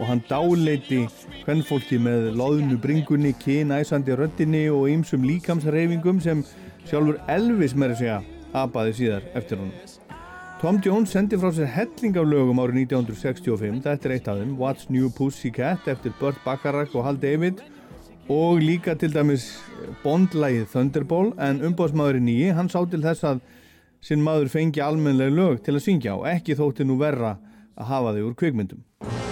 og 0.00 0.08
hann 0.08 0.22
dáleiti 0.28 1.02
hvernfólki 1.44 1.98
með 2.00 2.30
loðnu 2.40 2.78
bringunni, 2.80 3.32
kynæsandi 3.36 4.16
röddinni 4.16 4.66
og 4.72 4.88
ýmsum 4.92 5.24
líkamsreifingum 5.28 6.20
sem 6.24 6.44
sjálfur 6.88 7.20
Elvis 7.28 7.76
með 7.76 7.96
að 7.96 8.00
segja 8.02 8.20
abaði 8.56 8.94
síðar 9.00 9.26
eftir 9.36 9.60
honum. 9.60 9.74
Tom 10.60 10.80
Jones 10.84 11.12
sendi 11.14 11.38
frá 11.40 11.52
sér 11.56 11.68
helling 11.72 12.16
af 12.20 12.26
lögum 12.28 12.58
árið 12.60 12.82
1965, 12.84 13.82
þetta 13.84 14.08
er 14.08 14.16
eitt 14.16 14.26
af 14.28 14.40
þeim, 14.40 14.56
What's 14.60 14.90
New 14.92 15.08
Pussycat 15.16 15.88
eftir 15.88 16.12
Burt 16.20 16.40
Bacharach 16.44 16.96
og 16.96 17.06
Hal 17.06 17.20
David. 17.20 17.62
Og 18.30 18.60
líka 18.62 18.94
til 18.94 19.10
dæmis 19.10 19.48
Bond-lægið 20.04 20.68
Thunderball 20.72 21.32
en 21.40 21.62
umbóðsmaðurinn 21.70 22.28
nýji, 22.28 22.52
hann 22.56 22.70
sá 22.72 22.80
til 22.90 23.02
þess 23.04 23.26
að 23.32 23.42
sinn 24.04 24.24
maður 24.24 24.52
fengi 24.52 24.84
almennlega 24.84 25.34
lög 25.34 25.64
til 25.64 25.76
að 25.76 25.84
syngja 25.86 26.16
og 26.18 26.28
ekki 26.30 26.58
þótti 26.58 26.88
nú 26.88 27.00
verra 27.00 27.36
að 27.76 27.92
hafa 27.92 28.14
þau 28.16 28.24
úr 28.30 28.38
kvikmyndum. 28.40 29.29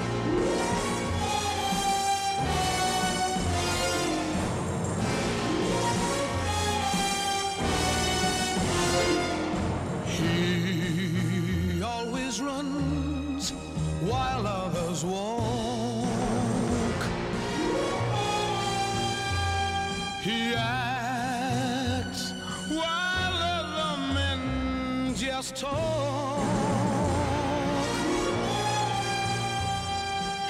He 20.29 20.53
acts 20.55 22.33
while 22.69 23.39
other 23.57 23.97
men 24.13 25.15
just 25.17 25.57
talk. 25.57 26.45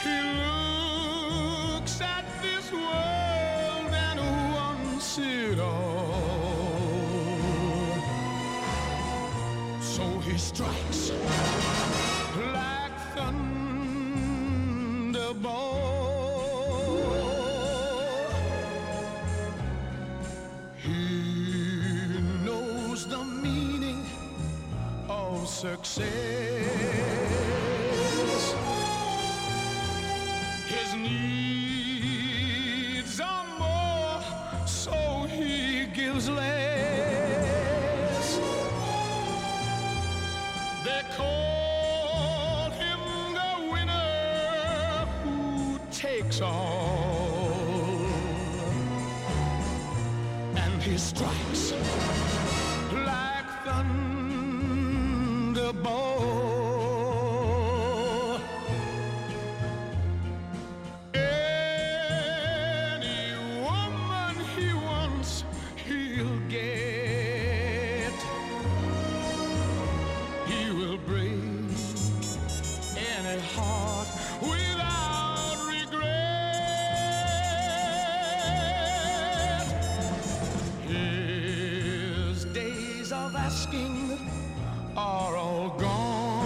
He 0.02 0.18
looks 0.42 2.00
at 2.00 2.24
this 2.42 2.72
world 2.72 3.92
and 4.06 4.18
wants 4.52 5.16
it 5.18 5.60
all. 5.60 5.78
So 9.80 10.18
he 10.26 10.36
strikes 10.38 11.12
success. 25.58 26.06
His 30.68 30.94
needs 30.94 32.00
are 33.20 33.44
more, 33.58 34.22
so 34.66 35.26
he 35.28 35.86
gives 35.86 36.28
less. 36.28 38.38
They 40.84 41.02
call 41.16 42.70
him 42.70 43.00
the 43.34 43.72
winner 43.72 45.06
who 45.24 45.80
takes 45.90 46.40
all. 46.40 47.56
And 50.54 50.80
he 50.80 50.96
strikes 50.98 51.72
asking 83.48 84.18
are 84.94 85.34
all 85.34 85.70
gone. 85.78 86.44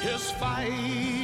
His 0.00 0.30
fight 0.40 1.17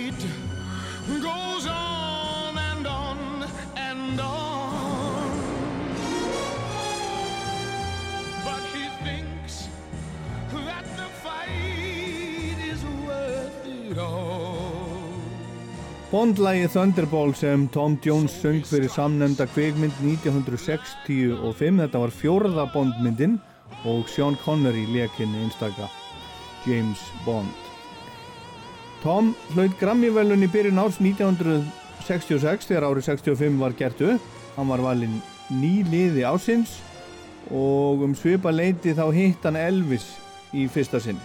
Bondlægi 16.15 16.69
Thunderball 16.71 17.33
sem 17.35 17.65
Tom 17.75 17.97
Jones 18.07 18.31
söng 18.39 18.61
fyrir 18.63 18.87
samnefnda 18.87 19.49
kveikmynd 19.51 19.97
1965 19.99 21.81
þetta 21.81 22.03
var 22.05 22.13
fjórða 22.15 22.69
Bondmyndin 22.71 23.35
og 23.83 24.07
Sean 24.07 24.37
Connery 24.45 24.85
lekinn 24.95 25.35
einstaka 25.41 25.89
James 26.69 27.03
Bond. 27.25 27.51
Tom 29.03 29.33
hlaut 29.57 29.75
Grammy-velun 29.81 30.47
í 30.47 30.51
byrjun 30.55 30.79
árs 30.85 31.01
1966 31.03 32.71
þegar 32.71 32.87
árið 32.93 33.09
65 33.11 33.59
var 33.65 33.75
gert 33.75 34.07
upp. 34.07 34.31
Hann 34.55 34.71
var 34.71 34.87
valinn 34.87 35.19
nýliði 35.51 36.23
ásins 36.31 36.79
og 37.51 38.07
um 38.07 38.15
svipa 38.15 38.55
leiti 38.55 38.95
þá 38.95 39.09
hitt 39.19 39.51
hann 39.51 39.59
Elvis 39.59 40.13
í 40.55 40.71
fyrsta 40.71 41.03
sinn. 41.03 41.19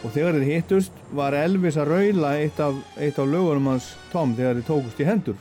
Og 0.00 0.16
þegar 0.16 0.40
þeir 0.40 0.54
hittust 0.54 1.01
var 1.12 1.34
Elvis 1.36 1.76
að 1.76 1.90
raula 1.92 2.32
eitt 2.40 2.60
af, 2.62 2.76
eitt 2.96 3.18
af 3.20 3.28
lögunum 3.28 3.72
hans 3.72 3.92
Tom 4.12 4.32
þegar 4.36 4.58
þeir 4.58 4.68
tókust 4.68 5.02
í 5.02 5.06
hendur. 5.08 5.36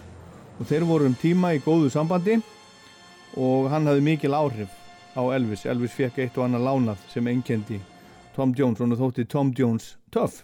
Og 0.59 0.67
þeir 0.69 0.85
voru 0.87 1.07
um 1.07 1.17
tíma 1.17 1.53
í 1.55 1.61
góðu 1.63 1.89
sambandi 1.93 2.37
og 3.39 3.69
hann 3.71 3.87
hafði 3.87 4.05
mikil 4.05 4.35
áhrif 4.35 4.71
á 5.15 5.23
Elvis. 5.31 5.65
Elvis 5.65 5.95
fekk 5.95 6.19
eitt 6.21 6.37
og 6.37 6.47
annað 6.47 6.67
lánað 6.67 7.09
sem 7.13 7.27
einkendi 7.31 7.79
Tom 8.35 8.53
Jones 8.57 8.79
og 8.79 8.87
hann 8.87 8.99
þótti 8.99 9.27
Tom 9.31 9.53
Jones 9.57 9.95
töff. 10.11 10.43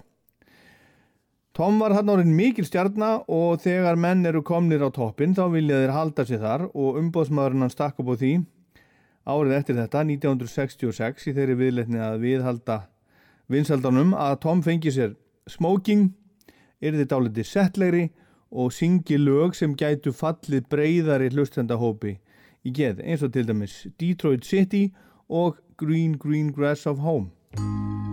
Tom 1.58 1.80
var 1.82 1.96
hann 1.98 2.10
orðin 2.14 2.36
mikil 2.38 2.68
stjarnar 2.68 3.24
og 3.34 3.64
þegar 3.64 3.98
menn 3.98 4.26
eru 4.30 4.44
komnir 4.46 4.84
á 4.86 4.94
toppin 4.94 5.34
þá 5.36 5.48
vilja 5.56 5.80
þeir 5.82 5.96
halda 5.96 6.26
sig 6.30 6.44
þar 6.44 6.68
og 6.70 7.00
umbóðsmaðurinn 7.02 7.66
hann 7.66 7.74
stakk 7.74 7.98
upp 8.04 8.12
á 8.14 8.16
því 8.22 8.36
árið 9.28 9.56
eftir 9.58 9.80
þetta 9.80 10.04
1966 10.06 11.32
í 11.32 11.34
þeirri 11.36 11.58
viðletni 11.58 12.00
að 12.00 12.22
viðhalda 12.22 12.78
vinsaldanum 13.52 14.14
að 14.18 14.40
Tom 14.44 14.64
fengi 14.64 14.94
sér 14.94 15.16
smoking, 15.48 16.12
yrði 16.84 17.08
dáliti 17.10 17.46
settlegri 17.48 18.10
og 18.52 18.74
syngi 18.76 19.20
lög 19.20 19.56
sem 19.56 19.76
gætu 19.76 20.14
fallið 20.16 20.68
breyðari 20.72 21.32
hlustendahópi 21.34 22.18
í 22.68 22.74
geð 22.76 23.02
eins 23.04 23.24
og 23.24 23.34
til 23.36 23.48
dæmis 23.48 23.80
Detroit 24.00 24.46
City 24.46 24.88
og 25.30 25.58
Green 25.78 26.18
Green 26.20 26.54
Grass 26.56 26.88
of 26.88 27.04
Home. 27.04 28.07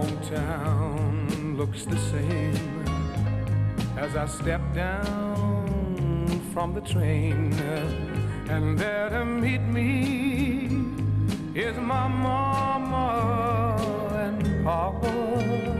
Hometown 0.00 1.56
looks 1.56 1.84
the 1.84 1.98
same 2.12 2.84
as 3.98 4.16
I 4.16 4.26
step 4.26 4.62
down 4.74 6.40
from 6.52 6.72
the 6.74 6.80
train. 6.80 7.52
And 8.48 8.78
there 8.78 9.10
to 9.10 9.24
meet 9.24 9.60
me 9.60 10.68
is 11.54 11.76
my 11.76 12.08
mama 12.08 13.06
and 14.24 14.64
papa. 14.64 15.79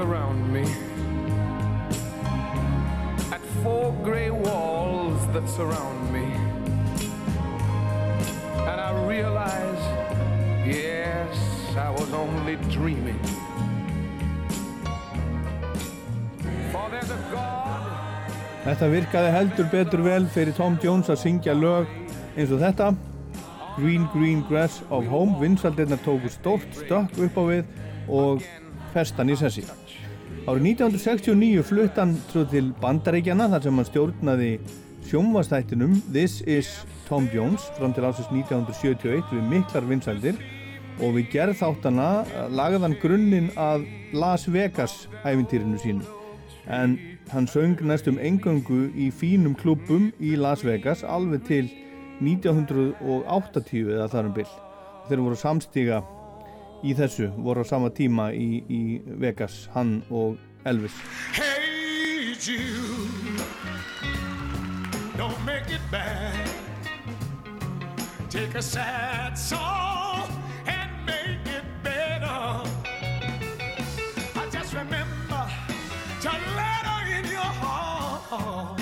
around 0.00 0.52
me 0.52 0.64
at 3.32 3.40
four 3.62 3.92
gray 4.02 4.30
walls 4.30 5.26
that 5.32 5.48
surround 5.48 6.12
me. 6.12 6.24
And 8.70 8.80
I 8.80 8.90
realize, 9.06 9.82
yes, 10.66 11.36
I 11.76 11.90
was 11.90 12.12
only 12.12 12.56
dreaming. 12.70 13.20
For 16.72 16.88
there's 16.90 17.10
a 17.10 17.20
God. 17.32 17.86
Þetta 18.64 18.88
virkaði 18.92 19.30
heldur 19.32 19.68
betur 19.72 20.02
vel 20.04 20.26
fyrir 20.28 20.56
Tom 20.56 20.76
Jones 20.82 21.08
að 21.08 21.22
syngja 21.22 21.54
lög 21.56 21.88
eins 22.36 22.52
og 22.52 22.60
þetta 22.60 22.90
Green 23.78 24.04
Green 24.12 24.42
Grass 24.48 24.82
of 24.90 25.08
Home 25.08 25.38
vinsaldirnar 25.40 26.02
tóku 26.04 26.28
stórt 26.28 26.68
stökk 26.76 27.22
upp 27.24 27.40
á 27.40 27.42
við 27.48 27.64
og 28.10 28.44
festan 28.92 29.32
í 29.32 29.38
sessi 29.40 29.64
Árið 30.48 30.70
1969 30.80 31.62
flutt 31.68 31.98
hann 32.00 32.14
svo 32.30 32.46
til 32.48 32.70
Bandaríkjana 32.80 33.44
þar 33.52 33.64
sem 33.66 33.76
hann 33.76 33.86
stjórnaði 33.88 34.46
sjónvastættinum 35.10 35.98
This 36.14 36.38
is 36.48 36.70
Tom 37.04 37.26
Jones 37.34 37.66
fram 37.76 37.92
til 37.92 38.06
ásins 38.08 38.30
1971 38.32 39.34
við 39.34 39.50
miklar 39.50 39.84
vinsaldir 39.84 40.38
og 41.04 41.18
við 41.18 41.28
gerð 41.34 41.58
þáttana 41.60 42.06
lagði 42.56 42.80
hann 42.86 42.96
grunninn 43.02 43.50
að 43.60 43.84
Las 44.16 44.46
Vegas 44.48 44.94
æfintýrinu 45.28 45.76
sínu. 45.82 46.08
En 46.72 46.96
hann 47.34 47.48
söng 47.50 47.76
næstum 47.84 48.16
engöngu 48.16 48.86
í 48.96 49.10
fínum 49.12 49.52
klubbum 49.60 50.08
í 50.16 50.38
Las 50.40 50.64
Vegas 50.64 51.04
alveg 51.04 51.44
til 51.50 51.68
1980 52.24 53.92
eða 53.92 54.08
þar 54.08 54.32
um 54.32 54.34
byll 54.40 54.56
þeir 55.10 55.24
voru 55.26 55.36
samstíga 55.36 56.00
í 56.82 56.94
þessu 56.96 57.30
voru 57.36 57.62
á 57.62 57.66
sama 57.68 57.90
tíma 57.90 58.30
í, 58.32 58.62
í 58.68 59.00
Vegas 59.20 59.68
hann 59.74 60.00
og 60.10 60.38
Elvis 60.64 60.96
Hey 61.36 62.34
Jude, 62.40 63.44
don't 65.16 65.44
make 65.44 65.68
it 65.68 65.82
bad. 65.90 66.48
Take 68.30 68.54
a 68.54 68.62
sad 68.62 69.36
song 69.36 70.24
and 70.66 70.90
make 71.04 71.44
it 71.44 71.64
better. 71.82 72.64
I 74.40 74.48
just 74.50 74.72
remember 74.72 75.42
to 76.22 76.30
let 76.56 76.84
her 76.88 77.18
in 77.18 77.24
your 77.26 77.52
heart. 77.60 78.80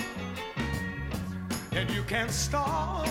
and 1.72 1.90
you 1.90 2.02
can 2.02 2.28
start 2.28 3.08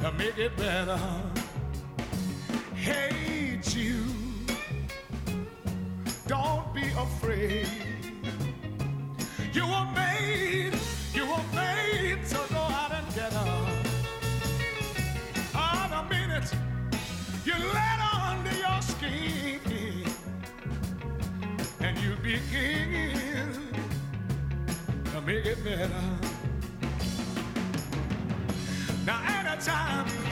to 0.00 0.12
make 0.12 0.38
it 0.38 0.56
better. 0.56 1.37
Hey, 2.80 3.60
you. 3.74 4.04
don't 6.26 6.72
be 6.74 6.84
afraid. 6.96 7.68
You 9.52 9.66
were 9.66 9.88
made, 9.94 10.74
you 11.14 11.26
were 11.26 11.44
made 11.54 12.24
to 12.28 12.40
go 12.50 12.58
out 12.60 12.92
and 12.92 13.14
get 13.14 13.32
her. 13.32 13.66
On 15.54 15.92
a 15.92 16.08
minute, 16.10 16.52
you 17.44 17.54
let 17.54 18.00
under 18.26 18.56
your 18.56 18.82
skin, 18.82 19.60
and 21.80 21.98
you 21.98 22.14
begin 22.22 23.52
to 25.12 25.20
make 25.22 25.46
it 25.46 25.64
better. 25.64 26.04
Now, 29.06 29.20
anytime 29.26 30.27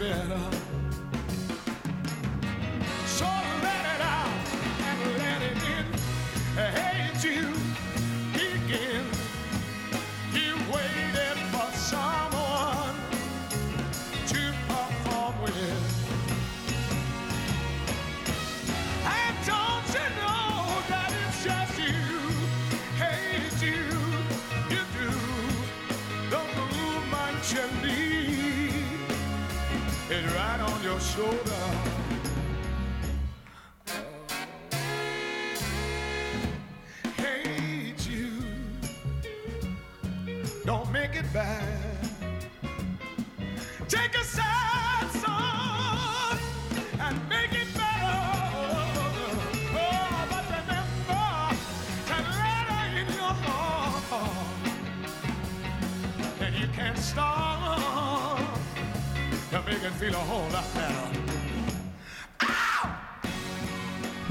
better. 0.00 0.39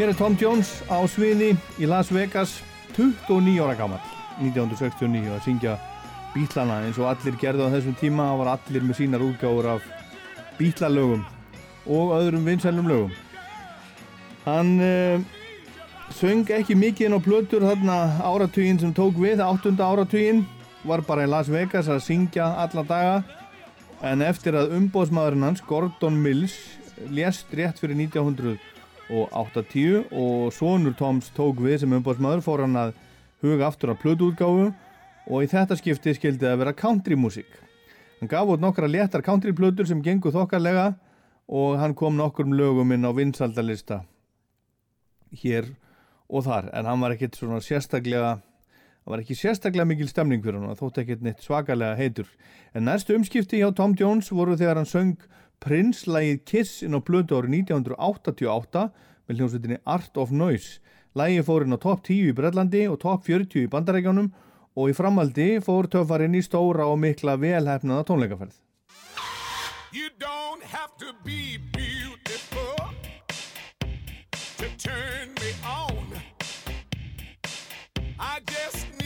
Hér 0.10 0.16
er 0.16 0.26
Tom 0.26 0.36
Jones 0.41 0.70
á 0.89 1.05
sviði 1.05 1.51
í 1.78 1.86
Las 1.86 2.07
Vegas 2.10 2.55
29 2.95 3.60
ára 3.62 3.76
gammal 3.78 3.99
1969 4.41 5.36
að 5.36 5.43
syngja 5.45 5.76
bítlana 6.34 6.80
eins 6.88 6.97
og 6.97 7.12
allir 7.12 7.36
gerðu 7.38 7.68
á 7.70 7.74
þessum 7.76 7.97
tíma. 7.99 8.26
Það 8.32 8.39
var 8.39 8.49
allir 8.55 8.88
með 8.88 8.97
sínar 8.97 9.26
útgáfur 9.28 9.68
af 9.76 9.86
bítlalögum 10.57 11.22
og 11.86 12.16
öðrum 12.16 12.49
vinsælum 12.49 12.89
lögum. 12.89 13.14
Hann 14.47 14.72
uh, 14.82 15.22
söng 16.18 16.49
ekki 16.57 16.74
mikið 16.74 17.12
inn 17.12 17.18
á 17.22 17.26
plötur 17.28 17.68
þarna 17.70 17.99
áratuginn 18.32 18.82
sem 18.82 18.95
tók 18.97 19.22
við, 19.22 19.45
áttunda 19.45 19.91
áratuginn 19.93 20.41
var 20.89 21.05
bara 21.05 21.28
í 21.28 21.30
Las 21.30 21.53
Vegas 21.53 21.86
að 21.86 22.01
syngja 22.07 22.49
alla 22.66 22.82
daga. 22.82 23.22
En 24.01 24.26
eftir 24.26 24.57
að 24.57 24.74
umbóðsmaðurinn 24.74 25.51
hans 25.51 25.62
Gordon 25.70 26.18
Mills 26.18 26.57
lést 27.14 27.53
rétt 27.53 27.78
fyrir 27.78 28.07
1980 28.10 28.79
og 29.10 30.53
sonur 30.53 30.93
Toms 30.97 31.32
tók 31.36 31.60
við 31.64 31.82
sem 31.82 31.95
umbóðsmaður 31.97 32.45
fór 32.45 32.64
hann 32.66 32.78
að 32.78 32.93
huga 33.41 33.68
aftur 33.68 33.93
á 33.93 34.01
plötuútgáfu 34.01 34.70
og 35.30 35.43
í 35.43 35.49
þetta 35.49 35.78
skipti 35.80 36.14
skildi 36.18 36.45
það 36.45 36.55
að 36.55 36.62
vera 36.64 36.78
countrymúsík. 36.78 37.51
Hann 38.20 38.32
gaf 38.32 38.49
út 38.51 38.62
nokkra 38.62 38.89
léttar 38.89 39.24
countryplötur 39.26 39.88
sem 39.88 40.01
gengur 40.03 40.34
þokkarlega 40.36 40.93
og 41.49 41.80
hann 41.82 41.95
kom 41.97 42.18
nokkrum 42.18 42.53
lögum 42.53 42.91
inn 42.93 43.07
á 43.07 43.12
vinsaldalista 43.16 44.03
hér 45.41 45.72
og 46.30 46.45
þar 46.45 46.70
en 46.78 46.89
hann 46.89 47.01
var 47.01 47.16
ekkit 47.16 47.38
svona 47.39 47.60
sérstaklega 47.64 48.36
það 48.38 49.14
var 49.14 49.24
ekki 49.24 49.38
sérstaklega 49.38 49.89
mikil 49.89 50.10
stemning 50.10 50.43
fyrir 50.45 50.62
hann 50.62 50.78
þótt 50.78 51.01
ekkit 51.03 51.24
neitt 51.26 51.41
svakalega 51.45 51.97
heitur 51.97 52.30
en 52.74 52.86
næstu 52.86 53.18
umskipti 53.18 53.62
hjá 53.62 53.72
Tom 53.76 53.95
Jones 53.97 54.30
voru 54.34 54.57
þegar 54.60 54.82
hann 54.82 54.89
söng 54.89 55.16
Prince-lægið 55.64 56.43
Kiss 56.47 56.84
inn 56.86 56.95
á 56.95 56.99
blötu 57.03 57.39
árið 57.39 57.57
1988 57.64 58.86
með 59.28 59.41
hljómsveitinni 59.41 59.82
Art 59.86 60.18
of 60.20 60.32
Noise 60.32 60.80
Lægið 61.18 61.45
fór 61.47 61.64
inn 61.66 61.74
á 61.74 61.80
top 61.82 62.03
10 62.05 62.30
í 62.30 62.34
Brellandi 62.38 62.84
og 62.86 62.99
top 63.01 63.26
40 63.26 63.66
í 63.66 63.70
Bandarækjánum 63.74 64.30
og 64.78 64.91
í 64.91 64.93
framaldi 64.93 65.47
fór 65.66 65.89
töffarinn 65.89 66.38
í 66.38 66.41
stóra 66.45 66.86
og 66.86 66.99
mikla 67.01 67.34
velhæfnaða 67.41 68.05
tónleikaferð. 68.05 68.53
You 69.91 70.14
don't 70.22 70.62
have 70.64 70.93
to 71.01 71.16
be 71.26 71.57
beautiful 71.74 72.78
to 74.60 74.70
turn 74.78 75.34
me 75.41 75.51
on. 75.66 76.14
I 78.20 78.38
just 78.45 78.99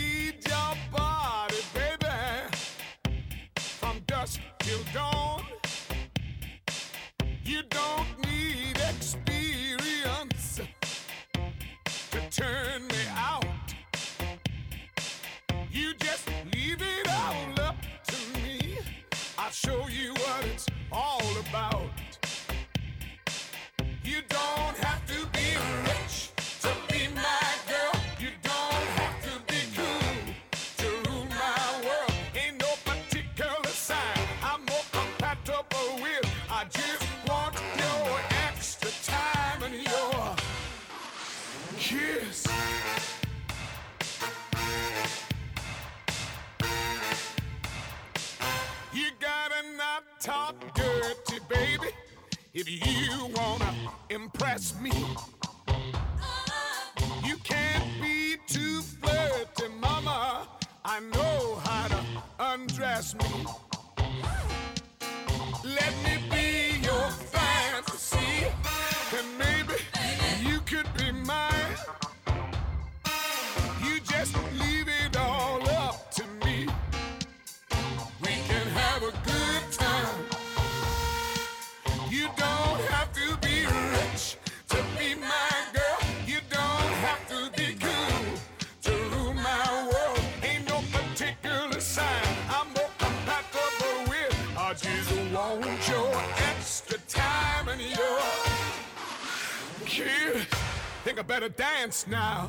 dance 101.83 102.07
now. 102.07 102.47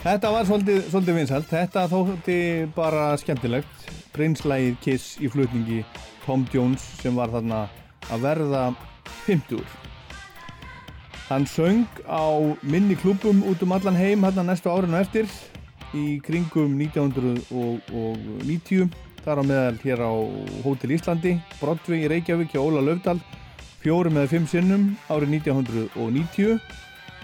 Þetta 0.00 0.30
var 0.32 0.46
svolítið, 0.48 0.78
svolítið 0.88 1.16
vinsalt, 1.18 1.48
þetta 1.50 1.82
þótti 1.90 2.38
bara 2.76 3.16
skemmtilegt. 3.20 3.74
Prinslægið 4.14 4.78
Kiss 4.84 5.18
í 5.22 5.28
flutningi 5.30 5.80
Tom 6.24 6.46
Jones 6.52 6.82
sem 7.02 7.14
var 7.16 7.28
þarna 7.32 7.60
að 8.10 8.20
verða 8.24 8.62
50 9.26 9.64
Hann 11.28 11.46
söng 11.46 11.86
á 12.10 12.26
minni 12.66 12.96
klúbum 12.98 13.38
út 13.46 13.62
um 13.62 13.72
allan 13.76 13.98
heim 13.98 14.24
hérna 14.26 14.42
næstu 14.48 14.68
árinu 14.72 14.96
eftir 14.98 15.26
í 15.94 16.18
kringum 16.26 16.70
1990 16.80 18.90
þar 19.22 19.38
á 19.38 19.42
meðal 19.46 19.78
hér 19.84 19.98
á 20.02 20.12
Hótel 20.64 20.94
Íslandi, 20.96 21.32
Broadway 21.60 21.98
í 22.02 22.10
Reykjavík 22.10 22.50
hjá 22.50 22.60
Óla 22.64 22.82
Löfdal 22.82 23.20
fjórum 23.80 24.18
eða 24.20 24.32
fimm 24.34 24.48
sinnum 24.50 24.88
árið 25.08 25.36
1990 25.40 26.58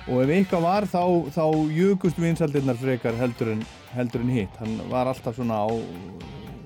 og 0.06 0.22
ef 0.22 0.32
eitthvað 0.36 0.64
var 0.66 0.86
þá, 0.88 1.02
þá 1.34 1.44
jökust 1.74 2.20
vinsaldirnar 2.22 2.78
frekar 2.80 3.18
heldur 3.18 3.52
en, 3.56 3.64
heldur 3.96 4.22
en 4.22 4.32
hitt. 4.36 4.60
Hann 4.62 4.78
var 4.92 5.10
alltaf 5.10 5.36
svona 5.36 5.64
á 5.66 5.68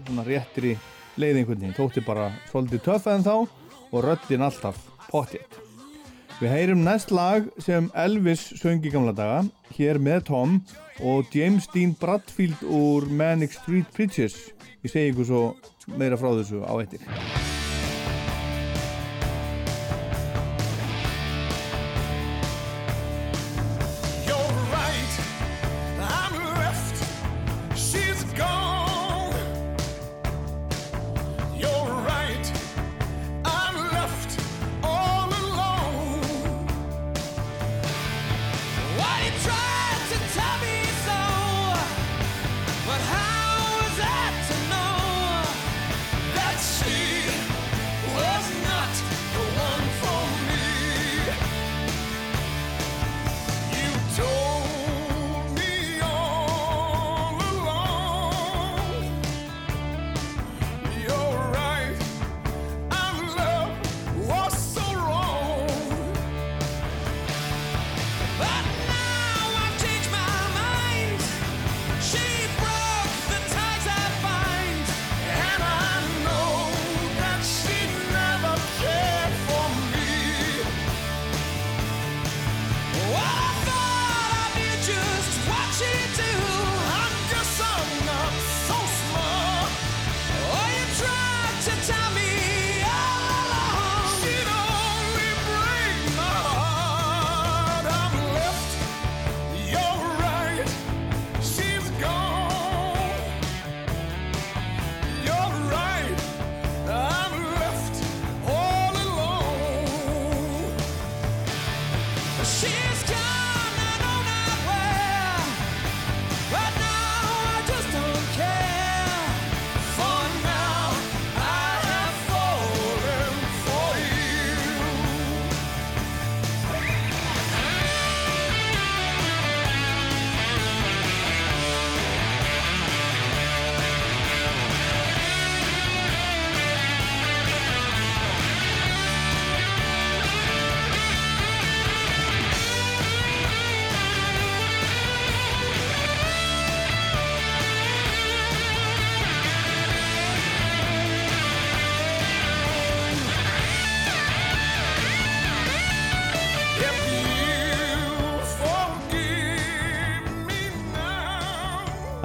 svona 0.07 0.27
réttri 0.27 0.77
leið 1.21 1.41
einhvern 1.41 1.65
veginn. 1.65 1.79
Þótti 1.79 2.05
bara 2.07 2.31
svolítið 2.53 2.85
töff 2.87 3.11
en 3.11 3.27
þá 3.27 3.35
og 3.91 4.07
röddinn 4.07 4.47
alltaf 4.47 4.79
pottjett 5.11 5.59
Við 6.41 6.49
heyrum 6.55 6.85
næst 6.87 7.11
lag 7.13 7.51
sem 7.61 7.91
Elvis 8.01 8.47
söng 8.57 8.81
í 8.81 8.93
gamla 8.95 9.13
daga 9.13 9.43
hér 9.77 10.01
með 10.01 10.23
Tom 10.31 10.57
og 11.05 11.29
James 11.37 11.69
Dean 11.75 11.93
Bradfield 12.01 12.65
úr 12.65 13.11
Manic 13.13 13.53
Street 13.59 13.93
Preachers. 13.93 14.39
Ég 14.81 14.89
segi 14.89 15.13
ykkur 15.13 15.29
svo 15.29 15.47
meira 16.01 16.17
frá 16.17 16.33
þessu 16.33 16.65
á 16.65 16.73
eittir 16.81 17.05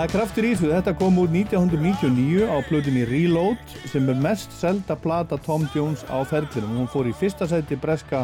Það 0.06 0.12
er 0.14 0.20
kraftur 0.20 0.46
í 0.46 0.50
þessu, 0.54 0.68
þetta 0.70 0.92
kom 1.00 1.16
út 1.18 1.32
1999 1.34 2.44
á 2.46 2.62
plötunni 2.68 3.08
Reload 3.10 3.72
sem 3.90 4.06
er 4.14 4.20
mest 4.22 4.52
selda 4.54 4.94
plata 5.02 5.40
Tom 5.42 5.64
Jones 5.74 6.04
á 6.14 6.22
ferðlinum. 6.30 6.76
Hún 6.78 6.92
fór 6.94 7.10
í 7.10 7.14
fyrsta 7.18 7.48
sæti 7.50 7.74
breska 7.82 8.20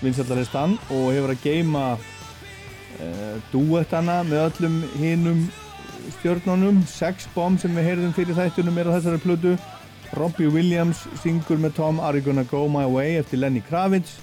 vinsaldalistan 0.00 0.74
og 0.88 1.04
hefur 1.14 1.36
að 1.36 1.46
geima 1.46 1.84
uh, 1.94 3.38
duettana 3.52 4.24
með 4.26 4.42
öllum 4.48 4.80
hinum 4.96 5.46
stjörnunum. 6.16 6.82
Sex 6.90 7.30
Bomb 7.36 7.62
sem 7.62 7.78
við 7.78 7.92
heyrðum 7.92 8.18
fyrir 8.18 8.40
þættunum 8.40 8.82
er 8.82 8.90
á 8.90 8.96
þessari 8.96 9.22
plötu. 9.22 9.54
Robbie 10.18 10.50
Williams 10.50 11.06
syngur 11.22 11.62
með 11.62 11.78
Tom 11.78 12.02
Are 12.02 12.18
You 12.18 12.26
Gonna 12.26 12.48
Go 12.50 12.66
My 12.66 12.90
Way 12.90 13.20
eftir 13.22 13.44
Lenny 13.44 13.62
Kravitz. 13.70 14.18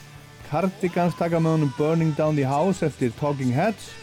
Cardigans 0.52 1.16
taka 1.16 1.40
með 1.40 1.62
honum 1.62 1.76
Burning 1.80 2.12
Down 2.20 2.36
the 2.36 2.52
House 2.52 2.84
eftir 2.84 3.16
Talking 3.24 3.56
Heads 3.56 3.94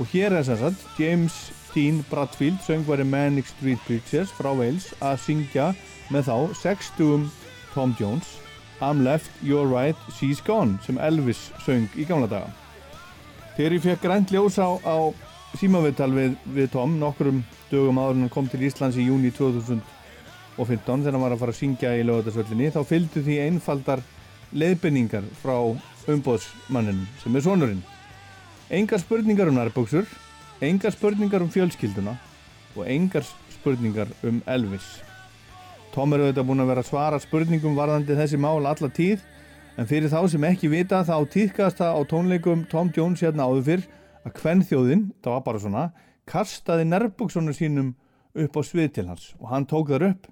og 0.00 0.08
hér 0.08 0.32
er 0.32 0.48
þess 0.48 0.70
að 0.70 0.84
James 0.96 1.42
Dean 1.74 2.04
Bradfield, 2.10 2.60
söngvari 2.66 3.04
Manic 3.06 3.46
Street 3.46 3.80
Preachers 3.86 4.32
frá 4.34 4.50
Wales 4.56 4.90
að 5.00 5.20
syngja 5.24 5.70
með 6.10 6.30
þá 6.30 6.36
60 6.62 7.28
Tom 7.74 7.94
Jones 7.98 8.36
I'm 8.80 9.04
Left, 9.04 9.30
You're 9.44 9.68
Right, 9.68 9.96
She's 10.16 10.40
Gone 10.40 10.78
sem 10.84 10.98
Elvis 10.98 11.50
söng 11.66 11.88
í 12.00 12.06
gamla 12.08 12.28
daga. 12.30 12.48
Þegar 13.56 13.76
ég 13.76 13.84
fekk 13.84 14.04
grænt 14.06 14.32
ljós 14.32 14.56
á, 14.56 14.72
á 14.80 15.12
símaviðtal 15.60 16.10
við, 16.14 16.38
við 16.48 16.70
Tom 16.72 16.96
nokkrum 17.00 17.42
dögum 17.68 18.00
áður 18.00 18.16
en 18.16 18.24
hann 18.24 18.32
kom 18.32 18.48
til 18.48 18.62
Íslands 18.64 18.96
í 18.96 19.04
júni 19.10 19.32
2015 19.36 19.84
þegar 20.56 21.12
hann 21.12 21.24
var 21.26 21.36
að 21.36 21.42
fara 21.42 21.54
að 21.54 21.60
syngja 21.60 21.92
í 21.98 22.06
lögatarsvöllinni 22.08 22.72
þá 22.72 22.80
fylgdu 22.88 23.22
því 23.26 23.38
einfaldar 23.44 24.02
leiðbenningar 24.56 25.28
frá 25.42 25.56
umbóðsmannin 26.10 27.04
sem 27.22 27.36
er 27.36 27.44
sonurinn. 27.44 27.84
Engar 28.70 29.02
spurningar 29.02 29.50
um 29.50 29.58
nærbóksur 29.60 30.08
engar 30.60 30.92
spurningar 30.92 31.42
um 31.42 31.50
fjölskylduna 31.50 32.16
og 32.76 32.88
engar 32.88 33.24
spurningar 33.54 34.10
um 34.22 34.42
Elvis. 34.46 35.00
Tom 35.94 36.12
er 36.12 36.22
auðvitað 36.22 36.46
búin 36.46 36.62
að 36.62 36.70
vera 36.70 36.84
að 36.84 36.90
svara 36.90 37.20
spurningum 37.22 37.78
varðandi 37.78 38.16
þessi 38.18 38.38
mál 38.38 38.60
alla 38.68 38.90
tíð 38.92 39.24
en 39.80 39.88
fyrir 39.88 40.12
þá 40.12 40.20
sem 40.30 40.44
ekki 40.46 40.70
vita 40.70 41.00
þá 41.06 41.16
týðkast 41.32 41.80
það 41.80 41.96
á 41.96 42.00
tónleikum 42.12 42.66
Tom 42.70 42.92
Jones 42.94 43.24
hérna 43.24 43.48
áður 43.48 43.64
fyrr 43.70 43.86
að 44.28 44.36
kvennþjóðin, 44.36 45.06
það 45.24 45.34
var 45.34 45.44
bara 45.46 45.62
svona 45.62 45.86
kastaði 46.28 46.84
nærbóksunum 46.90 47.56
sínum 47.56 47.94
upp 48.36 48.60
á 48.60 48.62
svið 48.62 48.92
til 48.98 49.06
hans 49.08 49.32
og 49.40 49.48
hann 49.50 49.66
tók 49.66 49.90
þar 49.90 50.10
upp 50.12 50.28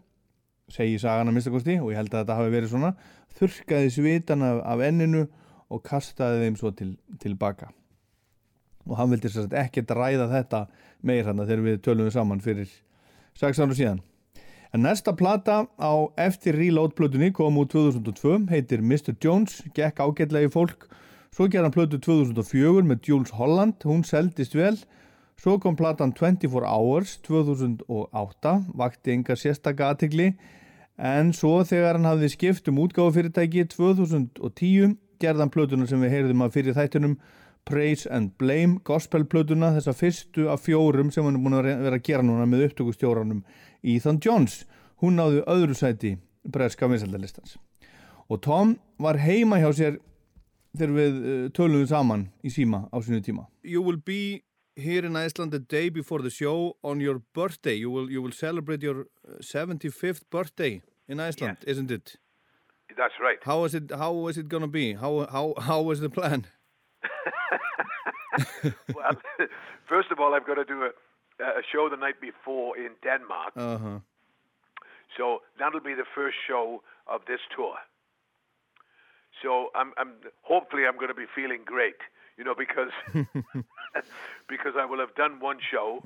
segi 0.68 1.00
sagan 1.00 1.30
að 1.30 1.38
minnstakosti 1.38 1.78
og 1.80 1.90
ég 1.94 2.02
held 2.02 2.12
að 2.12 2.20
þetta 2.20 2.38
hafi 2.38 2.52
verið 2.52 2.72
svona 2.74 2.92
þurrkaði 3.38 3.92
svitan 3.96 4.44
af, 4.44 4.60
af 4.62 4.84
enninu 4.84 5.24
og 5.72 5.82
kastaði 5.84 6.44
þeim 6.44 6.60
svo 6.60 6.74
til, 6.76 6.92
tilbaka 7.18 7.72
og 8.88 8.98
hann 8.98 9.12
vildi 9.12 9.30
sér 9.32 9.52
ekkert 9.62 9.94
ræða 9.94 10.28
þetta 10.32 10.66
meir 11.06 11.28
hann 11.28 11.44
þegar 11.44 11.66
við 11.66 11.82
tölum 11.84 12.08
við 12.08 12.16
saman 12.16 12.44
fyrir 12.44 12.70
6 13.38 13.60
ára 13.62 13.76
síðan 13.76 14.00
En 14.76 14.82
næsta 14.84 15.14
plata 15.16 15.64
á 15.80 15.92
eftir 16.20 16.52
Reload 16.52 16.92
plötunni 16.92 17.30
kom 17.32 17.56
úr 17.56 17.68
2002, 17.72 18.50
heitir 18.52 18.82
Mr. 18.84 19.14
Jones, 19.16 19.62
gekk 19.72 20.02
ágætlegi 20.04 20.50
fólk. 20.52 20.84
Svo 21.32 21.46
gerði 21.48 21.64
hann 21.64 21.72
plötu 21.72 22.00
2004 22.04 22.84
með 22.84 23.08
Jules 23.08 23.32
Holland, 23.38 23.80
hún 23.88 24.04
seldist 24.04 24.52
vel. 24.52 24.76
Svo 25.40 25.56
kom 25.62 25.76
platan 25.78 26.12
24 26.12 26.68
Hours 26.68 27.16
2008, 27.24 28.54
vakti 28.76 29.14
engar 29.14 29.40
sérstaka 29.40 29.88
aðtegli. 29.88 30.34
En 30.98 31.32
svo 31.32 31.62
þegar 31.64 31.96
hann 31.96 32.10
hafði 32.10 32.28
skipt 32.34 32.68
um 32.68 32.82
útgáðufyrirtæki 32.84 33.64
2010 33.72 34.98
gerði 35.22 35.44
hann 35.46 35.54
plötuna 35.54 35.88
sem 35.88 36.02
við 36.02 36.12
heyrðum 36.12 36.44
að 36.44 36.56
fyrir 36.58 36.76
þættunum 36.76 37.16
Praise 37.64 38.06
and 38.10 38.30
Blame 38.40 38.78
gospelplötuna, 38.84 39.74
þessa 39.76 39.92
fyrstu 39.96 40.46
af 40.48 40.62
fjórum 40.64 41.10
sem 41.12 41.24
hann 41.26 41.36
er 41.36 41.42
búin 41.44 41.56
að 41.58 41.66
vera 41.84 41.98
að 41.98 42.04
gera 42.06 42.22
núna 42.24 42.46
með 42.48 42.68
upptökustjóranum 42.70 43.42
Ethan 43.84 44.20
Jones. 44.24 44.62
Hún 45.02 45.18
náði 45.20 45.42
öðru 45.46 45.76
sæti 45.76 46.14
breska 46.48 46.88
vinsaldalistans. 46.88 47.58
Og 48.28 48.40
Tom 48.44 48.76
var 49.00 49.18
heima 49.20 49.58
hjá 49.60 49.68
sér 49.76 49.98
þegar 50.78 50.94
við 50.96 51.14
uh, 51.20 51.48
töluðum 51.56 51.88
saman 51.90 52.26
í 52.44 52.50
síma 52.52 52.86
á 52.92 52.96
sinu 53.04 53.20
tíma. 53.24 53.46
You 53.62 53.82
will 53.82 53.96
be 54.00 54.42
here 54.76 55.04
in 55.06 55.16
Iceland 55.16 55.52
the 55.52 55.58
day 55.60 55.88
before 55.90 56.22
the 56.22 56.30
show 56.30 56.76
on 56.82 57.00
your 57.00 57.20
birthday. 57.34 57.74
You 57.74 57.90
will, 57.90 58.10
you 58.10 58.22
will 58.22 58.32
celebrate 58.32 58.82
your 58.82 59.06
75th 59.42 60.22
birthday 60.30 60.80
in 61.08 61.20
Iceland, 61.20 61.58
Yes. 61.66 61.76
isn't 61.76 61.90
it? 61.90 62.16
That's 62.96 63.14
right. 63.20 63.38
How 63.44 63.64
is 63.64 63.74
it, 63.74 63.90
how 63.92 64.26
is 64.28 64.38
it 64.38 64.48
gonna 64.48 64.66
be? 64.68 64.94
How, 64.94 65.26
how, 65.30 65.54
how 65.58 65.90
is 65.90 66.00
the 66.00 66.08
plan? 66.10 66.46
well, 68.94 69.12
first 69.88 70.10
of 70.10 70.20
all, 70.20 70.34
I've 70.34 70.46
got 70.46 70.54
to 70.54 70.64
do 70.64 70.84
a, 70.84 70.90
a 71.42 71.62
show 71.70 71.88
the 71.88 71.96
night 71.96 72.20
before 72.20 72.76
in 72.76 72.90
Denmark. 73.02 73.52
Uh-huh. 73.56 73.98
So 75.16 75.42
that'll 75.58 75.80
be 75.80 75.94
the 75.94 76.06
first 76.14 76.36
show 76.46 76.82
of 77.06 77.22
this 77.26 77.40
tour. 77.54 77.74
So 79.42 79.68
I'm, 79.74 79.92
I'm 79.96 80.12
hopefully 80.42 80.86
I'm 80.86 80.96
going 80.96 81.08
to 81.08 81.14
be 81.14 81.26
feeling 81.34 81.60
great, 81.64 81.96
you 82.36 82.44
know, 82.44 82.54
because 82.56 82.90
because 84.48 84.74
I 84.78 84.84
will 84.84 84.98
have 84.98 85.14
done 85.14 85.40
one 85.40 85.58
show, 85.70 86.00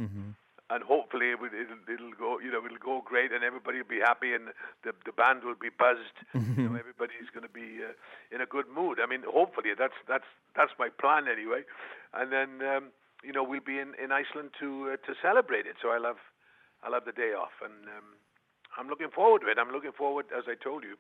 and 0.73 0.83
hopefully 0.83 1.29
it 1.31 1.39
will, 1.41 1.53
it'll, 1.53 1.85
it'll 1.85 2.17
go, 2.17 2.41
you 2.41 2.51
know, 2.51 2.65
it'll 2.65 2.81
go 2.81 3.03
great, 3.05 3.31
and 3.33 3.45
everybody 3.45 3.77
will 3.79 3.93
be 3.93 4.01
happy, 4.01 4.33
and 4.33 4.49
the 4.85 4.93
the 5.05 5.13
band 5.13 5.45
will 5.45 5.59
be 5.61 5.69
buzzed. 5.69 6.17
you 6.33 6.65
know, 6.65 6.77
everybody's 6.81 7.29
going 7.35 7.45
to 7.45 7.53
be 7.53 7.85
uh, 7.85 7.93
in 8.35 8.41
a 8.41 8.47
good 8.47 8.69
mood. 8.73 8.97
I 8.97 9.07
mean, 9.07 9.23
hopefully 9.29 9.77
that's 9.77 9.99
that's 10.09 10.29
that's 10.57 10.73
my 10.79 10.89
plan 10.89 11.29
anyway, 11.29 11.63
and 12.17 12.33
then 12.33 12.51
um, 12.67 12.85
you 13.23 13.33
know 13.33 13.45
we'll 13.45 13.61
be 13.75 13.79
in, 13.79 13.93
in 14.03 14.09
Iceland 14.13 14.51
to 14.61 14.97
uh, 14.97 14.97
to 15.07 15.13
celebrate 15.21 15.67
it. 15.69 15.77
So 15.83 15.91
I'll 15.93 16.09
have 16.09 16.23
I'll 16.83 16.95
have 16.97 17.05
the 17.05 17.13
day 17.13 17.33
off, 17.37 17.53
and 17.63 17.77
um, 17.93 18.17
I'm 18.79 18.89
looking 18.89 19.11
forward 19.11 19.43
to 19.43 19.49
it. 19.53 19.59
I'm 19.61 19.73
looking 19.77 19.93
forward, 19.93 20.27
as 20.37 20.45
I 20.49 20.57
told 20.57 20.85
you, 20.85 20.97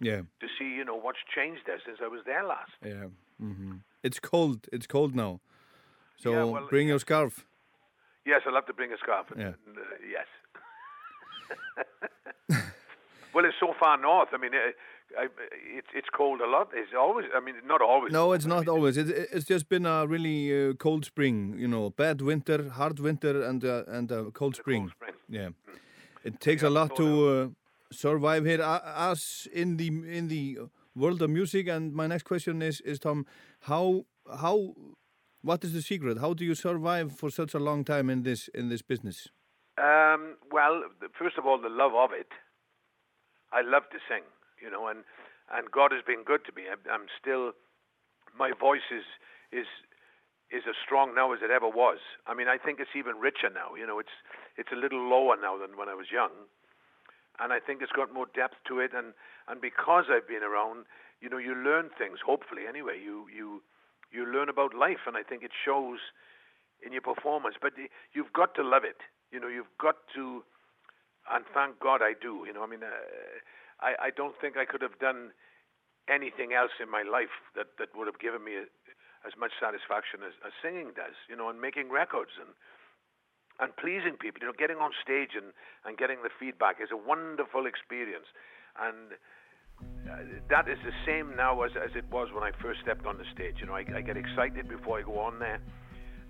Yeah, 0.00 0.22
to 0.40 0.46
see 0.58 0.68
you 0.78 0.84
know 0.84 0.96
what's 0.96 1.24
changed 1.34 1.62
there 1.66 1.80
since 1.84 1.98
I 2.02 2.08
was 2.08 2.22
there 2.24 2.44
last. 2.44 2.72
yeah. 2.84 3.10
mm-hmm. 3.42 3.82
It's 4.02 4.18
cold, 4.18 4.68
it's 4.72 4.86
cold 4.86 5.14
now. 5.14 5.40
So 6.22 6.30
Yeah, 6.30 6.44
well, 6.44 6.66
bring 6.68 6.88
your 6.88 6.98
scarf. 6.98 7.44
Yes, 8.24 8.42
I'll 8.46 8.54
have 8.54 8.66
to 8.66 8.72
bring 8.72 8.92
a 8.92 8.98
scarf. 8.98 9.26
Yeah. 9.36 9.48
uh, 9.48 9.80
yes. 10.16 10.26
well, 13.34 13.44
it's 13.44 13.56
so 13.60 13.74
far 13.78 13.96
north. 13.98 14.28
I 14.32 14.36
mean, 14.38 14.52
uh, 14.54 15.20
I, 15.20 15.26
it's 15.78 15.88
it's 15.94 16.08
cold 16.16 16.40
a 16.40 16.46
lot. 16.46 16.68
It's 16.74 16.92
always. 16.98 17.26
I 17.34 17.40
mean, 17.40 17.56
not 17.66 17.80
always. 17.82 18.12
No, 18.12 18.32
it's 18.32 18.46
not 18.46 18.68
always. 18.68 18.96
It, 18.96 19.10
it- 19.10 19.28
it's 19.32 19.44
just 19.46 19.68
been 19.68 19.86
a 19.86 20.06
really 20.06 20.70
uh, 20.70 20.72
cold 20.74 21.04
spring. 21.04 21.54
You 21.58 21.68
know, 21.68 21.90
bad 21.90 22.20
winter, 22.20 22.68
hard 22.70 22.98
winter, 23.00 23.42
and 23.42 23.64
uh, 23.64 23.84
and 23.88 24.10
a 24.12 24.30
cold 24.30 24.56
spring. 24.56 24.90
spring. 24.90 25.14
Yeah, 25.28 25.48
it 26.24 26.40
takes 26.40 26.62
a 26.62 26.70
lot 26.70 26.96
to 26.96 27.28
uh, 27.28 27.48
survive 27.90 28.44
here. 28.44 28.62
Us 28.62 29.48
in 29.52 29.76
the 29.76 29.88
in 29.88 30.28
the 30.28 30.58
world 30.94 31.22
of 31.22 31.30
music. 31.30 31.68
And 31.68 31.92
my 31.94 32.06
next 32.06 32.22
question 32.24 32.62
is 32.62 32.80
is 32.80 32.98
Tom, 32.98 33.26
how 33.60 34.04
how 34.40 34.74
what 35.42 35.64
is 35.64 35.72
the 35.72 35.82
secret? 35.82 36.18
How 36.18 36.34
do 36.34 36.44
you 36.44 36.54
survive 36.54 37.12
for 37.12 37.30
such 37.30 37.54
a 37.54 37.58
long 37.58 37.84
time 37.84 38.08
in 38.08 38.22
this 38.22 38.48
in 38.48 38.68
this 38.68 38.82
business? 38.82 39.28
Um, 39.78 40.36
well, 40.50 40.82
first 41.18 41.38
of 41.38 41.46
all, 41.46 41.60
the 41.60 41.68
love 41.68 41.94
of 41.94 42.10
it. 42.12 42.28
I 43.52 43.60
love 43.60 43.82
to 43.92 43.98
sing, 44.08 44.22
you 44.62 44.70
know, 44.70 44.88
and 44.88 45.04
and 45.52 45.70
God 45.70 45.92
has 45.92 46.02
been 46.06 46.24
good 46.24 46.44
to 46.46 46.52
me. 46.54 46.62
I'm, 46.70 46.80
I'm 46.90 47.06
still, 47.20 47.52
my 48.38 48.52
voice 48.58 48.88
is 48.90 49.04
is 49.52 49.66
is 50.50 50.62
as 50.68 50.76
strong 50.84 51.14
now 51.14 51.32
as 51.32 51.40
it 51.42 51.50
ever 51.50 51.68
was. 51.68 51.98
I 52.26 52.34
mean, 52.34 52.46
I 52.46 52.58
think 52.58 52.78
it's 52.78 52.94
even 52.96 53.16
richer 53.16 53.50
now. 53.52 53.74
You 53.74 53.86
know, 53.86 53.98
it's 53.98 54.16
it's 54.56 54.72
a 54.72 54.76
little 54.76 55.00
lower 55.08 55.36
now 55.40 55.58
than 55.58 55.76
when 55.76 55.88
I 55.88 55.94
was 55.94 56.06
young, 56.12 56.30
and 57.40 57.52
I 57.52 57.58
think 57.58 57.82
it's 57.82 57.92
got 57.92 58.12
more 58.12 58.26
depth 58.34 58.56
to 58.68 58.78
it. 58.78 58.92
And 58.94 59.12
and 59.48 59.60
because 59.60 60.04
I've 60.08 60.28
been 60.28 60.44
around, 60.44 60.86
you 61.20 61.28
know, 61.28 61.38
you 61.38 61.54
learn 61.54 61.90
things. 61.98 62.20
Hopefully, 62.24 62.62
anyway, 62.68 63.00
you 63.02 63.26
you 63.34 63.62
you 64.12 64.26
learn 64.26 64.48
about 64.48 64.74
life, 64.74 65.06
and 65.06 65.16
I 65.16 65.22
think 65.22 65.42
it 65.42 65.50
shows 65.64 65.98
in 66.84 66.92
your 66.92 67.02
performance. 67.02 67.56
But 67.60 67.72
you've 68.12 68.32
got 68.32 68.54
to 68.56 68.62
love 68.62 68.84
it. 68.84 69.00
You 69.32 69.40
know, 69.40 69.48
you've 69.48 69.72
got 69.80 69.96
to, 70.14 70.44
and 71.32 71.44
thank 71.54 71.80
God 71.80 72.02
I 72.02 72.12
do. 72.12 72.44
You 72.46 72.52
know, 72.52 72.62
I 72.62 72.66
mean, 72.68 72.82
uh, 72.82 72.92
I 73.80 74.08
I 74.08 74.10
don't 74.10 74.36
think 74.40 74.56
I 74.56 74.64
could 74.64 74.82
have 74.82 74.98
done 74.98 75.32
anything 76.08 76.52
else 76.52 76.72
in 76.82 76.90
my 76.90 77.02
life 77.02 77.32
that 77.56 77.78
that 77.78 77.96
would 77.96 78.06
have 78.06 78.20
given 78.20 78.44
me 78.44 78.56
a, 78.56 78.64
as 79.24 79.32
much 79.38 79.52
satisfaction 79.58 80.20
as, 80.26 80.34
as 80.44 80.52
singing 80.60 80.92
does. 80.94 81.16
You 81.28 81.36
know, 81.36 81.48
and 81.48 81.60
making 81.60 81.90
records 81.90 82.36
and 82.36 82.52
and 83.60 83.76
pleasing 83.76 84.20
people. 84.20 84.44
You 84.44 84.48
know, 84.52 84.58
getting 84.58 84.78
on 84.78 84.92
stage 85.00 85.32
and 85.32 85.56
and 85.88 85.96
getting 85.96 86.20
the 86.22 86.30
feedback 86.30 86.76
is 86.82 86.92
a 86.92 87.00
wonderful 87.00 87.64
experience, 87.66 88.28
and. 88.76 89.16
Uh, 90.10 90.16
that 90.50 90.68
is 90.68 90.78
the 90.84 90.92
same 91.06 91.34
now 91.36 91.62
as, 91.62 91.70
as 91.76 91.90
it 91.94 92.04
was 92.10 92.28
when 92.34 92.42
I 92.42 92.50
first 92.60 92.80
stepped 92.82 93.06
on 93.06 93.16
the 93.18 93.24
stage. 93.34 93.56
You 93.60 93.66
know, 93.66 93.74
I, 93.74 93.84
I 93.96 94.00
get 94.00 94.16
excited 94.16 94.68
before 94.68 94.98
I 94.98 95.02
go 95.02 95.18
on 95.20 95.38
there, 95.38 95.60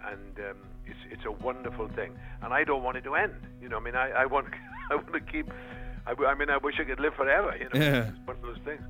and 0.06 0.38
um, 0.38 0.56
it's 0.86 0.98
it's 1.10 1.24
a 1.24 1.32
wonderful 1.32 1.88
thing. 1.88 2.12
And 2.42 2.52
I 2.52 2.64
don't 2.64 2.82
want 2.82 2.96
it 2.98 3.04
to 3.04 3.14
end. 3.14 3.34
You 3.60 3.68
know, 3.68 3.78
I 3.78 3.80
mean, 3.80 3.96
I, 3.96 4.10
I 4.10 4.26
want 4.26 4.48
I 4.90 4.96
want 4.96 5.12
to 5.14 5.20
keep. 5.20 5.50
I 6.06 6.34
mean, 6.34 6.50
I 6.50 6.56
wish 6.58 6.74
I 6.80 6.84
could 6.84 7.00
live 7.00 7.14
forever. 7.14 7.56
You 7.56 7.64
know, 7.72 7.84
Yeah. 7.86 8.08
it's 8.08 8.26
one 8.26 8.36
of 8.36 8.42
those 8.42 8.58
things. 8.64 8.82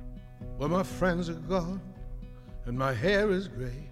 Well, 0.57 0.69
my 0.69 0.83
friends 0.83 1.29
are 1.29 1.33
gone, 1.55 1.79
and 2.65 2.77
my 2.77 2.93
hair 2.93 3.29
is 3.31 3.47
gray. 3.47 3.87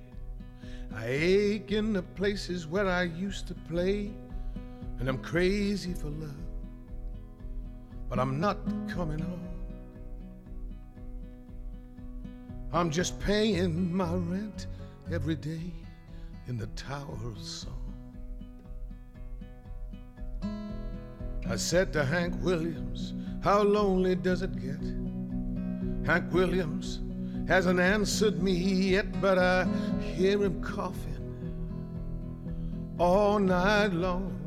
I 0.94 1.06
ache 1.08 1.72
in 1.72 1.94
the 1.94 2.02
places 2.04 2.68
where 2.68 2.88
I 2.88 3.04
used 3.04 3.48
to 3.48 3.54
play, 3.54 4.12
and 5.00 5.08
I'm 5.08 5.20
crazy 5.20 5.94
for 5.94 6.08
love, 6.10 6.36
but 8.10 8.20
I'm 8.20 8.40
not 8.40 8.58
coming 8.90 9.20
home. 9.20 9.48
I'm 12.74 12.90
just 12.90 13.20
paying 13.20 13.94
my 13.94 14.14
rent 14.14 14.68
every 15.12 15.36
day 15.36 15.74
in 16.48 16.58
the 16.58 16.68
Tower 16.68 17.18
of 17.26 17.38
Song. 17.44 17.74
I 21.50 21.58
said 21.58 21.92
to 21.94 22.06
Hank 22.06 22.34
Williams, 22.42 23.14
How 23.44 23.62
lonely 23.62 24.16
does 24.16 24.42
it 24.42 24.56
get? 24.56 24.80
Hank 26.08 26.32
Williams 26.32 27.02
hasn't 27.46 27.82
answered 27.82 28.42
me 28.42 28.54
yet, 28.54 29.20
but 29.20 29.38
I 29.38 29.68
hear 30.00 30.42
him 30.42 30.64
coughing 30.64 31.12
all 32.98 33.38
night 33.38 33.92
long. 33.92 34.38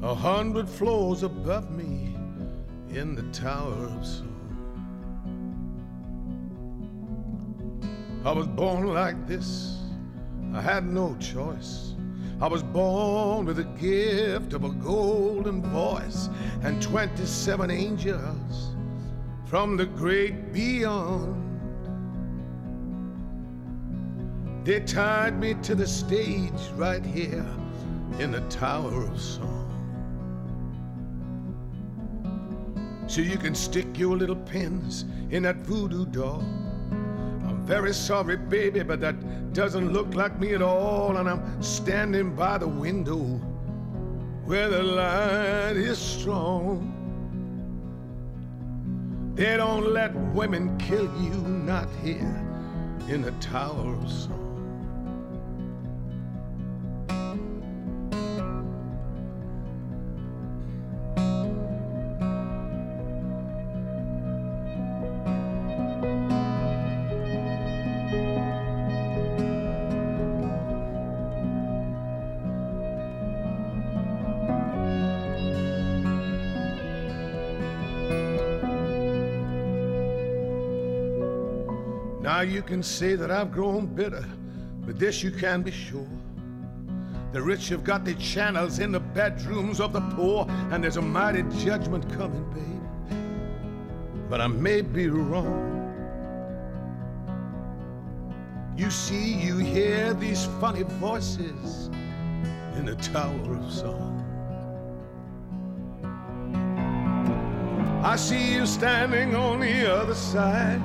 A 0.00 0.14
hundred 0.14 0.66
floors 0.66 1.24
above 1.24 1.70
me 1.70 2.16
in 2.88 3.14
the 3.14 3.22
Tower 3.38 3.90
of 3.98 4.06
Song. 4.06 4.37
I 8.28 8.32
was 8.32 8.46
born 8.46 8.86
like 8.88 9.26
this, 9.26 9.78
I 10.52 10.60
had 10.60 10.84
no 10.84 11.16
choice. 11.16 11.94
I 12.42 12.46
was 12.46 12.62
born 12.62 13.46
with 13.46 13.56
the 13.56 13.64
gift 13.64 14.52
of 14.52 14.64
a 14.64 14.68
golden 14.68 15.62
voice 15.62 16.28
and 16.62 16.82
27 16.82 17.70
angels 17.70 18.74
from 19.46 19.78
the 19.78 19.86
great 19.86 20.52
beyond. 20.52 21.42
They 24.62 24.80
tied 24.80 25.40
me 25.40 25.54
to 25.62 25.74
the 25.74 25.86
stage 25.86 26.60
right 26.76 27.06
here 27.06 27.46
in 28.18 28.30
the 28.30 28.42
Tower 28.50 29.04
of 29.04 29.18
Song. 29.18 29.64
So 33.06 33.22
you 33.22 33.38
can 33.38 33.54
stick 33.54 33.98
your 33.98 34.18
little 34.18 34.36
pins 34.36 35.06
in 35.30 35.44
that 35.44 35.56
voodoo 35.64 36.04
doll. 36.04 36.67
Very 37.68 37.92
sorry, 37.92 38.38
baby, 38.38 38.82
but 38.82 38.98
that 39.00 39.52
doesn't 39.52 39.92
look 39.92 40.14
like 40.14 40.40
me 40.40 40.54
at 40.54 40.62
all. 40.62 41.18
And 41.18 41.28
I'm 41.28 41.62
standing 41.62 42.34
by 42.34 42.56
the 42.56 42.66
window 42.66 43.20
where 44.46 44.70
the 44.70 44.82
light 44.82 45.76
is 45.76 45.98
strong. 45.98 46.94
They 49.34 49.58
don't 49.58 49.92
let 49.92 50.14
women 50.32 50.78
kill 50.78 51.12
you, 51.22 51.34
not 51.42 51.90
here 52.02 52.42
in 53.06 53.20
the 53.20 53.32
Tower 53.32 53.94
of 53.96 54.10
Song. 54.10 54.47
Can 82.68 82.82
say 82.82 83.14
that 83.14 83.30
I've 83.30 83.50
grown 83.50 83.86
bitter, 83.86 84.22
but 84.84 84.98
this 84.98 85.22
you 85.22 85.30
can 85.30 85.62
be 85.62 85.70
sure. 85.70 86.06
The 87.32 87.40
rich 87.40 87.70
have 87.70 87.82
got 87.82 88.04
their 88.04 88.12
channels 88.16 88.78
in 88.78 88.92
the 88.92 89.00
bedrooms 89.00 89.80
of 89.80 89.94
the 89.94 90.02
poor, 90.02 90.46
and 90.70 90.84
there's 90.84 90.98
a 90.98 91.02
mighty 91.02 91.44
judgment 91.64 92.06
coming, 92.12 92.44
baby. 92.50 93.16
But 94.28 94.42
I 94.42 94.48
may 94.48 94.82
be 94.82 95.08
wrong. 95.08 95.64
You 98.76 98.90
see, 98.90 99.32
you 99.32 99.56
hear 99.56 100.12
these 100.12 100.44
funny 100.60 100.82
voices 100.82 101.86
in 102.76 102.84
the 102.84 102.96
Tower 102.96 103.56
of 103.56 103.72
Song. 103.72 104.14
I 108.04 108.16
see 108.16 108.52
you 108.52 108.66
standing 108.66 109.34
on 109.34 109.60
the 109.60 109.90
other 109.90 110.14
side. 110.14 110.82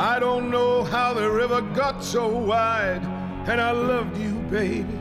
I 0.00 0.18
don't 0.18 0.50
know 0.50 0.82
how 0.82 1.12
the 1.12 1.30
river 1.30 1.60
got 1.60 2.02
so 2.02 2.26
wide, 2.26 3.02
and 3.46 3.60
I 3.60 3.72
loved 3.72 4.16
you, 4.16 4.32
baby, 4.48 4.98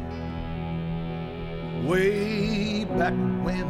way 1.87 2.83
back 2.83 3.13
when. 3.41 3.65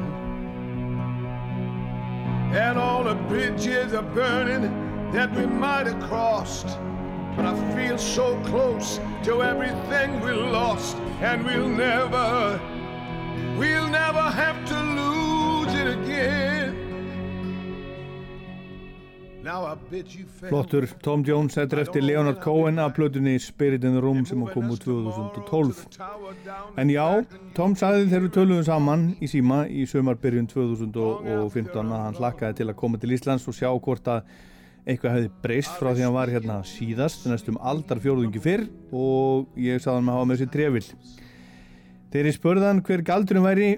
And 2.52 2.80
all 2.80 3.04
the 3.04 3.14
bridges 3.14 3.94
are 3.94 4.02
burning 4.02 5.12
that 5.12 5.32
we 5.36 5.46
might 5.46 5.86
have 5.86 6.02
crossed. 6.02 6.66
But 7.36 7.46
I 7.46 7.76
feel 7.76 8.00
so 8.00 8.36
close 8.46 9.00
to 9.26 9.44
everything 9.44 10.22
we 10.22 10.32
lost, 10.32 10.98
and 11.22 11.46
we'll 11.46 11.70
never, 11.70 12.60
we'll 13.56 13.88
never 13.88 14.24
have 14.24 14.66
to 14.70 14.82
lose 14.82 15.76
it 15.76 15.90
again. 15.90 16.69
Flottur 20.50 20.86
Tom 21.02 21.24
Jones 21.26 21.58
er 21.58 21.72
eftir 21.82 22.04
Leonard 22.04 22.40
Cohen 22.44 22.80
af 22.80 22.94
plötunni 22.98 23.40
Spirit 23.42 23.84
in 23.84 23.96
the 23.96 24.02
Room 24.02 24.26
sem 24.26 24.44
kom 24.54 24.70
úr 24.70 24.78
2012 24.78 25.86
En 26.78 26.90
já, 26.90 27.06
Tom 27.58 27.76
sagði 27.76 28.06
þegar 28.12 28.26
við 28.26 28.36
töluðum 28.36 28.68
saman 28.68 29.06
í 29.22 29.30
síma 29.32 29.64
í 29.68 29.88
sömarbyrjun 29.90 30.50
2015 30.52 31.82
að 31.82 32.06
hann 32.06 32.20
hlakkaði 32.20 32.60
til 32.60 32.70
að 32.70 32.80
koma 32.84 33.02
til 33.02 33.14
Íslands 33.16 33.48
og 33.50 33.58
sjá 33.58 33.70
hvort 33.74 34.10
að 34.12 34.30
eitthvað 34.86 35.16
hefði 35.18 35.32
breyst 35.44 35.76
frá 35.78 35.92
því 35.92 36.04
að 36.04 36.08
hann 36.08 36.18
var 36.18 36.34
hérna 36.34 36.60
síðast 36.66 37.26
næstum 37.30 37.60
aldar 37.62 38.02
fjórðungi 38.04 38.42
fyrr 38.44 38.68
og 38.96 39.50
ég 39.60 39.82
sagði 39.82 39.98
hann 39.98 40.12
að 40.12 40.20
hafa 40.20 40.30
með 40.30 40.42
sér 40.42 40.54
trefil. 40.56 40.86
Þegar 42.10 42.30
ég 42.30 42.38
spurðan 42.38 42.84
hver 42.86 43.06
galdurum 43.06 43.46
væri 43.46 43.70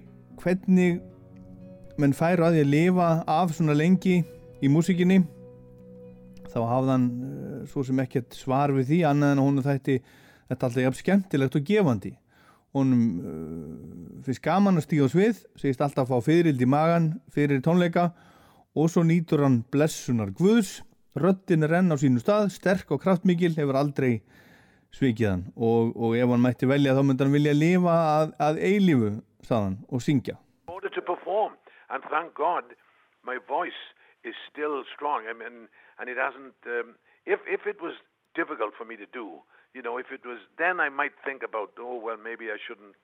hvernig 0.41 1.01
menn 1.99 2.15
færu 2.15 2.47
að 2.47 2.57
því 2.57 2.65
að 2.65 2.73
lifa 2.75 3.11
af 3.29 3.53
svona 3.55 3.75
lengi 3.77 4.21
í 4.61 4.69
músikinni 4.71 5.23
þá 6.51 6.59
hafði 6.67 6.91
hann 6.93 7.05
uh, 7.11 7.61
svo 7.69 7.83
sem 7.87 8.01
ekkert 8.03 8.35
svar 8.37 8.73
við 8.75 8.89
því 8.91 8.99
annað 9.09 9.33
en 9.35 9.43
hún 9.43 9.63
þætti 9.65 9.97
þetta 10.51 10.67
alltaf 10.67 10.83
jafn 10.85 10.99
skemmtilegt 10.99 11.57
og 11.57 11.65
gefandi. 11.69 12.11
Honum 12.75 13.05
uh, 13.19 14.19
finnst 14.25 14.43
gaman 14.45 14.79
að 14.79 14.87
stíga 14.87 15.07
á 15.07 15.13
svið 15.13 15.41
segist 15.59 15.83
alltaf 15.83 16.07
að 16.07 16.11
fá 16.11 16.27
fyririldi 16.29 16.67
magan 16.69 17.09
fyrir 17.33 17.63
tónleika 17.65 18.11
og 18.75 18.91
svo 18.91 19.03
nýtur 19.07 19.43
hann 19.45 19.61
blessunar 19.71 20.31
guðs. 20.35 20.79
Röddin 21.19 21.67
er 21.67 21.75
enn 21.81 21.91
á 21.91 21.99
sínu 21.99 22.21
stað, 22.23 22.53
sterk 22.55 22.93
og 22.95 23.01
kraftmikil 23.03 23.51
hefur 23.57 23.75
aldrei 23.75 24.21
svikið 24.95 25.27
hann. 25.27 25.47
Og, 25.55 25.91
og 25.95 26.15
ef 26.15 26.31
hann 26.31 26.43
mætti 26.43 26.69
velja 26.69 26.95
þá 26.95 27.01
myndi 27.03 27.25
hann 27.25 27.35
vilja 27.35 27.55
lifa 27.57 27.95
að, 28.21 28.35
að 28.39 28.61
eilífu 28.69 29.11
saðan 29.43 29.81
og 29.91 30.03
syngja. 30.03 30.37
In 30.67 30.77
order 30.77 30.93
to 30.95 31.03
perform. 31.03 31.57
And 31.91 32.03
thank 32.07 32.31
God, 32.39 32.71
my 33.27 33.35
voice 33.51 33.81
is 34.23 34.35
still 34.51 34.83
strong. 34.93 35.25
I 35.29 35.33
mean, 35.33 35.67
and 35.99 36.09
it 36.09 36.17
hasn't. 36.17 36.55
Um, 36.65 36.95
if 37.25 37.39
if 37.47 37.65
it 37.65 37.81
was 37.81 37.93
difficult 38.35 38.73
for 38.77 38.85
me 38.85 38.95
to 38.97 39.05
do, 39.05 39.41
you 39.73 39.81
know, 39.81 39.97
if 39.97 40.11
it 40.11 40.25
was, 40.25 40.39
then 40.57 40.79
I 40.79 40.89
might 40.89 41.13
think 41.25 41.43
about, 41.43 41.71
oh 41.79 41.97
well, 41.97 42.17
maybe 42.17 42.45
I 42.49 42.57
shouldn't. 42.57 42.95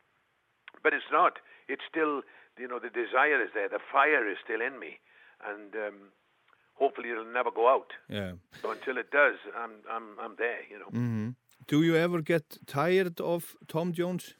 But 0.83 0.93
it's 0.93 1.11
not. 1.11 1.39
It's 1.67 1.83
still, 1.89 2.21
you 2.57 2.67
know, 2.67 2.79
the 2.79 2.89
desire 2.89 3.41
is 3.41 3.49
there. 3.53 3.69
The 3.69 3.79
fire 3.91 4.29
is 4.29 4.37
still 4.43 4.61
in 4.61 4.79
me, 4.79 4.99
and 5.45 5.73
um, 5.75 5.97
hopefully 6.75 7.09
it'll 7.09 7.25
never 7.25 7.51
go 7.51 7.67
out. 7.69 7.91
yeah. 8.09 8.33
So 8.61 8.71
until 8.71 8.97
it 8.97 9.11
does, 9.11 9.35
I'm 9.57 9.71
I'm 9.89 10.19
I'm 10.19 10.35
there. 10.37 10.61
You 10.69 10.79
know. 10.79 10.89
mm 10.93 11.35
Do 11.67 11.83
you 11.83 11.95
ever 11.95 12.21
get 12.21 12.57
tired 12.65 13.19
of 13.21 13.55
Tom 13.67 13.91
Jones? 13.93 14.35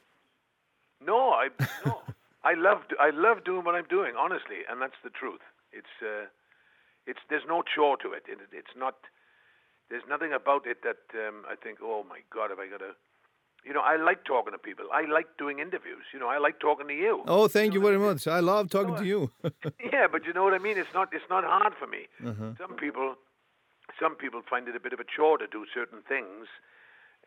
No, 1.06 1.32
I 1.32 1.50
no. 1.86 2.02
I 2.44 2.54
love 2.54 2.82
I 3.00 3.10
love 3.10 3.44
doing 3.44 3.64
what 3.66 3.76
I'm 3.76 3.88
doing, 3.90 4.14
honestly, 4.18 4.60
and 4.70 4.82
that's 4.82 5.00
the 5.04 5.10
truth. 5.10 5.42
It's 5.72 5.96
uh, 6.02 6.26
it's 7.08 7.20
there's 7.30 7.48
no 7.48 7.64
chore 7.74 7.98
to 7.98 8.12
it. 8.12 8.24
it. 8.28 8.40
It's 8.52 8.76
not. 8.78 8.96
There's 9.90 10.04
nothing 10.10 10.34
about 10.34 10.68
it 10.68 10.84
that 10.84 11.02
um, 11.16 11.46
I 11.50 11.56
think, 11.56 11.80
oh 11.82 12.04
my 12.08 12.20
God, 12.34 12.50
have 12.50 12.60
I 12.60 12.68
got 12.68 12.80
to? 12.80 12.92
You 13.66 13.74
know, 13.74 13.82
I 13.82 13.96
like 13.96 14.24
talking 14.26 14.54
to 14.54 14.58
people. 14.60 14.86
I 14.94 15.04
like 15.12 15.28
doing 15.38 15.60
interviews. 15.60 16.04
You 16.14 16.20
know, 16.20 16.28
I 16.28 16.38
like 16.38 16.60
talking 16.60 16.88
to 16.88 16.94
you. 16.94 17.24
Oh, 17.28 17.48
thank 17.48 17.74
you 17.74 17.82
very 17.82 17.98
much. 17.98 18.28
I 18.28 18.40
love 18.40 18.70
talking 18.70 18.96
to 18.96 19.06
you. 19.06 19.32
Yeah, 19.94 20.08
but 20.12 20.26
you 20.26 20.34
know 20.34 20.44
what 20.44 20.54
I 20.54 20.58
mean. 20.60 20.78
It's 20.78 20.94
not. 20.94 21.10
It's 21.14 21.30
not 21.30 21.44
hard 21.44 21.74
for 21.80 21.88
me. 21.88 22.08
Uh-huh. 22.26 22.52
Some 22.62 22.76
people, 22.76 23.16
some 24.02 24.16
people 24.16 24.42
find 24.50 24.68
it 24.68 24.76
a 24.76 24.80
bit 24.80 24.94
of 24.94 25.00
a 25.00 25.06
chore 25.16 25.38
to 25.38 25.48
do 25.48 25.66
certain 25.74 26.02
things, 26.08 26.48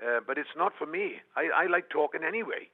uh, 0.04 0.20
but 0.26 0.38
it's 0.38 0.54
not 0.56 0.72
for 0.78 0.86
me. 0.86 1.16
I, 1.36 1.64
I 1.64 1.66
like 1.66 1.88
talking 1.90 2.22
anyway, 2.24 2.68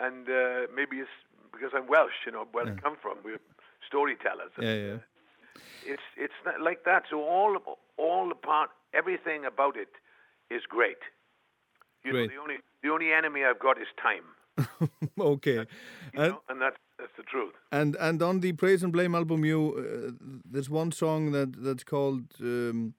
and 0.00 0.28
uh, 0.28 0.66
maybe 0.74 0.96
it's 0.98 1.10
because 1.52 1.72
I'm 1.74 1.86
Welsh. 1.88 2.24
You 2.24 2.32
know, 2.32 2.46
where 2.52 2.66
I 2.66 2.74
come 2.80 2.96
from. 3.02 3.18
We're 3.24 3.40
storytellers. 3.86 4.52
yeah, 4.60 4.74
yeah. 4.74 4.98
It's 5.84 6.02
it's 6.16 6.34
not 6.44 6.60
like 6.60 6.84
that. 6.84 7.04
So 7.10 7.22
all 7.22 7.56
all 7.96 8.28
the 8.28 8.34
part, 8.34 8.70
everything 8.94 9.44
about 9.44 9.76
it 9.76 9.88
is 10.50 10.62
great. 10.68 10.98
You 12.04 12.12
Great. 12.12 12.30
know, 12.30 12.34
the 12.36 12.40
only 12.42 12.56
the 12.82 12.88
only 12.90 13.12
enemy 13.12 13.44
I've 13.44 13.58
got 13.58 13.78
is 13.78 13.88
time. 14.02 14.26
okay. 15.20 15.58
And, 16.14 16.32
know, 16.32 16.40
and 16.48 16.60
that's 16.60 16.76
that's 16.98 17.12
the 17.16 17.22
truth. 17.24 17.52
and 17.72 17.96
and 18.00 18.22
on 18.22 18.40
the 18.40 18.52
Praise 18.52 18.82
and 18.82 18.92
Blame 18.92 19.14
album, 19.14 19.44
you 19.44 19.74
uh, 19.76 20.12
there's 20.52 20.70
one 20.70 20.92
song 20.92 21.32
that 21.32 21.62
that's 21.62 21.84
called 21.84 22.24
um, 22.40 22.94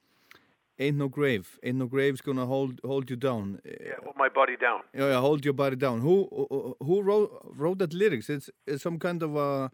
"Ain't 0.79 0.97
No 0.97 1.07
Grave." 1.07 1.59
Ain't 1.63 1.77
no 1.77 1.87
grave's 1.87 2.21
gonna 2.21 2.45
hold 2.45 2.79
hold 2.85 3.09
you 3.09 3.15
down. 3.15 3.59
Yeah, 3.65 3.95
hold 4.03 4.15
my 4.17 4.29
body 4.29 4.55
down. 4.57 4.81
Yeah, 4.93 5.09
yeah, 5.09 5.19
hold 5.19 5.43
your 5.45 5.53
body 5.55 5.75
down. 5.75 6.01
Who 6.01 6.75
who- 6.85 7.01
wrote 7.01 7.31
wrote 7.55 7.77
that 7.79 7.93
lyrics? 7.93 8.29
It's 8.29 8.49
it's 8.67 8.83
some 8.83 8.99
kind 8.99 9.23
of 9.23 9.35
a, 9.35 9.71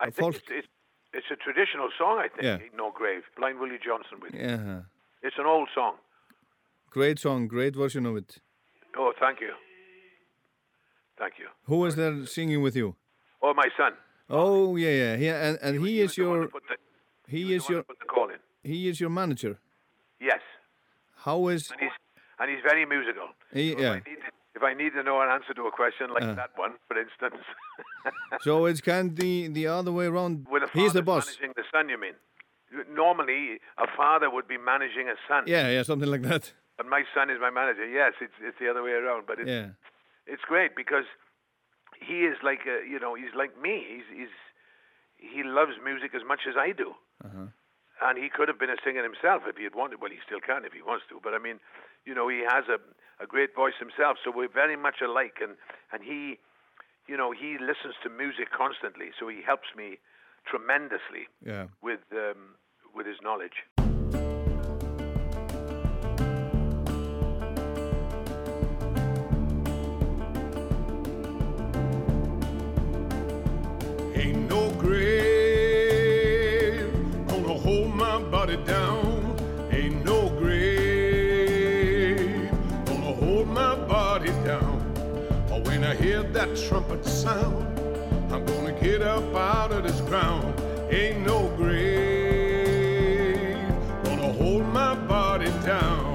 I 0.00 0.08
a 0.08 0.10
think 0.10 0.16
folk. 0.16 0.34
it's, 0.36 0.44
it's 0.50 0.68
it's 1.12 1.26
a 1.30 1.36
traditional 1.36 1.88
song. 1.98 2.18
I 2.18 2.28
think. 2.28 2.42
Yeah. 2.42 2.58
Ain't 2.64 2.76
No 2.76 2.90
Grave, 2.90 3.22
Blind 3.36 3.58
Willie 3.60 3.78
Johnson 3.84 4.18
with 4.22 4.32
you. 4.34 4.40
Yeah, 4.40 4.82
It's 5.22 5.36
an 5.38 5.46
old 5.46 5.68
song. 5.74 5.94
great 6.90 7.18
song, 7.18 7.46
great 7.48 7.74
version 7.76 8.06
of 8.06 8.16
it. 8.16 8.38
Oh, 8.96 9.12
thank 9.20 9.40
you. 9.40 9.52
Thank 11.18 11.34
you. 11.38 11.46
Who 11.64 11.84
is 11.86 11.96
there 11.96 12.24
singing 12.26 12.62
with 12.62 12.74
you? 12.76 12.96
Oh, 13.42 13.54
my 13.54 13.68
son. 13.76 13.92
Oh 14.32 14.76
yeah, 14.76 14.90
yeah, 15.02 15.14
yeah, 15.16 15.46
and 15.48 15.58
and 15.60 15.84
he 15.84 16.00
is 16.00 16.10
was 16.10 16.14
the 16.16 16.22
one 16.24 16.36
your 16.38 16.46
the, 16.46 16.76
he 17.26 17.44
was 17.44 17.52
is 17.64 17.68
your 17.68 17.82
put 17.82 17.98
the 17.98 18.04
call 18.04 18.28
in. 18.30 18.38
he 18.62 18.88
is 18.88 19.00
your 19.00 19.10
manager. 19.10 19.58
Yes, 20.20 20.40
How 21.24 21.48
is 21.48 21.68
and 21.72 21.80
he's 21.80 21.90
and 22.38 22.48
he's 22.50 22.62
very 22.62 22.84
musical. 22.86 23.28
he? 23.52 23.72
So 23.72 23.80
Yeah. 23.80 23.92
I, 23.94 24.02
if 24.56 24.62
I 24.62 24.74
need 24.74 24.92
to 24.94 25.02
know 25.02 25.20
an 25.20 25.28
answer 25.28 25.54
to 25.54 25.62
a 25.66 25.70
question 25.80 26.10
like 26.12 26.24
Uh. 26.24 26.34
that 26.34 26.50
one, 26.56 26.72
for 26.88 26.96
instance, 26.98 27.42
So 28.46 28.66
it's 28.66 28.80
kind 28.80 29.10
of 29.10 29.16
the 29.16 29.48
the 29.48 29.66
other 29.66 29.92
way 29.92 30.06
around. 30.06 30.46
with 30.50 30.62
a 30.64 30.68
He's 30.78 30.92
the 30.92 31.02
boss. 31.02 31.26
managing 31.26 31.52
the 31.56 31.64
son, 31.72 31.88
you 31.88 31.98
mean? 31.98 32.14
Normally, 32.88 33.58
a 33.78 33.86
father 33.96 34.30
would 34.30 34.46
be 34.46 34.56
managing 34.56 35.08
a 35.08 35.16
son, 35.28 35.44
Yeah, 35.46 35.68
yeah, 35.70 35.82
something 35.82 36.08
like 36.08 36.22
that. 36.22 36.52
and 36.78 36.88
my 36.88 37.02
son 37.14 37.28
is 37.30 37.38
my 37.40 37.50
manager. 37.50 37.86
Yes, 37.86 38.12
it's 38.20 38.38
it's 38.40 38.58
the 38.58 38.68
other 38.70 38.82
way 38.82 38.92
around, 38.92 39.26
but 39.26 39.38
it's 39.40 39.48
Yeah. 39.48 39.68
it's 40.26 40.42
great 40.52 40.76
because 40.76 41.04
he 42.08 42.18
is 42.30 42.36
like 42.42 42.62
a, 42.66 42.76
you 42.92 42.98
know 42.98 43.14
he's 43.14 43.34
like 43.34 43.52
me. 43.60 43.74
He's 43.94 44.08
he's 44.18 44.34
he 45.32 45.42
loves 45.42 45.74
music 45.84 46.14
as 46.14 46.22
much 46.24 46.42
as 46.48 46.56
I 46.56 46.72
do. 46.72 46.94
Uh-huh. 47.26 47.46
And 48.06 48.16
he 48.16 48.30
could 48.30 48.48
have 48.48 48.58
been 48.58 48.70
a 48.70 48.80
singer 48.82 49.02
himself 49.02 49.42
if 49.46 49.56
he 49.58 49.64
had 49.64 49.74
wanted. 49.74 50.00
Well, 50.00 50.10
he 50.10 50.20
still 50.24 50.40
can 50.40 50.64
if 50.64 50.72
he 50.72 50.80
wants 50.80 51.04
to. 51.10 51.20
But 51.22 51.34
I 51.34 51.38
mean, 51.38 51.58
you 52.06 52.14
know, 52.14 52.28
he 52.28 52.40
has 52.54 52.64
a, 52.76 52.78
a 53.22 53.26
great 53.26 53.54
voice 53.54 53.74
himself. 53.78 54.16
So 54.24 54.32
we're 54.34 54.48
very 54.48 54.76
much 54.76 54.96
alike. 55.04 55.38
And, 55.42 55.56
and 55.92 56.02
he, 56.02 56.38
you 57.06 57.16
know, 57.16 57.32
he 57.32 57.56
listens 57.60 57.94
to 58.02 58.08
music 58.10 58.50
constantly. 58.50 59.10
So 59.18 59.28
he 59.28 59.42
helps 59.44 59.68
me 59.76 59.98
tremendously 60.46 61.28
Yeah. 61.44 61.66
with, 61.82 62.00
um, 62.12 62.56
with 62.94 63.06
his 63.06 63.18
knowledge. 63.22 63.64
That 86.46 86.56
trumpet 86.56 87.04
sound, 87.04 87.66
I'm 88.32 88.46
gonna 88.46 88.72
get 88.80 89.02
up 89.02 89.34
out 89.34 89.72
of 89.72 89.82
this 89.82 90.00
ground. 90.00 90.58
Ain't 90.90 91.26
no 91.26 91.48
grave 91.58 93.58
gonna 94.04 94.32
hold 94.32 94.64
my 94.72 94.94
body 94.94 95.50
down. 95.66 96.14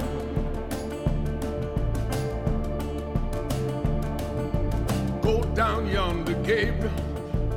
Go 5.22 5.44
down 5.54 5.86
yonder, 5.86 6.34
Gabriel. 6.42 6.90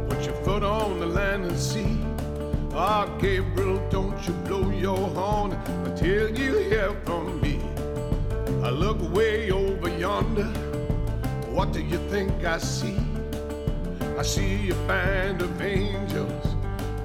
Put 0.07 0.23
your 0.27 0.35
foot 0.43 0.61
on 0.61 0.99
the 0.99 1.07
land 1.07 1.45
and 1.45 1.57
see. 1.57 1.97
Ah, 2.75 3.07
Gabriel, 3.19 3.81
don't 3.89 4.27
you 4.27 4.33
blow 4.45 4.69
your 4.69 5.07
horn 5.17 5.53
until 5.85 6.29
you 6.37 6.59
hear 6.69 6.95
from 7.03 7.41
me. 7.41 7.59
I 8.63 8.69
look 8.69 9.01
way 9.11 9.49
over 9.49 9.89
yonder. 9.97 10.47
What 11.59 11.73
do 11.73 11.81
you 11.81 11.97
think 12.07 12.45
I 12.45 12.57
see? 12.57 12.95
I 14.17 14.21
see 14.21 14.69
a 14.69 14.75
band 14.87 15.41
of 15.41 15.61
angels 15.61 16.55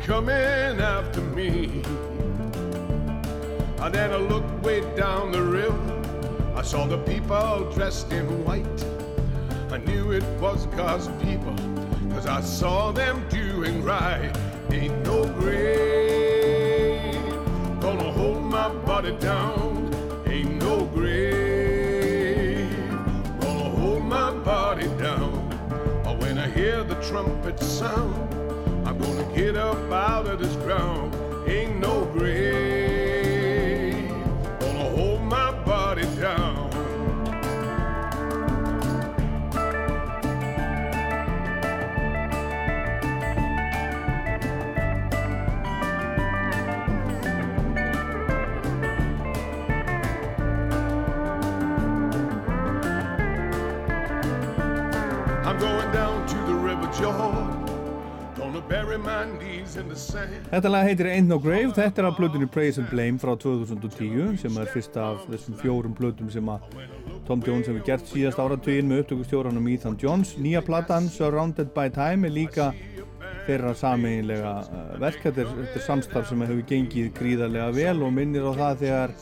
coming 0.00 0.78
after 0.80 1.20
me. 1.20 1.82
And 3.80 3.92
then 3.92 4.12
I 4.12 4.16
looked 4.16 4.62
way 4.62 4.82
down 4.94 5.32
the 5.32 5.42
river. 5.42 6.54
I 6.54 6.62
saw 6.62 6.86
the 6.86 6.98
people 6.98 7.68
dressed 7.72 8.12
in 8.12 8.44
white. 8.44 8.84
I 9.72 9.78
knew 9.78 10.12
it 10.12 10.22
was 10.40 10.66
God's 10.66 11.08
people, 11.24 11.56
cause 12.14 12.28
I 12.28 12.40
saw 12.40 12.92
them 12.92 13.28
doing 13.28 13.82
right. 13.82 14.30
Ain't 14.70 15.04
no 15.04 15.26
grave 15.40 17.12
gonna 17.80 18.12
hold 18.12 18.44
my 18.44 18.68
body 18.86 19.16
down. 19.16 19.63
Trumpet 27.14 27.60
sound, 27.60 28.34
I'm 28.84 28.98
gonna 28.98 29.36
get 29.36 29.54
up 29.54 29.78
out 29.92 30.26
of 30.26 30.40
this 30.40 30.56
ground. 30.64 31.14
Ain't 31.48 31.78
no 31.78 32.06
grave 32.06 32.73
Þetta 60.50 60.70
lag 60.72 60.88
heitir 60.88 61.06
Ain't 61.12 61.30
No 61.30 61.38
Grave, 61.38 61.70
þetta 61.76 62.02
er 62.02 62.08
af 62.08 62.16
plötunni 62.18 62.48
Praise 62.50 62.80
and 62.82 62.90
Blame 62.90 63.20
frá 63.22 63.34
2010 63.38 64.38
sem 64.42 64.56
er 64.58 64.70
fyrsta 64.72 65.04
af 65.12 65.28
þessum 65.28 65.58
fjórum 65.60 65.94
plötum 65.94 66.30
sem 66.32 66.48
að 66.50 66.66
Tom 67.28 67.42
Jones 67.46 67.70
hefur 67.70 67.84
gert 67.86 68.10
síðast 68.10 68.40
áratugin 68.42 68.90
með 68.90 69.04
upptökustjóranum 69.04 69.68
Ethan 69.72 69.98
Jones. 70.02 70.34
Nýja 70.42 70.64
platan 70.66 71.06
Surrounded 71.12 71.70
by 71.76 71.86
Time 71.94 72.26
er 72.26 72.34
líka 72.34 72.72
þeirra 73.46 73.74
sameinlega 73.78 74.54
uh, 74.64 74.88
verk, 75.02 75.20
þetta 75.22 75.44
er, 75.44 75.54
er 75.76 75.84
samstarf 75.84 76.30
sem 76.30 76.42
hefur 76.42 76.64
gengið 76.68 77.12
gríðarlega 77.18 77.70
vel 77.76 78.02
og 78.02 78.14
minnir 78.16 78.48
á 78.48 78.52
það 78.58 78.82
þegar, 78.82 79.14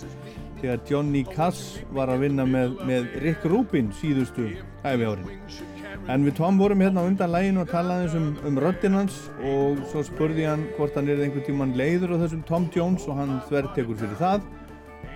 þegar 0.63 0.87
Johnny 0.89 1.27
Cass 1.29 1.83
var 1.93 2.13
að 2.15 2.25
vinna 2.29 2.49
með, 2.49 2.81
með 2.89 3.13
Rick 3.27 3.45
Rubin 3.53 3.93
síðustu 4.01 4.49
æfi 4.87 5.13
árin. 5.13 5.72
En 6.11 6.25
við 6.27 6.35
Tom 6.41 6.57
vorum 6.59 6.81
hérna 6.83 7.05
undan 7.07 7.31
læginu 7.31 7.63
og 7.63 7.69
talaði 7.71 8.17
um, 8.19 8.33
um 8.49 8.57
röddinn 8.59 8.97
hans 8.99 9.19
og 9.39 9.79
svo 9.93 10.03
spurði 10.03 10.49
hann 10.49 10.65
hvort 10.75 10.97
hann 10.99 11.07
er 11.13 11.23
einhvern 11.23 11.47
tíman 11.47 11.77
leiður 11.79 12.17
á 12.19 12.23
þessum 12.25 12.43
Tom 12.49 12.67
Jones 12.75 13.07
og 13.07 13.21
hann 13.21 13.37
þvertekur 13.47 14.01
fyrir 14.01 14.19
það. 14.19 14.49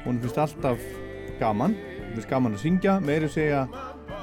Og 0.04 0.06
hann 0.06 0.20
finnst 0.22 0.38
alltaf 0.44 0.84
gaman, 1.40 1.74
hann 1.74 2.12
finnst 2.14 2.30
gaman 2.30 2.54
að 2.54 2.62
syngja, 2.62 3.00
meiri 3.02 3.30
segja 3.32 3.64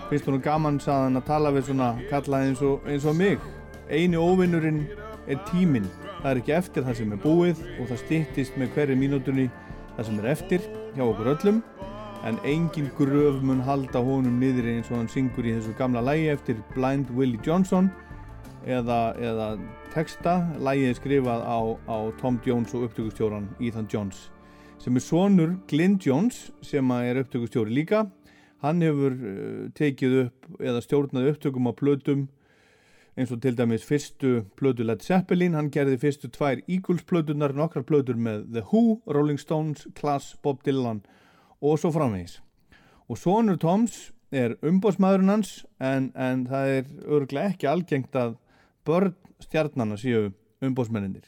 finnst 0.07 0.29
hann 0.29 0.39
gaman 0.45 0.79
saðan 0.83 1.19
að 1.19 1.27
tala 1.33 1.51
við 1.51 1.67
svona 1.67 1.89
kallaði 2.07 2.53
eins 2.53 2.63
og, 2.63 2.87
eins 2.87 3.09
og 3.11 3.19
mig. 3.19 3.43
Einu 3.91 4.23
óvinnurinn 4.23 4.85
er 5.27 5.43
tíminn, 5.51 5.91
það 6.21 6.31
er 6.31 6.41
ekki 6.45 6.55
eftir 6.55 6.87
það 6.87 6.99
sem 7.01 7.11
er 7.11 7.23
búið 7.23 7.63
og 7.75 7.91
það 7.91 8.03
styttist 8.05 8.55
með 8.59 8.71
hverju 8.77 8.99
mínútunni 9.03 9.49
það 9.97 10.07
sem 10.07 10.23
er 10.23 10.31
eftir 10.31 10.69
hjá 10.95 11.03
okkur 11.09 11.35
öllum 11.35 11.59
en 12.23 12.39
engin 12.47 12.89
gröf 12.97 13.41
mun 13.43 13.61
halda 13.67 13.99
honum 13.99 14.39
niður 14.39 14.69
eins 14.71 14.91
og 14.91 15.01
hann 15.01 15.09
syngur 15.11 15.43
í 15.43 15.55
þessu 15.57 15.73
gamla 15.75 16.03
lægi 16.03 16.29
eftir 16.31 16.61
Blind 16.71 17.11
Willie 17.11 17.41
Johnson 17.43 17.89
eða, 18.65 19.15
eða 19.19 19.47
texta. 19.93 20.37
Lægið 20.63 20.95
skrifað 21.01 21.43
á, 21.43 21.59
á 21.91 21.97
Tom 22.21 22.39
Jones 22.45 22.71
og 22.73 22.87
upptökustjóran 22.87 23.49
Ethan 23.59 23.89
Jones 23.91 24.29
sem 24.83 24.99
er 24.99 25.03
sonur 25.03 25.57
Glyn 25.71 25.97
Jones 25.99 26.49
sem 26.63 26.89
er 26.91 27.21
upptökustjóri 27.21 27.71
líka. 27.71 28.05
Hann 28.63 28.81
hefur 28.83 29.13
uh, 29.15 29.67
tekið 29.75 30.15
upp 30.25 30.63
eða 30.63 30.81
stjórnað 30.83 31.29
upptökum 31.33 31.67
á 31.67 31.73
plötum 31.75 32.27
eins 33.19 33.31
og 33.31 33.43
til 33.43 33.55
dæmis 33.55 33.83
fyrstu 33.85 34.45
plötu 34.57 34.85
Led 34.87 35.03
Zeppelin, 35.05 35.53
hann 35.53 35.69
gerði 35.71 35.99
fyrstu 36.01 36.31
tvær 36.33 36.63
Eagles 36.65 37.03
plötunar, 37.05 37.53
nokkrar 37.53 37.85
plötur 37.85 38.17
með 38.17 38.47
The 38.55 38.63
Who, 38.71 39.01
Rolling 39.05 39.37
Stones, 39.37 39.85
Class, 39.93 40.33
Bob 40.41 40.63
Dylan 40.65 41.03
og 41.63 41.79
svo 41.79 41.91
framvegis. 41.95 42.41
Og 43.07 43.17
sonur 43.17 43.57
Toms 43.61 44.11
er 44.33 44.57
umbóðsmaðurinn 44.65 45.31
hans 45.31 45.65
en, 45.79 46.11
en 46.15 46.47
það 46.49 46.71
er 46.77 46.91
örglega 47.05 47.53
ekki 47.53 47.69
algengt 47.69 48.15
að 48.17 48.35
börn 48.87 49.13
stjarnana 49.43 49.97
séu 49.99 50.31
umbóðsmenninir. 50.63 51.25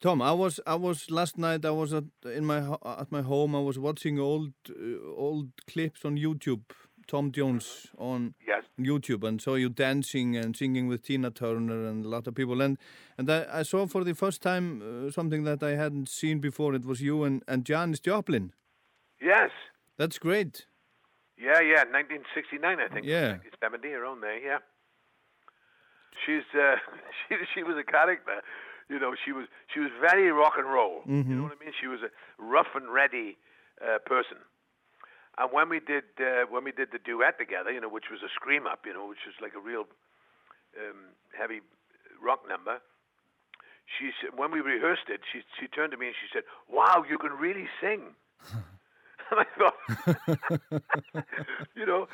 Tom, 0.00 0.22
I 0.22 0.30
was 0.32 0.60
I 0.66 0.76
was 0.76 1.10
last 1.10 1.38
night 1.38 1.64
I 1.64 1.70
was 1.70 1.92
at 1.92 2.04
in 2.36 2.44
my 2.46 2.60
at 2.84 3.10
my 3.10 3.22
home 3.22 3.56
I 3.56 3.60
was 3.60 3.78
watching 3.78 4.20
old 4.20 4.52
uh, 4.70 5.10
old 5.16 5.48
clips 5.66 6.04
on 6.04 6.16
YouTube 6.16 6.62
Tom 7.08 7.32
Jones 7.32 7.88
on 7.98 8.34
Yes. 8.46 8.64
YouTube 8.78 9.26
and 9.26 9.40
saw 9.42 9.56
you 9.56 9.68
dancing 9.70 10.36
and 10.36 10.54
singing 10.56 10.86
with 10.86 11.02
Tina 11.02 11.30
Turner 11.32 11.88
and 11.88 12.04
a 12.04 12.08
lot 12.08 12.28
of 12.28 12.34
people 12.34 12.62
and 12.62 12.78
and 13.16 13.28
I, 13.28 13.60
I 13.60 13.62
saw 13.64 13.86
for 13.86 14.04
the 14.04 14.14
first 14.14 14.40
time 14.40 14.82
uh, 14.82 15.10
something 15.10 15.42
that 15.44 15.62
I 15.64 15.74
hadn't 15.74 16.08
seen 16.08 16.38
before 16.38 16.74
it 16.76 16.84
was 16.84 17.00
you 17.00 17.24
and, 17.24 17.42
and 17.48 17.64
Janis 17.64 17.98
Joplin 17.98 18.52
Yes. 19.20 19.50
that's 19.96 20.18
great 20.18 20.66
Yeah, 21.36 21.60
yeah, 21.60 21.86
1969, 21.86 22.80
I 22.80 22.88
think. 22.90 23.06
Yeah. 23.06 23.38
1970, 23.38 23.94
around 23.94 24.20
there, 24.22 24.38
yeah. 24.38 24.58
She's, 26.26 26.46
uh, 26.54 26.76
she, 27.28 27.36
she 27.54 27.62
was 27.62 27.76
a 27.78 27.86
character. 27.86 28.42
You 28.88 28.98
know, 28.98 29.14
she 29.14 29.32
was, 29.32 29.46
she 29.72 29.80
was 29.80 29.90
very 30.00 30.32
rock 30.32 30.54
and 30.56 30.66
roll. 30.66 31.02
You 31.06 31.36
know 31.36 31.42
what 31.44 31.58
I 31.60 31.64
mean? 31.64 31.74
She 31.78 31.86
was 31.86 32.00
a 32.00 32.10
rough 32.42 32.74
and 32.74 32.90
ready 32.90 33.36
uh, 33.78 33.98
person. 34.02 34.38
And 35.38 35.52
when 35.52 35.68
we 35.68 35.78
did, 35.78 36.04
uh, 36.18 36.50
when 36.50 36.64
we 36.64 36.72
did 36.72 36.88
the 36.90 36.98
duet 36.98 37.38
together, 37.38 37.70
you 37.70 37.80
know, 37.80 37.88
which 37.88 38.10
was 38.10 38.20
a 38.24 38.32
scream 38.34 38.66
up, 38.66 38.82
you 38.86 38.92
know, 38.92 39.06
which 39.06 39.22
was 39.28 39.36
like 39.40 39.54
a 39.54 39.60
real 39.60 39.86
um, 40.74 41.14
heavy 41.38 41.60
rock 42.20 42.42
number. 42.48 42.80
She 43.86 44.10
said, 44.20 44.36
when 44.36 44.50
we 44.50 44.60
rehearsed 44.60 45.08
it, 45.08 45.20
she 45.32 45.40
she 45.60 45.68
turned 45.68 45.92
to 45.92 45.96
me 45.96 46.08
and 46.08 46.16
she 46.20 46.28
said, 46.32 46.42
"Wow, 46.68 47.04
you 47.08 47.16
can 47.16 47.32
really 47.32 47.68
sing." 47.80 48.16
and 49.30 49.40
I 49.44 49.46
thought, 49.58 50.82
you 51.74 51.86
know, 51.86 52.08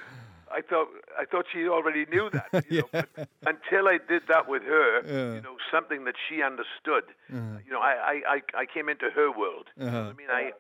I 0.50 0.60
thought 0.60 0.88
I 1.18 1.24
thought 1.24 1.46
she 1.52 1.66
already 1.68 2.06
knew 2.06 2.30
that. 2.30 2.64
You 2.70 2.82
know, 2.82 2.88
but 2.92 3.28
until 3.46 3.88
I 3.88 3.98
did 3.98 4.22
that 4.28 4.48
with 4.48 4.62
her, 4.62 5.02
you 5.34 5.40
know, 5.42 5.56
something 5.72 6.04
that 6.04 6.14
she 6.28 6.42
understood. 6.42 7.04
Uh-huh. 7.32 7.58
You 7.66 7.72
know, 7.72 7.80
I, 7.80 7.92
I, 7.92 8.34
I, 8.36 8.62
I 8.62 8.66
came 8.66 8.88
into 8.88 9.10
her 9.10 9.30
world. 9.30 9.66
You 9.76 9.86
know 9.86 9.90
I 9.90 10.00
uh-huh. 10.00 10.12
mean, 10.16 10.30
I 10.30 10.52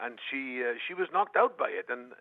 and 0.00 0.18
she 0.30 0.62
uh, 0.62 0.74
she 0.86 0.94
was 0.94 1.08
knocked 1.12 1.36
out 1.36 1.58
by 1.58 1.70
it, 1.70 1.86
and 1.88 2.12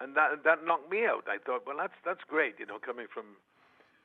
and 0.00 0.16
that 0.16 0.44
that 0.44 0.64
knocked 0.64 0.90
me 0.90 1.06
out. 1.06 1.24
I 1.28 1.38
thought, 1.38 1.66
well, 1.66 1.76
that's 1.78 1.96
that's 2.04 2.24
great. 2.28 2.58
You 2.58 2.66
know, 2.66 2.78
coming 2.78 3.06
from 3.12 3.36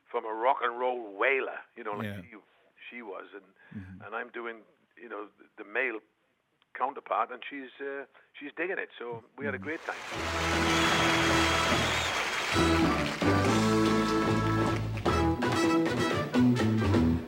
from 0.09 0.25
a 0.25 0.33
rock 0.33 0.57
and 0.63 0.79
roll 0.79 1.01
whaler, 1.17 1.59
you 1.75 1.83
know, 1.83 1.93
like 1.93 2.07
Yeah. 2.07 2.21
she 2.21 2.37
she 2.89 3.01
was, 3.01 3.25
and 3.33 3.43
mm-hmm. 3.75 4.05
and 4.05 4.15
I'm 4.15 4.29
doing, 4.29 4.63
you 5.01 5.09
know, 5.09 5.27
the 5.57 5.65
male 5.65 5.99
counterpart, 6.77 7.31
and 7.31 7.41
she's 7.49 7.71
uh, 7.81 8.05
she's 8.39 8.51
digging 8.55 8.77
it. 8.77 8.89
So 8.99 9.23
we 9.37 9.45
had 9.45 9.55
a 9.55 9.59
great 9.67 9.79
time. 9.85 9.95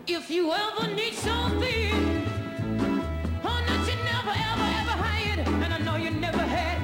If 0.07 0.29
you 0.35 0.51
ever 0.51 0.87
need 0.93 1.15
something, 1.15 2.25
oh, 3.43 3.59
that 3.67 3.81
you 3.89 3.95
never, 4.13 4.35
ever, 4.51 4.67
ever 4.81 4.95
had, 5.07 5.37
and 5.63 5.73
I 5.73 5.79
know 5.79 5.95
you 5.95 6.11
never 6.11 6.45
had. 6.57 6.77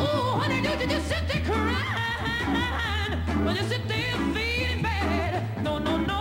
Oh, 0.00 0.38
honey, 0.40 0.60
don't 0.62 0.80
you 0.80 0.86
just 0.86 1.08
sit 1.08 1.26
there 1.28 1.42
crying, 1.44 3.14
but 3.44 3.56
you 3.60 3.64
sit 3.66 3.86
there 3.88 4.14
feeling 4.34 4.82
bad. 4.82 5.64
No, 5.64 5.78
no, 5.78 5.96
no, 5.96 6.15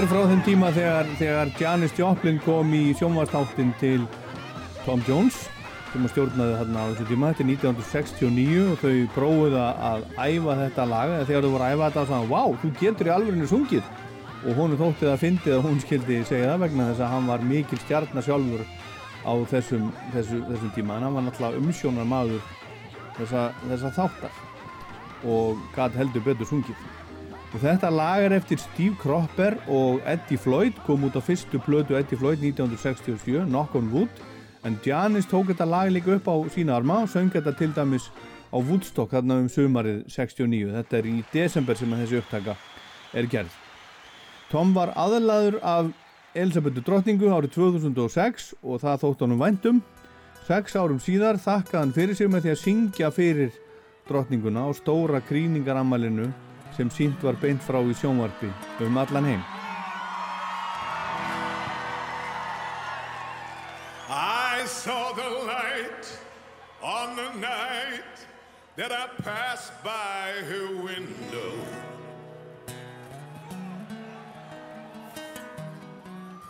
er 0.00 0.08
frá 0.08 0.20
þeim 0.30 0.40
tíma 0.46 0.68
þegar, 0.72 1.08
þegar 1.18 1.48
Janis 1.60 1.92
Joplin 1.98 2.38
kom 2.40 2.70
í 2.72 2.92
sjónvastáttin 2.96 3.72
til 3.80 4.04
Tom 4.86 5.00
Jones 5.04 5.42
sem 5.90 6.06
að 6.06 6.12
stjórnaði 6.14 6.54
þarna 6.60 6.84
á 6.84 6.88
þessu 6.92 7.06
tíma. 7.10 7.32
Þetta 7.32 7.42
er 7.44 7.48
1969 7.50 8.62
og 8.62 8.78
þau 8.80 8.94
prófuðu 9.16 9.58
að 9.60 10.06
æfa 10.14 10.54
þetta 10.60 10.86
lag. 10.92 11.12
Eða 11.16 11.26
þegar 11.28 11.44
þau 11.44 11.50
voru 11.54 11.66
að 11.66 11.74
æfa 11.74 11.88
þetta 11.88 12.04
og 12.04 12.12
sagði 12.12 12.30
Vá, 12.30 12.62
þú 12.62 12.70
getur 12.80 13.10
í 13.10 13.12
alveginu 13.16 13.48
sungið. 13.50 13.90
Og 14.40 14.60
hún 14.60 14.76
þótti 14.78 15.04
það 15.04 15.12
að 15.12 15.24
fyndið 15.24 15.56
að 15.56 15.66
hún 15.66 15.82
skildi 15.84 16.20
segja 16.30 16.52
það 16.52 16.64
vegna 16.64 16.88
þess 16.92 17.04
að 17.04 17.12
hann 17.16 17.28
var 17.34 17.44
mikil 17.50 17.80
stjarnar 17.82 18.26
sjálfur 18.28 18.64
á 19.20 19.32
þessum, 19.52 19.90
þessu, 20.14 20.40
þessum 20.48 20.72
tíma. 20.78 20.96
En 20.96 21.08
hann 21.08 21.18
var 21.18 21.26
náttúrulega 21.28 21.60
umsjónar 21.60 22.08
maður 22.14 22.48
þessa, 23.18 23.50
þessa 23.66 23.92
þáttar 23.98 24.40
og 25.28 25.60
gæti 25.76 26.00
heldur 26.00 26.24
betur 26.30 26.48
sungið 26.48 26.99
og 27.50 27.62
þetta 27.62 27.90
lag 27.90 28.24
er 28.24 28.34
eftir 28.36 28.60
Steve 28.62 28.94
Cropper 29.00 29.56
og 29.66 30.02
Eddie 30.06 30.38
Floyd 30.38 30.76
kom 30.86 31.02
út 31.08 31.16
á 31.18 31.22
fyrstu 31.22 31.58
plötu 31.64 31.96
Eddie 31.98 32.18
Floyd 32.18 32.38
1967 32.38 33.46
Knock 33.48 33.74
on 33.74 33.88
Wood. 33.90 34.20
En 34.62 34.76
Janis 34.84 35.26
tók 35.26 35.50
þetta 35.50 35.66
lag 35.66 35.90
líka 35.90 36.14
upp 36.14 36.28
á 36.30 36.36
sína 36.54 36.76
arma 36.76 37.00
og 37.02 37.10
söng 37.10 37.32
þetta 37.32 37.56
til 37.58 37.72
dæmis 37.74 38.10
á 38.54 38.58
Woodstock 38.58 39.10
þarna 39.10 39.40
um 39.42 39.48
sumarið 39.48 40.04
69 40.06 40.74
þetta 40.76 40.98
er 40.98 41.08
í 41.10 41.16
desember 41.32 41.78
sem 41.78 41.96
þessi 41.96 42.20
upptaka 42.20 42.54
er 43.14 43.26
gerð. 43.30 43.56
Tom 44.50 44.74
var 44.74 44.92
aðlaður 44.98 45.58
af 45.62 45.90
Elisabethu 46.34 46.84
drottningu 46.86 47.32
árið 47.34 47.56
2006 47.56 48.52
og 48.62 48.82
það 48.84 49.02
þótt 49.02 49.24
honum 49.26 49.42
væntum 49.42 49.82
sex 50.46 50.76
árum 50.78 51.00
síðar 51.02 51.38
þakkaði 51.38 51.80
hann 51.80 51.92
fyrir 51.94 52.18
sig 52.18 52.30
með 52.30 52.46
því 52.46 52.52
að 52.52 52.62
syngja 52.62 53.10
fyrir 53.14 53.58
drottninguna 54.08 54.64
á 54.66 54.70
stóra 54.74 55.20
krýningarammalinu 55.22 56.30
sem 56.80 56.90
sínt 56.90 57.20
var 57.20 57.36
beint 57.36 57.60
frá 57.60 57.76
í 57.84 57.92
sjónvarpi 57.92 58.48
um 58.80 58.96
allan 58.96 59.26
heim. 59.28 59.42
I 64.08 64.64
saw 64.64 65.12
the 65.12 65.28
light 65.44 66.08
on 66.80 67.16
the 67.16 67.28
night 67.36 68.24
that 68.76 68.92
I 68.92 69.08
passed 69.20 69.76
by 69.84 70.40
her 70.48 70.68
window. 70.80 71.52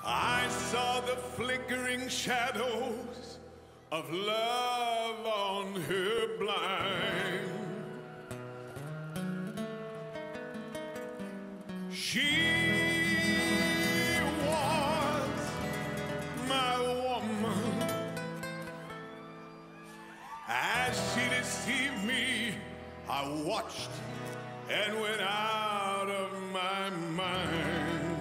I 0.07 0.47
saw 0.71 1.01
the 1.01 1.19
flickering 1.35 2.09
shadows 2.09 3.41
of 3.91 4.05
love 4.13 5.27
on 5.27 5.75
her 5.91 6.39
blind. 6.39 7.50
She 11.93 12.21
was 14.47 15.41
my 16.49 16.79
woman. 16.81 17.89
As 20.49 21.13
she 21.13 21.29
deceived 21.31 22.05
me, 22.05 22.55
I 23.09 23.29
watched 23.45 23.91
and 24.71 25.01
went 25.01 25.21
out 25.21 26.09
of 26.09 26.33
my 26.53 26.91
mind. 27.17 28.19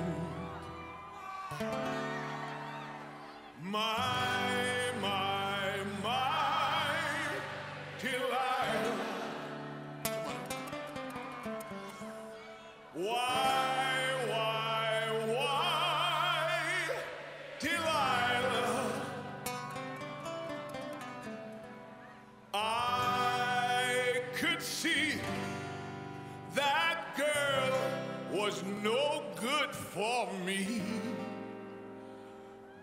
My, 3.62 4.52
my, 5.00 5.76
my, 6.02 6.96
till 8.00 8.34
I. 8.34 8.49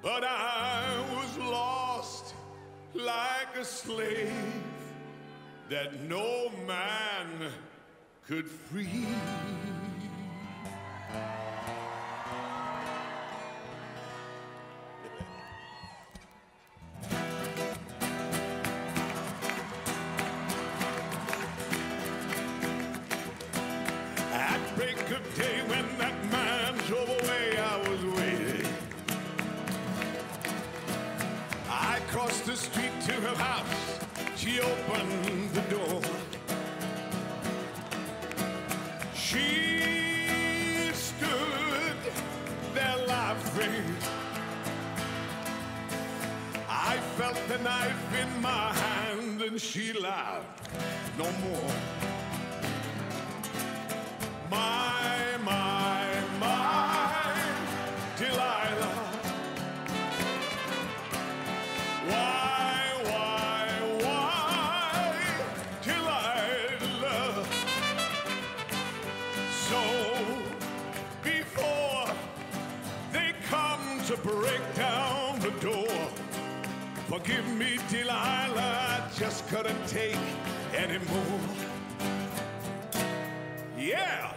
but 0.06 0.22
I 0.22 1.04
was 1.14 1.36
lost 1.38 2.34
like 2.94 3.56
a 3.58 3.64
slave 3.64 4.32
that 5.68 6.00
no 6.08 6.48
man 6.64 7.50
could 8.24 8.48
free. 8.48 9.04
At 11.16 11.45
the 47.48 47.59
knife 47.59 48.20
in 48.20 48.43
my 48.43 48.73
hand 48.73 49.40
and 49.40 49.60
she 49.60 49.93
laughed 49.93 50.77
no 51.16 51.24
more. 51.24 51.73
My, 54.51 55.36
my, 55.44 56.06
my, 56.40 57.35
Delilah. 58.18 58.94
Why, 62.09 62.82
why, 63.05 63.68
why, 64.02 65.23
Delilah? 65.85 67.47
So, 69.68 69.82
before 71.23 72.09
they 73.12 73.35
come 73.48 74.01
to 74.06 74.16
break 74.16 74.74
down 74.74 75.39
the 75.39 75.51
door, 75.60 76.09
forgive 77.08 77.46
me, 77.56 77.78
Delilah, 77.88 78.54
I 78.56 79.08
just 79.18 79.48
couldn't 79.48 79.86
take 79.86 80.16
anymore. 80.74 81.40
Yeah. 83.78 84.35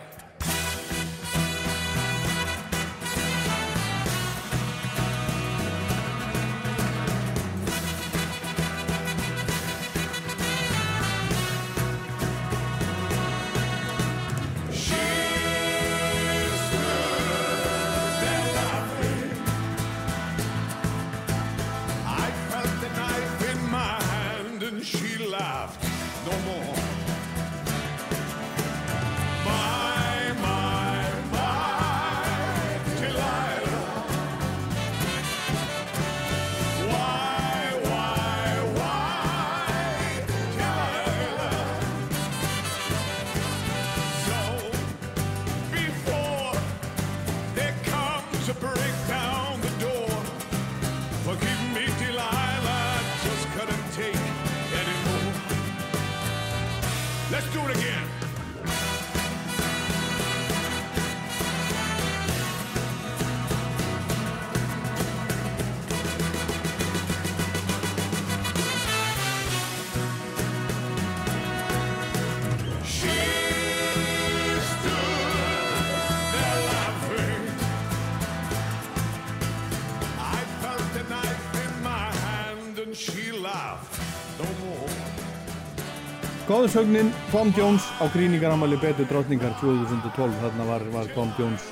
Góðsögnin 86.60 87.08
Tom 87.32 87.54
Jones 87.56 87.86
á 88.04 88.12
gríningaramali 88.12 88.76
betur 88.76 89.08
drottningar 89.08 89.54
2012 89.62 90.34
þarna 90.42 90.66
var, 90.68 90.84
var 90.92 91.08
Tom 91.16 91.30
Jones 91.40 91.64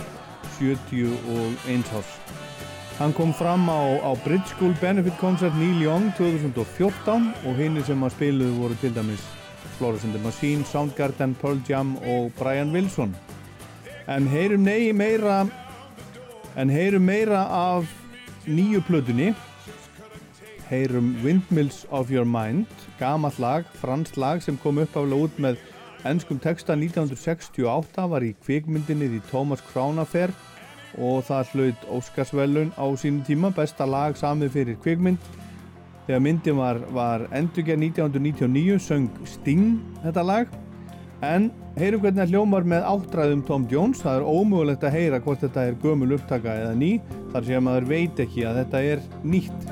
71 0.62 1.90
árs. 1.92 2.14
Hann 2.96 3.12
kom 3.12 3.34
fram 3.36 3.68
á, 3.68 4.00
á 4.00 4.16
Bridge 4.24 4.48
School 4.54 4.72
Benefit 4.80 5.18
Concert 5.20 5.52
Neil 5.60 5.82
Young 5.84 6.08
2014 6.16 7.28
og 7.44 7.60
hinn 7.60 7.76
sem 7.84 8.06
að 8.08 8.16
spiluðu 8.16 8.54
voru 8.62 8.80
til 8.80 8.94
dæmis 8.96 9.28
Flores 9.76 10.08
and 10.08 10.16
the 10.16 10.24
Machine, 10.24 10.64
Soundgarden, 10.64 11.36
Pearl 11.36 11.60
Jam 11.68 11.98
og 12.08 12.32
Brian 12.40 12.72
Wilson. 12.72 13.12
En 14.08 14.24
heyrum 14.32 14.64
nei 14.64 14.94
meira 14.96 15.42
en 16.56 16.72
heyrum 16.72 17.04
meira 17.04 17.44
af 17.44 17.92
nýju 18.48 18.88
plötunni 18.88 19.34
heyrum 20.70 21.16
Windmills 21.24 21.86
of 21.90 22.12
Your 22.12 22.26
Mind 22.26 22.68
gamall 23.00 23.34
lag, 23.40 23.66
fransk 23.82 24.18
lag 24.18 24.44
sem 24.44 24.58
kom 24.62 24.82
uppaflega 24.84 25.24
út 25.28 25.42
með 25.42 25.60
ennskum 26.08 26.40
texta 26.44 26.76
1968 26.76 28.08
var 28.12 28.26
í 28.26 28.34
kvikmyndinni 28.46 29.10
því 29.14 29.24
Thomas 29.32 29.64
Crown 29.72 30.00
Affair 30.04 30.34
og 30.98 31.24
það 31.28 31.54
hlaut 31.54 31.88
Óskarsvellun 31.98 32.72
á 32.76 32.86
sínum 33.00 33.24
tíma 33.28 33.52
besta 33.56 33.86
lag 33.88 34.18
samið 34.18 34.54
fyrir 34.56 34.80
kvikmynd. 34.84 35.20
Þegar 36.08 36.24
myndin 36.24 36.60
var, 36.60 36.80
var 36.96 37.26
endurgerð 37.36 37.84
1999 37.90 38.78
söng 38.80 39.10
Sting 39.28 39.82
þetta 40.06 40.24
lag. 40.24 40.54
En 41.26 41.50
heyrum 41.78 42.04
hvernig 42.04 42.22
það 42.24 42.34
hljómar 42.36 42.68
með 42.70 42.88
áttræðum 42.88 43.44
Tom 43.48 43.66
Jones. 43.72 44.04
Það 44.06 44.22
er 44.22 44.30
ómögulegt 44.30 44.88
að 44.88 44.96
heyra 44.96 45.20
hvort 45.26 45.44
þetta 45.44 45.66
er 45.68 45.82
gömul 45.84 46.14
upptaka 46.16 46.56
eða 46.64 46.78
ný 46.78 46.94
þar 47.34 47.50
sem 47.50 47.68
maður 47.68 47.92
veit 47.92 48.24
ekki 48.24 48.48
að 48.48 48.64
þetta 48.64 48.84
er 48.94 49.06
nýtt 49.26 49.70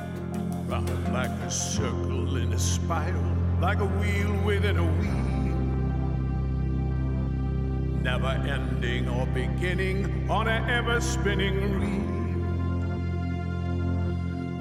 Round 0.68 1.12
like 1.12 1.30
a 1.30 1.50
circle 1.50 2.36
in 2.38 2.52
a 2.52 2.58
spiral, 2.58 3.22
like 3.60 3.78
a 3.78 3.84
wheel 3.84 4.42
within 4.44 4.76
a 4.76 4.82
wheel. 4.82 5.22
Never 8.02 8.26
ending 8.26 9.08
or 9.08 9.26
beginning 9.26 10.28
on 10.28 10.48
an 10.48 10.68
ever 10.68 11.00
spinning 11.00 11.78
reel. 11.78 12.16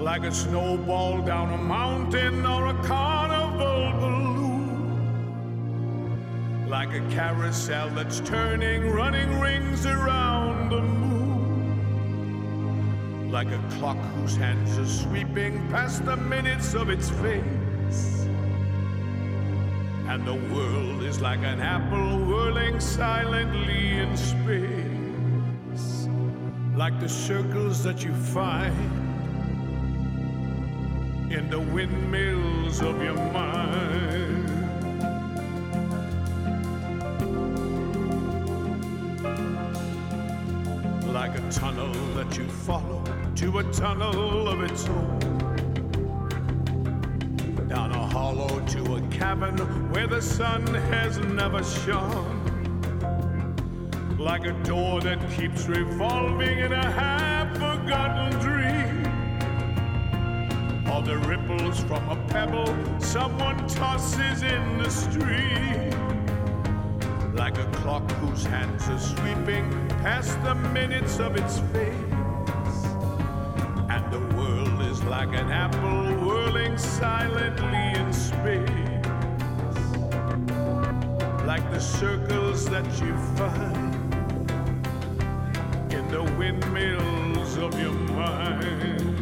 Like 0.04 0.24
a 0.26 0.32
snowball 0.32 1.24
down 1.24 1.52
a 1.52 1.58
mountain 1.58 2.46
or 2.46 2.68
a 2.68 2.76
carnival 2.84 3.92
balloon. 4.00 4.70
Like 6.70 6.94
a 6.94 7.02
carousel 7.10 7.90
that's 7.90 8.20
turning, 8.20 8.92
running 8.92 9.40
rings 9.40 9.88
around 9.88 10.70
the 10.70 10.82
moon 10.82 11.35
like 13.32 13.48
a 13.48 13.62
clock 13.78 13.98
whose 14.16 14.36
hands 14.36 14.78
are 14.78 14.88
sweeping 14.88 15.68
past 15.70 16.06
the 16.06 16.16
minutes 16.16 16.74
of 16.74 16.90
its 16.90 17.10
face. 17.10 18.28
And 20.08 20.26
the 20.26 20.36
world 20.54 21.04
is 21.04 21.20
like 21.20 21.40
an 21.40 21.60
apple 21.60 22.20
whirling 22.26 22.80
silently 22.80 23.98
in 23.98 24.16
space, 24.16 26.08
like 26.76 27.00
the 27.00 27.10
circles 27.10 27.84
that 27.84 28.04
you 28.04 28.14
find 28.14 28.76
in 31.32 31.50
the 31.50 31.60
windmills 31.60 32.82
of 32.82 33.02
your 33.02 33.16
mind. 33.16 34.25
Like 41.36 41.44
a 41.44 41.52
tunnel 41.52 41.92
that 42.14 42.38
you 42.38 42.48
follow 42.48 43.04
to 43.36 43.60
a 43.60 43.64
tunnel 43.74 44.48
of 44.48 44.62
its 44.62 44.88
own. 44.88 45.20
Down 47.68 47.92
a 47.92 48.08
hollow 48.08 48.60
to 48.68 48.96
a 48.96 49.02
cavern 49.10 49.58
where 49.92 50.08
the 50.08 50.22
sun 50.22 50.66
has 50.66 51.18
never 51.18 51.64
shone. 51.64 52.42
Like 54.18 54.46
a 54.46 54.54
door 54.64 55.02
that 55.02 55.20
keeps 55.32 55.68
revolving 55.68 56.60
in 56.60 56.72
a 56.72 56.92
half 56.92 57.54
forgotten 57.56 58.40
dream. 58.40 59.02
Or 60.90 61.02
the 61.02 61.18
ripples 61.28 61.82
from 61.82 62.08
a 62.10 62.16
pebble 62.28 62.74
someone 63.00 63.68
tosses 63.68 64.44
in 64.44 64.78
the 64.78 64.90
stream 64.90 65.92
like 67.36 67.58
a 67.58 67.66
clock 67.74 68.10
whose 68.12 68.46
hands 68.46 68.88
are 68.88 68.98
sweeping 68.98 69.85
past 70.06 70.38
the 70.44 70.54
minutes 70.54 71.18
of 71.18 71.36
its 71.36 71.58
face. 71.74 72.84
And 73.90 74.04
the 74.14 74.22
world 74.38 74.80
is 74.92 75.04
like 75.06 75.30
an 75.30 75.50
apple 75.50 76.04
whirling 76.24 76.78
silently 76.78 77.86
in 78.00 78.14
space. 78.14 78.70
Like 81.52 81.66
the 81.72 81.80
circles 81.80 82.70
that 82.70 82.86
you 83.02 83.14
find 83.40 83.96
in 85.92 86.08
the 86.12 86.24
windmills 86.38 87.58
of 87.58 87.72
your 87.80 87.98
mind. 88.22 89.16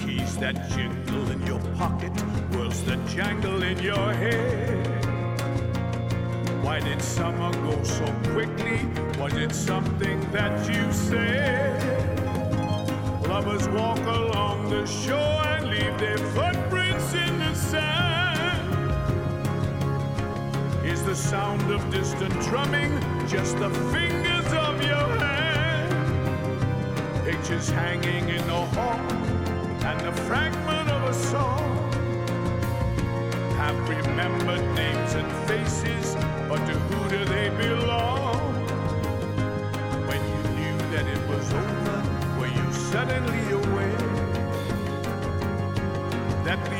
Keys 0.00 0.36
that 0.38 0.56
jingle 0.70 1.30
in 1.30 1.46
your 1.46 1.60
pocket, 1.76 2.14
words 2.52 2.82
that 2.86 2.98
jangle 3.06 3.62
in 3.62 3.78
your 3.78 4.12
head. 4.12 4.35
So 7.86 8.04
quickly? 8.32 8.80
Was 9.18 9.34
it 9.34 9.54
something 9.54 10.20
that 10.32 10.68
you 10.68 10.92
said? 10.92 12.18
Lovers 13.28 13.68
walk 13.68 13.98
along 13.98 14.70
the 14.70 14.84
shore 14.86 15.42
and 15.46 15.70
leave 15.70 15.98
their 15.98 16.18
footprints 16.18 17.14
in 17.14 17.38
the 17.38 17.54
sand. 17.54 18.66
Is 20.84 21.04
the 21.04 21.14
sound 21.14 21.70
of 21.70 21.88
distant 21.90 22.32
drumming 22.42 22.92
just 23.28 23.56
the 23.58 23.70
fingers 23.92 24.52
of 24.52 24.82
your 24.82 25.08
hand? 25.18 25.92
Pictures 27.24 27.68
hanging 27.70 28.28
in 28.28 28.46
the 28.46 28.66
hall 28.74 29.00
and 29.86 30.00
the 30.00 30.12
fragment 30.22 30.90
of 30.90 31.02
a 31.04 31.14
song 31.14 31.76
have 33.56 33.88
remembered 33.88 34.64
names 34.74 35.14
and 35.14 35.30
faces, 35.48 36.14
but 36.48 36.64
to 36.66 37.05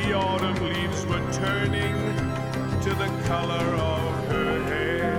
the 0.07 0.13
autumn 0.13 0.55
leaves 0.63 1.05
were 1.05 1.23
turning 1.33 1.95
to 2.81 2.91
the 3.01 3.09
color 3.27 3.67
of 3.75 4.27
her 4.31 4.53
hair? 4.69 5.15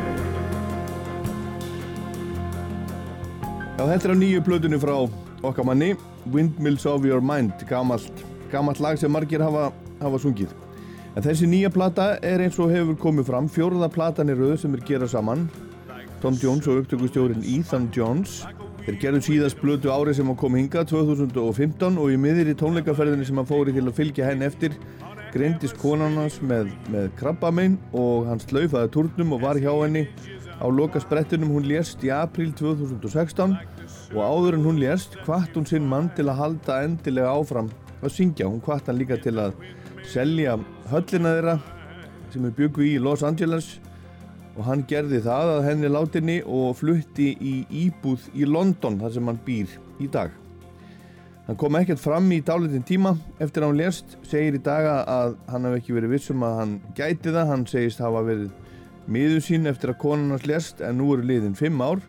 Já, 3.76 3.84
þetta 3.84 4.08
er 4.08 4.14
á 4.14 4.16
nýju 4.22 4.44
plötunni 4.46 4.78
frá 4.80 4.94
okkar 5.42 5.66
manni 5.68 5.90
Windmills 6.32 6.86
of 6.88 7.04
Your 7.04 7.20
Mind 7.20 7.52
gamalt, 7.68 8.24
gamalt 8.52 8.80
lag 8.80 8.98
sem 8.98 9.12
margir 9.12 9.44
hafa, 9.44 9.68
hafa 10.00 10.22
sungið. 10.24 10.54
En 11.16 11.24
þessi 11.26 11.48
nýja 11.50 11.72
plata 11.74 12.14
er 12.22 12.40
eins 12.46 12.58
og 12.58 12.72
hefur 12.72 12.96
komið 13.02 13.28
fram 13.28 13.50
fjórða 13.52 13.90
platan 13.92 14.32
er 14.32 14.40
rauð 14.40 14.56
sem 14.62 14.74
er 14.78 14.84
gera 14.88 15.08
saman. 15.08 15.48
Tom 16.22 16.38
Jones 16.40 16.66
og 16.66 16.80
upptökustjórin 16.82 17.44
Ethan 17.44 17.92
Jones 17.94 18.40
þeir 18.88 19.00
gerðu 19.02 19.18
síðast 19.26 19.58
blötu 19.60 19.90
ári 19.92 20.14
sem 20.16 20.28
að 20.32 20.38
kom 20.40 20.54
hinga 20.56 20.80
2015 20.88 21.98
og 22.00 22.08
í 22.08 22.14
miðir 22.16 22.48
í 22.48 22.54
tónleikaferðinni 22.56 23.26
sem 23.28 23.36
hann 23.36 23.48
fóri 23.48 23.74
til 23.76 23.82
að 23.84 23.98
fylgja 23.98 24.30
henn 24.30 24.44
eftir 24.46 24.78
greindist 25.34 25.76
konan 25.76 26.16
hans 26.16 26.38
með, 26.40 26.70
með 26.88 27.10
krabbamein 27.18 27.74
og 27.92 28.30
hann 28.30 28.40
slaufaði 28.40 28.88
turnum 28.94 29.34
og 29.36 29.42
var 29.42 29.60
hjá 29.60 29.68
henni. 29.82 30.06
Á 30.56 30.64
loka 30.72 31.02
sprettunum 31.04 31.52
hún 31.52 31.68
lést 31.68 32.00
í 32.00 32.08
april 32.16 32.48
2016 32.56 33.58
og 34.16 34.22
áður 34.24 34.56
en 34.56 34.64
hún 34.64 34.80
lést 34.80 35.18
hvart 35.26 35.52
hún 35.58 35.68
sinn 35.68 35.84
mann 35.90 36.08
til 36.16 36.30
að 36.30 36.40
halda 36.40 36.80
endilega 36.86 37.34
áfram 37.36 37.68
að 38.00 38.14
syngja. 38.16 38.48
Hún 38.48 38.64
hvart 38.64 38.88
hann 38.88 39.02
líka 39.02 39.20
til 39.20 39.36
að 39.36 39.52
selja 40.08 40.56
höllina 40.88 41.34
þeirra 41.36 41.58
sem 42.32 42.48
er 42.48 42.56
byggu 42.56 42.88
í 42.88 42.96
Los 43.04 43.20
Angeles 43.20 43.74
og 44.58 44.66
hann 44.66 44.82
gerði 44.90 45.20
það 45.22 45.52
að 45.54 45.64
henni 45.68 45.88
látinni 45.92 46.36
og 46.42 46.74
flutti 46.80 47.30
í 47.38 47.54
íbúð 47.86 48.26
í 48.34 48.46
London 48.48 48.98
þar 48.98 49.14
sem 49.14 49.30
hann 49.30 49.40
býr 49.46 49.74
í 50.02 50.08
dag. 50.10 50.32
Hann 51.46 51.56
kom 51.56 51.78
ekkert 51.78 52.02
fram 52.02 52.26
í 52.34 52.42
dálitin 52.44 52.84
tíma 52.84 53.14
eftir 53.40 53.64
að 53.64 53.70
hún 53.70 53.78
lést 53.80 54.18
segir 54.28 54.58
í 54.58 54.60
daga 54.60 54.98
að 55.08 55.36
hann 55.48 55.68
hef 55.68 55.78
ekki 55.78 55.94
verið 55.96 56.16
vissum 56.16 56.42
að 56.44 56.58
hann 56.58 56.74
gæti 56.98 57.30
það. 57.30 57.50
Hann 57.52 57.66
segist 57.70 58.02
hafa 58.02 58.24
verið 58.26 58.50
miður 59.08 59.44
sín 59.46 59.70
eftir 59.70 59.94
að 59.94 60.00
konan 60.02 60.34
hans 60.34 60.44
lést 60.50 60.82
en 60.84 60.98
nú 61.00 61.12
eru 61.14 61.24
liðin 61.30 61.56
5 61.56 61.84
ár 61.86 62.02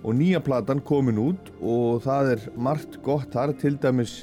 og 0.00 0.16
nýja 0.16 0.40
platan 0.40 0.80
komin 0.80 1.20
út 1.20 1.50
og 1.60 2.00
það 2.06 2.30
er 2.36 2.46
margt 2.56 3.00
gott 3.04 3.34
þar 3.34 3.52
til 3.60 3.74
dæmis 3.82 4.22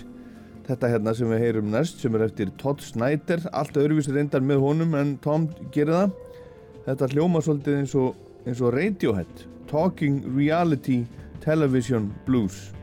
þetta 0.66 0.90
hérna 0.96 1.14
sem 1.16 1.30
við 1.30 1.44
heyrum 1.44 1.70
næst 1.76 2.02
sem 2.02 2.16
er 2.18 2.26
eftir 2.26 2.50
Todd 2.58 2.82
Snyder. 2.82 3.44
Allt 3.52 3.78
öðruvísi 3.78 4.16
reyndar 4.16 4.42
með 4.42 4.64
honum 4.64 4.98
en 4.98 5.20
Tom 5.22 5.52
gerir 5.76 5.94
það 6.00 6.16
þetta 6.88 7.12
hljóma 7.12 7.44
svolítið 7.44 7.82
eins 7.82 7.94
og, 8.00 8.16
eins 8.48 8.64
og 8.64 8.74
Radiohead 8.76 9.46
Talking 9.68 10.24
Reality 10.38 11.02
Television 11.44 12.10
Blues. 12.26 12.77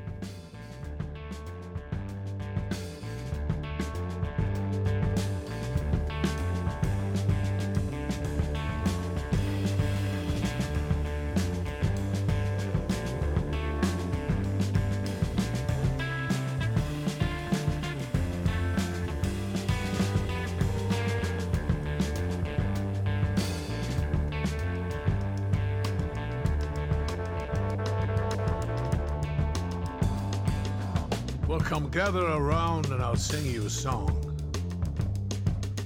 Come 31.74 31.90
gather 31.90 32.24
around 32.24 32.86
and 32.92 33.02
I'll 33.02 33.16
sing 33.16 33.44
you 33.44 33.66
a 33.66 33.68
song 33.68 34.08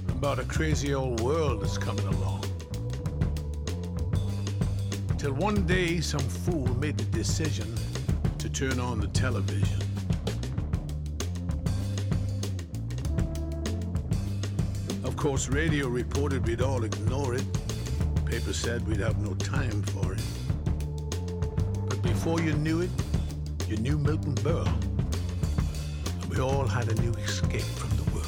about 0.09 0.37
a 0.37 0.43
crazy 0.43 0.93
old 0.93 1.19
world 1.21 1.63
that's 1.63 1.79
coming 1.79 2.05
along. 2.05 2.43
Till 5.17 5.33
one 5.33 5.65
day 5.65 5.99
some 5.99 6.19
fool 6.19 6.67
made 6.75 6.95
the 6.95 7.05
decision 7.05 7.73
to 8.37 8.47
turn 8.51 8.79
on 8.79 8.99
the 8.99 9.07
television. 9.07 9.81
Of 15.03 15.17
course, 15.17 15.49
radio 15.49 15.87
reported 15.87 16.45
we'd 16.45 16.61
all 16.61 16.83
ignore 16.83 17.33
it. 17.33 17.45
Paper 18.25 18.53
said 18.53 18.87
we'd 18.87 18.99
have 18.99 19.17
no 19.17 19.33
time 19.33 19.81
for 19.81 20.13
it. 20.13 20.21
But 21.89 21.99
before 22.03 22.41
you 22.41 22.53
knew 22.53 22.81
it, 22.81 22.91
you 23.67 23.77
knew 23.77 23.97
Milton 23.97 24.35
Berle. 24.35 24.88
We 26.29 26.39
all 26.39 26.67
had 26.67 26.87
a 26.89 26.95
new 27.01 27.11
escape 27.13 27.61
from 27.61 27.89
the 27.97 28.03
world. 28.13 28.27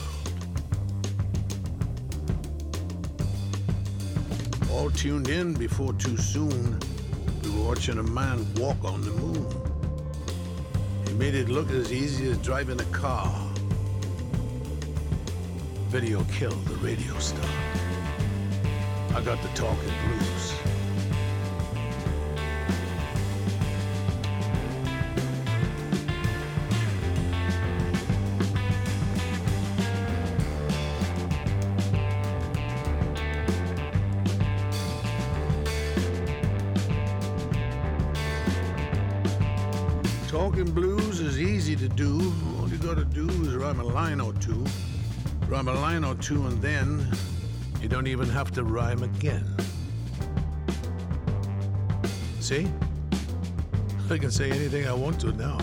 All 4.72 4.90
tuned 4.90 5.30
in 5.30 5.54
before 5.54 5.94
too 5.94 6.18
soon, 6.18 6.80
we 7.44 7.52
were 7.52 7.68
watching 7.68 8.00
a 8.00 8.04
man 8.04 8.46
walk 8.56 8.84
on 8.84 9.02
the 9.02 9.12
moon. 9.12 9.46
He 11.08 11.14
made 11.14 11.36
it 11.36 11.48
look 11.48 11.70
as 11.70 11.94
easy 11.94 12.32
as 12.32 12.40
driving 12.40 12.82
a 12.82 12.86
car. 12.86 13.32
Video 15.90 16.24
killed 16.24 16.66
the 16.66 16.76
radio 16.78 17.18
star. 17.20 17.46
I 19.14 19.22
got 19.22 19.40
the 19.44 19.50
talking 19.50 19.94
blues. 20.08 20.31
Two, 46.22 46.46
and 46.46 46.62
then 46.62 47.12
you 47.82 47.90
don't 47.90 48.06
even 48.06 48.30
have 48.30 48.52
to 48.52 48.64
rhyme 48.64 49.02
again. 49.02 49.44
See? 52.40 52.68
I 54.10 54.18
can 54.18 54.30
say 54.30 54.52
anything 54.52 54.88
I 54.88 54.94
want 54.94 55.20
to 55.22 55.32
now. 55.32 55.58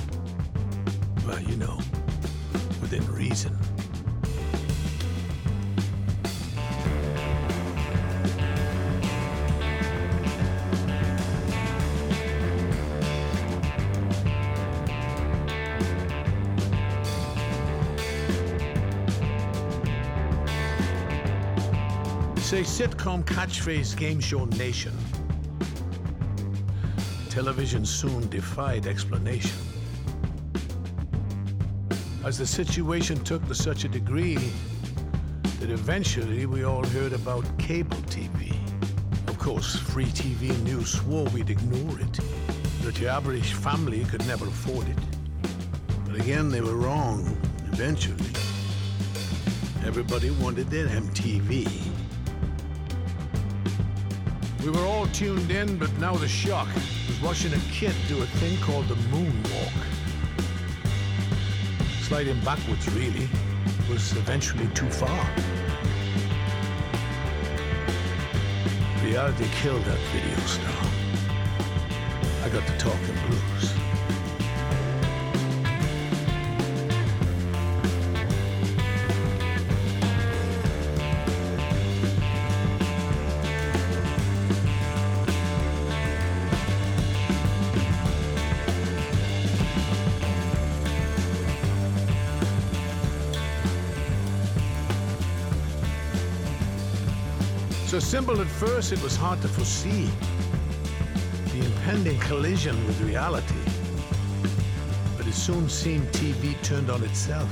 Sitcom 22.78 23.24
catchphrase 23.24 23.96
game 23.96 24.20
show 24.20 24.44
nation. 24.44 24.96
Television 27.28 27.84
soon 27.84 28.28
defied 28.28 28.86
explanation. 28.86 29.58
As 32.24 32.38
the 32.38 32.46
situation 32.46 33.18
took 33.24 33.44
to 33.48 33.54
such 33.56 33.82
a 33.82 33.88
degree 33.88 34.38
that 35.58 35.70
eventually 35.70 36.46
we 36.46 36.62
all 36.62 36.86
heard 36.86 37.12
about 37.12 37.44
cable 37.58 37.96
TV. 38.02 38.54
Of 39.26 39.40
course, 39.40 39.74
free 39.74 40.12
TV 40.22 40.56
news 40.62 40.92
swore 41.00 41.24
we'd 41.30 41.50
ignore 41.50 41.98
it, 41.98 42.20
that 42.82 43.00
your 43.00 43.10
average 43.10 43.54
family 43.54 44.04
could 44.04 44.24
never 44.28 44.46
afford 44.46 44.86
it. 44.86 44.98
But 46.06 46.14
again, 46.14 46.48
they 46.48 46.60
were 46.60 46.76
wrong, 46.76 47.36
eventually. 47.72 48.30
Everybody 49.84 50.30
wanted 50.30 50.70
their 50.70 50.86
MTV. 50.86 51.87
Tuned 55.12 55.50
in, 55.50 55.78
but 55.78 55.92
now 55.98 56.14
the 56.14 56.28
shock 56.28 56.68
was 57.06 57.20
watching 57.20 57.52
a 57.52 57.58
kid 57.70 57.94
do 58.08 58.22
a 58.22 58.26
thing 58.26 58.58
called 58.60 58.88
the 58.88 58.94
moonwalk. 58.94 59.72
Sliding 62.02 62.40
backwards, 62.40 62.88
really, 62.94 63.28
was 63.88 64.12
eventually 64.12 64.68
too 64.74 64.88
far. 64.90 65.30
Reality 69.02 69.46
killed 69.60 69.84
that 69.84 69.98
video 70.12 70.46
star. 70.46 70.90
I 72.44 72.48
got 72.50 72.66
the 72.66 72.76
talking 72.78 73.16
blues. 73.26 73.47
Simple 98.08 98.40
at 98.40 98.46
first, 98.46 98.90
it 98.90 99.02
was 99.02 99.14
hard 99.14 99.38
to 99.42 99.48
foresee 99.48 100.08
the 101.52 101.58
impending 101.62 102.18
collision 102.20 102.74
with 102.86 102.98
reality. 103.02 103.54
But 105.18 105.26
it 105.26 105.34
soon 105.34 105.68
seemed 105.68 106.06
TV 106.08 106.54
turned 106.62 106.88
on 106.90 107.02
itself 107.02 107.50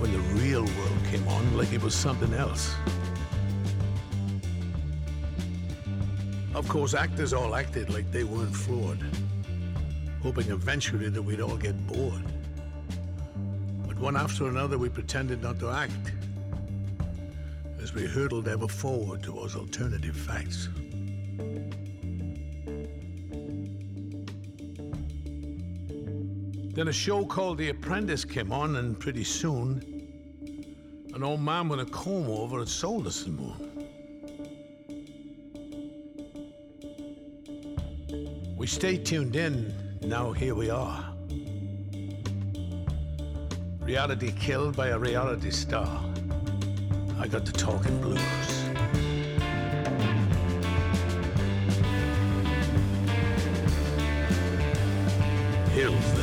when 0.00 0.10
the 0.10 0.18
real 0.42 0.64
world 0.64 0.98
came 1.12 1.28
on 1.28 1.56
like 1.56 1.72
it 1.72 1.80
was 1.80 1.94
something 1.94 2.34
else. 2.34 2.74
Of 6.56 6.68
course, 6.68 6.94
actors 6.94 7.32
all 7.32 7.54
acted 7.54 7.88
like 7.88 8.10
they 8.10 8.24
weren't 8.24 8.56
flawed, 8.56 8.98
hoping 10.24 10.50
eventually 10.50 11.08
that 11.08 11.22
we'd 11.22 11.40
all 11.40 11.56
get 11.56 11.86
bored. 11.86 12.24
But 13.86 13.96
one 13.98 14.16
after 14.16 14.48
another, 14.48 14.76
we 14.76 14.88
pretended 14.88 15.40
not 15.40 15.60
to 15.60 15.70
act 15.70 16.17
we 17.98 18.06
hurtled 18.06 18.46
ever 18.46 18.68
forward 18.68 19.24
towards 19.24 19.56
alternative 19.56 20.14
facts. 20.14 20.68
Then 26.74 26.86
a 26.86 26.92
show 26.92 27.26
called 27.26 27.58
The 27.58 27.70
Apprentice 27.70 28.24
came 28.24 28.52
on, 28.52 28.76
and 28.76 29.00
pretty 29.00 29.24
soon, 29.24 29.82
an 31.12 31.24
old 31.24 31.40
man 31.40 31.68
with 31.68 31.80
a 31.80 31.86
comb 31.86 32.30
over 32.30 32.60
had 32.60 32.68
sold 32.68 33.08
us 33.08 33.24
the 33.24 33.30
moon. 33.30 33.64
We 38.56 38.68
stayed 38.68 39.04
tuned 39.06 39.34
in, 39.34 39.74
now 40.02 40.30
here 40.30 40.54
we 40.54 40.70
are. 40.70 41.04
Reality 43.80 44.30
killed 44.38 44.76
by 44.76 44.88
a 44.88 44.98
reality 44.98 45.50
star. 45.50 46.07
I 47.20 47.26
got 47.26 47.44
the 47.44 47.52
talking 47.52 48.00
blues. 48.00 48.20
Hills 55.74 56.17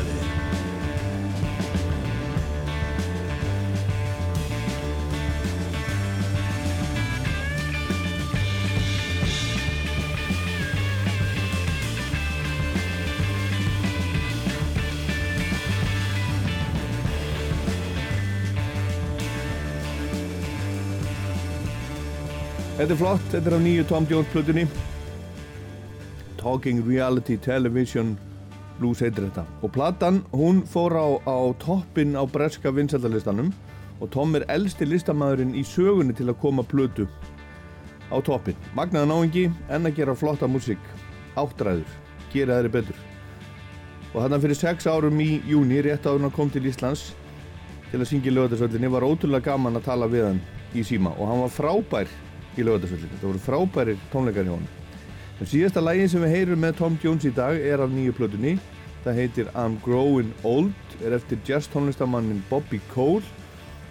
Þetta 22.86 22.94
er 22.94 23.00
flott, 23.00 23.24
þetta 23.32 23.50
er 23.50 23.54
á 23.58 23.62
nýju 23.66 23.84
Tom 23.90 24.06
Jones 24.06 24.28
plutunni 24.30 24.64
Talking 26.38 26.84
Reality 26.86 27.34
Television 27.42 28.12
Blues 28.78 29.00
heitir 29.02 29.24
þetta. 29.26 29.42
Og 29.66 29.72
platan 29.74 30.20
hún 30.30 30.60
fór 30.70 30.94
á, 30.94 31.18
á 31.26 31.50
toppin 31.58 32.14
á 32.14 32.22
breska 32.30 32.70
vinsaldalistanum 32.70 33.50
og 33.98 34.12
Tom 34.14 34.38
er 34.38 34.46
elsti 34.54 34.86
listamæðurinn 34.86 35.56
í 35.58 35.64
sögunni 35.66 36.14
til 36.14 36.28
að 36.30 36.38
koma 36.44 36.62
plötu 36.62 37.08
á 38.14 38.22
toppin 38.22 38.60
magnaða 38.78 39.10
náingi 39.16 39.48
en 39.50 39.90
að 39.90 40.04
gera 40.04 40.14
flotta 40.14 40.46
músík. 40.46 40.86
Áttræður, 41.42 41.90
gera 42.36 42.60
þeirri 42.60 42.74
betur. 42.76 43.00
Og 44.14 44.20
þarna 44.20 44.42
fyrir 44.46 44.62
sex 44.62 44.86
árum 44.86 45.26
í 45.26 45.40
júni, 45.50 45.82
rétt 45.82 46.06
áður 46.06 46.28
hann 46.28 46.38
kom 46.38 46.54
til 46.54 46.70
Íslands 46.70 47.16
til 47.90 48.04
að 48.04 48.12
syngja 48.14 48.38
lögatarsvöldinni 48.38 48.94
var 48.94 49.10
ótrúlega 49.10 49.50
gaman 49.50 49.82
að 49.82 49.90
tala 49.90 50.12
við 50.14 50.30
hann 50.30 50.46
í 50.78 50.86
síma. 50.86 51.18
Og 51.18 51.34
hann 51.34 51.44
var 51.48 51.58
frábær 51.58 52.16
í 52.60 52.68
lögatarsvöldinni 52.68 53.22
það 53.22 53.32
voru 53.32 53.46
frábærir 53.50 54.10
tónleikar 54.14 54.48
hjá 54.48 54.56
hann 54.56 54.74
en 55.40 55.50
síðasta 55.50 55.82
lægin 55.84 56.08
sem 56.08 56.24
við 56.24 56.32
heyrum 56.32 56.62
með 56.64 56.78
Tom 56.80 56.98
Jones 57.04 57.26
í 57.28 57.32
dag 57.36 57.58
er 57.60 57.82
af 57.84 57.92
nýju 57.92 58.14
plötunni. 58.16 58.56
Það 59.04 59.18
heitir 59.20 59.50
I'm 59.54 59.76
Growing 59.84 60.32
Old 60.48 60.96
er 61.04 61.18
eftir 61.18 61.42
jazz 61.46 61.68
tónlistamannin 61.74 62.44
Bobby 62.50 62.80
Cole. 62.94 63.24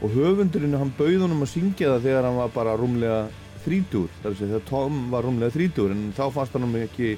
Og 0.02 0.12
höfundurinn 0.16 0.76
hann 0.76 0.92
bauð 0.98 1.26
honum 1.26 1.44
að 1.44 1.52
syngja 1.52 1.92
það 1.92 2.08
þegar 2.08 2.28
hann 2.28 2.40
var 2.40 2.54
bara 2.54 2.76
rúmlega 2.80 3.20
þrítúr 3.64 4.08
þar 4.22 4.30
að 4.30 4.38
segja 4.38 4.52
þegar 4.54 4.64
Tom 4.70 4.96
var 5.12 5.24
rúmlega 5.24 5.54
þrítúr 5.54 5.92
en 5.94 6.02
þá 6.16 6.24
fannst 6.34 6.56
hann 6.56 6.80
ekki 6.80 7.12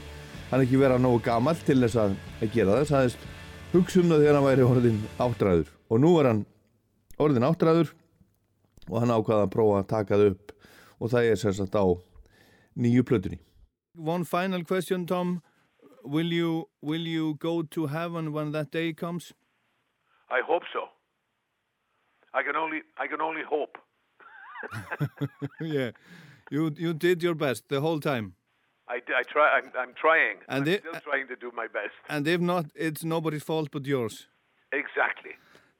hann 0.50 0.62
ekki 0.62 0.78
vera 0.82 0.98
nógu 1.02 1.22
gamall 1.26 1.62
til 1.66 1.78
þess 1.82 1.98
að, 2.02 2.18
gera 2.52 2.76
það. 2.76 2.90
Sagðist 2.90 3.30
hugsa 3.72 4.02
um 4.02 4.10
það 4.12 4.24
þegar 4.24 4.38
hann 4.40 4.48
væri 4.50 4.66
orðin 4.66 5.00
áttræður. 5.22 5.70
Og 5.86 6.02
nú 6.02 6.12
er 6.20 6.30
hann 6.32 6.42
orðin 7.22 7.46
áttræður 7.46 7.94
og 8.90 9.00
hann 9.02 9.14
ákvaða 9.14 9.46
að 9.46 9.54
prófa 9.54 9.80
að 9.80 9.90
taka 9.94 10.18
það 10.18 10.34
upp 10.34 10.55
og 11.00 11.10
það 11.12 11.30
er 11.32 11.36
sérsagt 11.42 11.74
á 11.76 11.84
nýju 12.76 13.02
plötunni 13.02 13.38
One 13.98 14.24
final 14.24 14.62
question 14.64 15.06
Tom 15.06 15.42
will 16.04 16.30
you, 16.32 16.68
will 16.82 17.06
you 17.06 17.34
go 17.40 17.62
to 17.62 17.86
heaven 17.86 18.30
when 18.32 18.52
that 18.52 18.70
day 18.70 18.92
comes? 18.92 19.32
I 20.30 20.40
hope 20.46 20.64
so. 20.72 20.82
I 22.34 22.42
can 22.42 22.56
only 22.56 22.82
I 22.98 23.06
can 23.08 23.20
only 23.22 23.42
hope. 23.42 23.78
yeah 25.60 25.90
you, 26.50 26.70
you 26.76 26.92
did 26.94 27.22
your 27.22 27.34
best 27.34 27.68
the 27.68 27.80
whole 27.80 28.00
time 28.00 28.34
I, 28.88 28.96
I 29.18 29.22
try. 29.24 29.48
I'm, 29.58 29.72
I'm 29.76 29.94
trying. 30.00 30.36
And 30.48 30.62
I'm 30.62 30.74
it- 30.74 30.80
still 30.80 31.00
trying 31.00 31.26
to 31.28 31.36
do 31.36 31.50
my 31.56 31.66
best. 31.66 31.94
and 32.08 32.26
if 32.28 32.40
not 32.40 32.66
it's 32.74 33.04
nobody's 33.04 33.42
fault 33.42 33.70
but 33.72 33.86
yours 33.86 34.28
Exactly. 34.72 35.30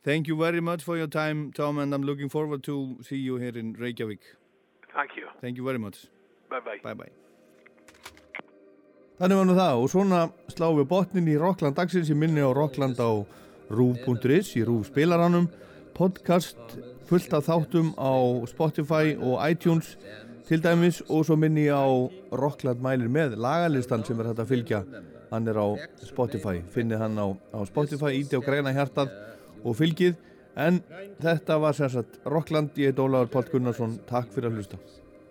Thank 0.05 0.28
you 0.28 0.36
very 0.36 0.60
much 0.60 0.82
for 0.84 0.97
your 0.97 1.09
time 1.09 1.52
Tom 1.52 1.78
and 1.78 1.93
I'm 1.93 2.02
looking 2.02 2.28
forward 2.30 2.62
to 2.64 2.98
see 3.02 3.16
you 3.16 3.36
here 3.36 3.56
in 3.59 3.74
Reykjavík 3.76 4.20
Thank 4.97 5.16
you. 5.18 5.28
Thank 5.43 5.56
you 5.59 5.64
very 5.64 5.78
much. 5.78 6.06
Bye 6.48 6.60
bye. 6.64 6.81
Bye 6.82 6.94
bye 6.94 7.12
Þannig 9.16 9.39
var 9.39 9.47
nú 9.48 9.55
það 9.56 9.78
og 9.81 9.86
svona 9.89 10.18
sláum 10.52 10.77
við 10.77 10.89
botnin 10.90 11.28
í 11.32 11.36
Rockland 11.40 11.77
dagsins. 11.78 12.10
Ég 12.12 12.18
minni 12.20 12.43
á 12.44 12.52
Rockland 12.52 12.98
á 13.01 13.24
rúf.is 13.73 14.51
í 14.60 14.64
rúf 14.68 14.90
spilaranum. 14.90 15.47
Podcast 15.97 16.77
fullt 17.09 17.32
af 17.32 17.47
þáttum 17.48 17.94
á 17.97 18.12
Spotify 18.51 19.14
og 19.16 19.40
iTunes 19.47 19.94
til 20.48 20.60
dæmis 20.60 21.01
og 21.09 21.24
svo 21.24 21.39
minni 21.40 21.64
á 21.73 21.89
Rockland 22.36 22.85
mælir 22.85 23.09
með 23.09 23.39
lagalistan 23.40 24.05
sem 24.05 24.20
er 24.20 24.28
hægt 24.31 24.44
að 24.44 24.52
fylgja. 24.52 24.82
Hann 25.32 25.48
er 25.48 25.64
á 25.64 25.68
Spotify. 26.05 26.60
Finnið 26.77 27.01
hann 27.01 27.16
á, 27.16 27.27
á 27.56 27.60
Spotify, 27.64 28.12
íti 28.20 28.36
á 28.36 28.44
græna 28.44 28.77
hjartað 28.77 29.16
og 29.64 29.81
fylgið 29.81 30.20
en 30.56 30.80
þetta 31.22 31.60
var 31.60 31.76
sem 31.76 31.90
sagt 31.92 32.20
Rockland 32.24 32.78
ég 32.80 32.94
heit 32.94 33.02
Ólafur 33.02 33.32
Páll 33.34 33.52
Gunnarsson, 33.52 33.98
takk 34.08 34.32
fyrir 34.32 34.50
að 34.50 34.60
hlusta 34.60 34.80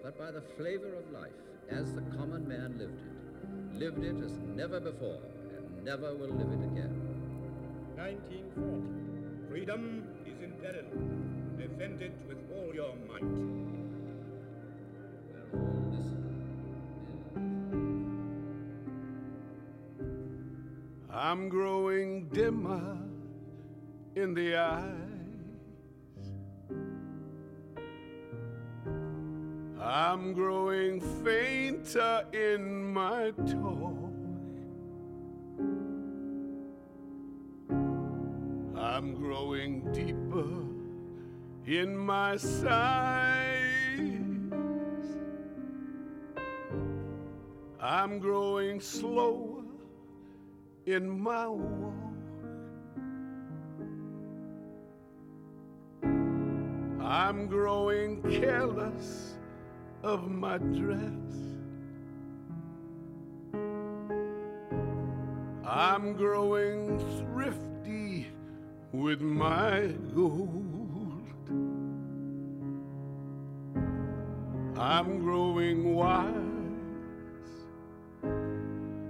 but 0.06 0.20
by 0.20 0.30
the 0.32 0.42
flavor 0.56 0.94
of 0.94 1.12
life 1.12 1.34
as 1.70 1.92
the 1.94 2.02
common 2.16 2.48
man 2.48 2.78
lived 2.78 2.94
it. 2.94 3.80
Lived 3.80 4.04
it 4.04 4.24
as 4.24 4.32
never 4.56 4.80
before 4.80 5.18
and 5.58 5.84
never 5.84 6.14
will 6.14 6.30
live 6.30 6.52
it 6.52 6.64
again. 6.72 6.94
1940. 7.96 9.50
Freedom 9.50 10.04
is 10.28 10.42
in 10.44 10.52
peril. 10.62 10.86
Defend 11.58 12.02
it 12.04 12.14
with 12.28 12.38
all 12.56 12.74
your 12.74 12.94
might. 13.10 13.24
I'm 21.12 21.50
growing 21.50 22.28
dimmer 22.30 22.98
in 24.16 24.34
the 24.36 24.56
eyes. 24.56 25.05
I'm 29.86 30.34
growing 30.34 31.00
fainter 31.24 32.26
in 32.34 32.92
my 32.92 33.30
talk. 33.46 34.12
I'm 38.76 39.14
growing 39.14 39.92
deeper 39.94 40.66
in 41.68 41.96
my 41.96 42.36
sighs. 42.36 43.62
I'm 47.80 48.18
growing 48.18 48.82
slower 48.82 49.62
in 50.88 51.08
my 51.08 51.48
walk. 51.48 51.94
I'm 57.00 57.46
growing 57.46 58.24
careless 58.24 59.35
of 60.06 60.30
my 60.30 60.60
dress. 60.60 61.00
I'm 65.68 66.14
growing 66.14 67.00
thrifty 67.18 68.28
with 68.92 69.22
my 69.22 69.88
gold. 70.14 71.24
I'm 74.78 75.20
growing 75.22 75.96
wise. 75.96 76.34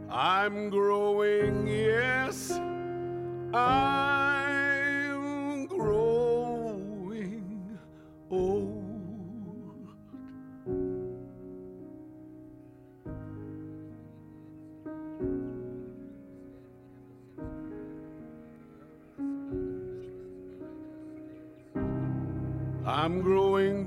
I'm 0.09 0.69
growing, 0.69 1.67
yes, 1.67 2.51
I'm 3.53 4.35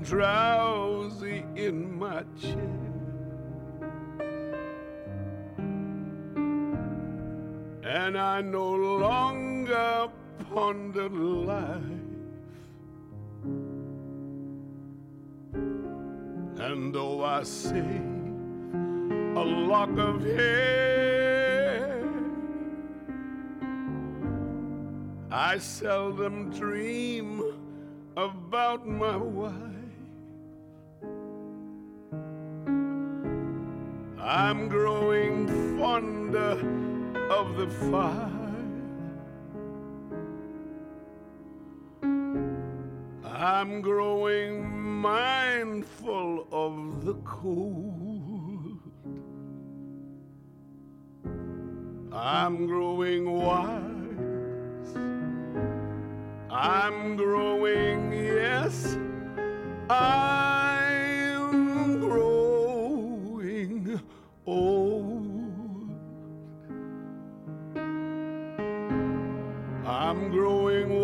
drowsy 0.09 1.45
in 1.55 1.99
my 1.99 2.23
chair. 2.41 2.89
and 7.83 8.17
I 8.17 8.41
no 8.41 8.69
longer 8.71 10.09
ponder 10.51 11.09
life. 11.09 11.83
And 16.59 16.93
though 16.93 17.23
I 17.23 17.43
save 17.43 18.01
a 19.35 19.43
lock 19.43 19.97
of 19.97 20.23
hair, 20.23 22.03
I 25.31 25.57
seldom 25.57 26.51
dream 26.51 27.43
about 28.15 28.87
my 28.87 29.15
wife. 29.17 29.68
I'm 34.31 34.67
growing 34.69 35.47
fonder 35.79 36.61
of 37.31 37.57
the 37.57 37.67
fire. 37.89 38.29
I'm 43.25 43.81
growing 43.81 44.69
mindful 45.01 46.45
of 46.51 47.05
the 47.05 47.15
cold. 47.23 48.77
I'm 52.13 52.67
growing 52.67 53.31
wise. 53.31 54.93
I'm 56.51 57.15
growing, 57.15 58.13
yes, 58.13 58.95
I'm 59.89 60.48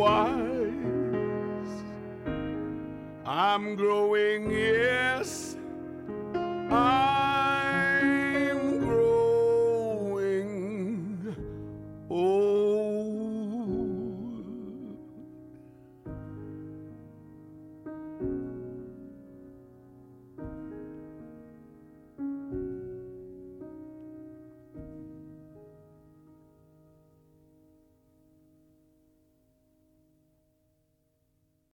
wise. 0.06 1.84
I'm 3.26 3.76
growing, 3.76 4.52
yes. 4.52 5.56
I 6.70 7.15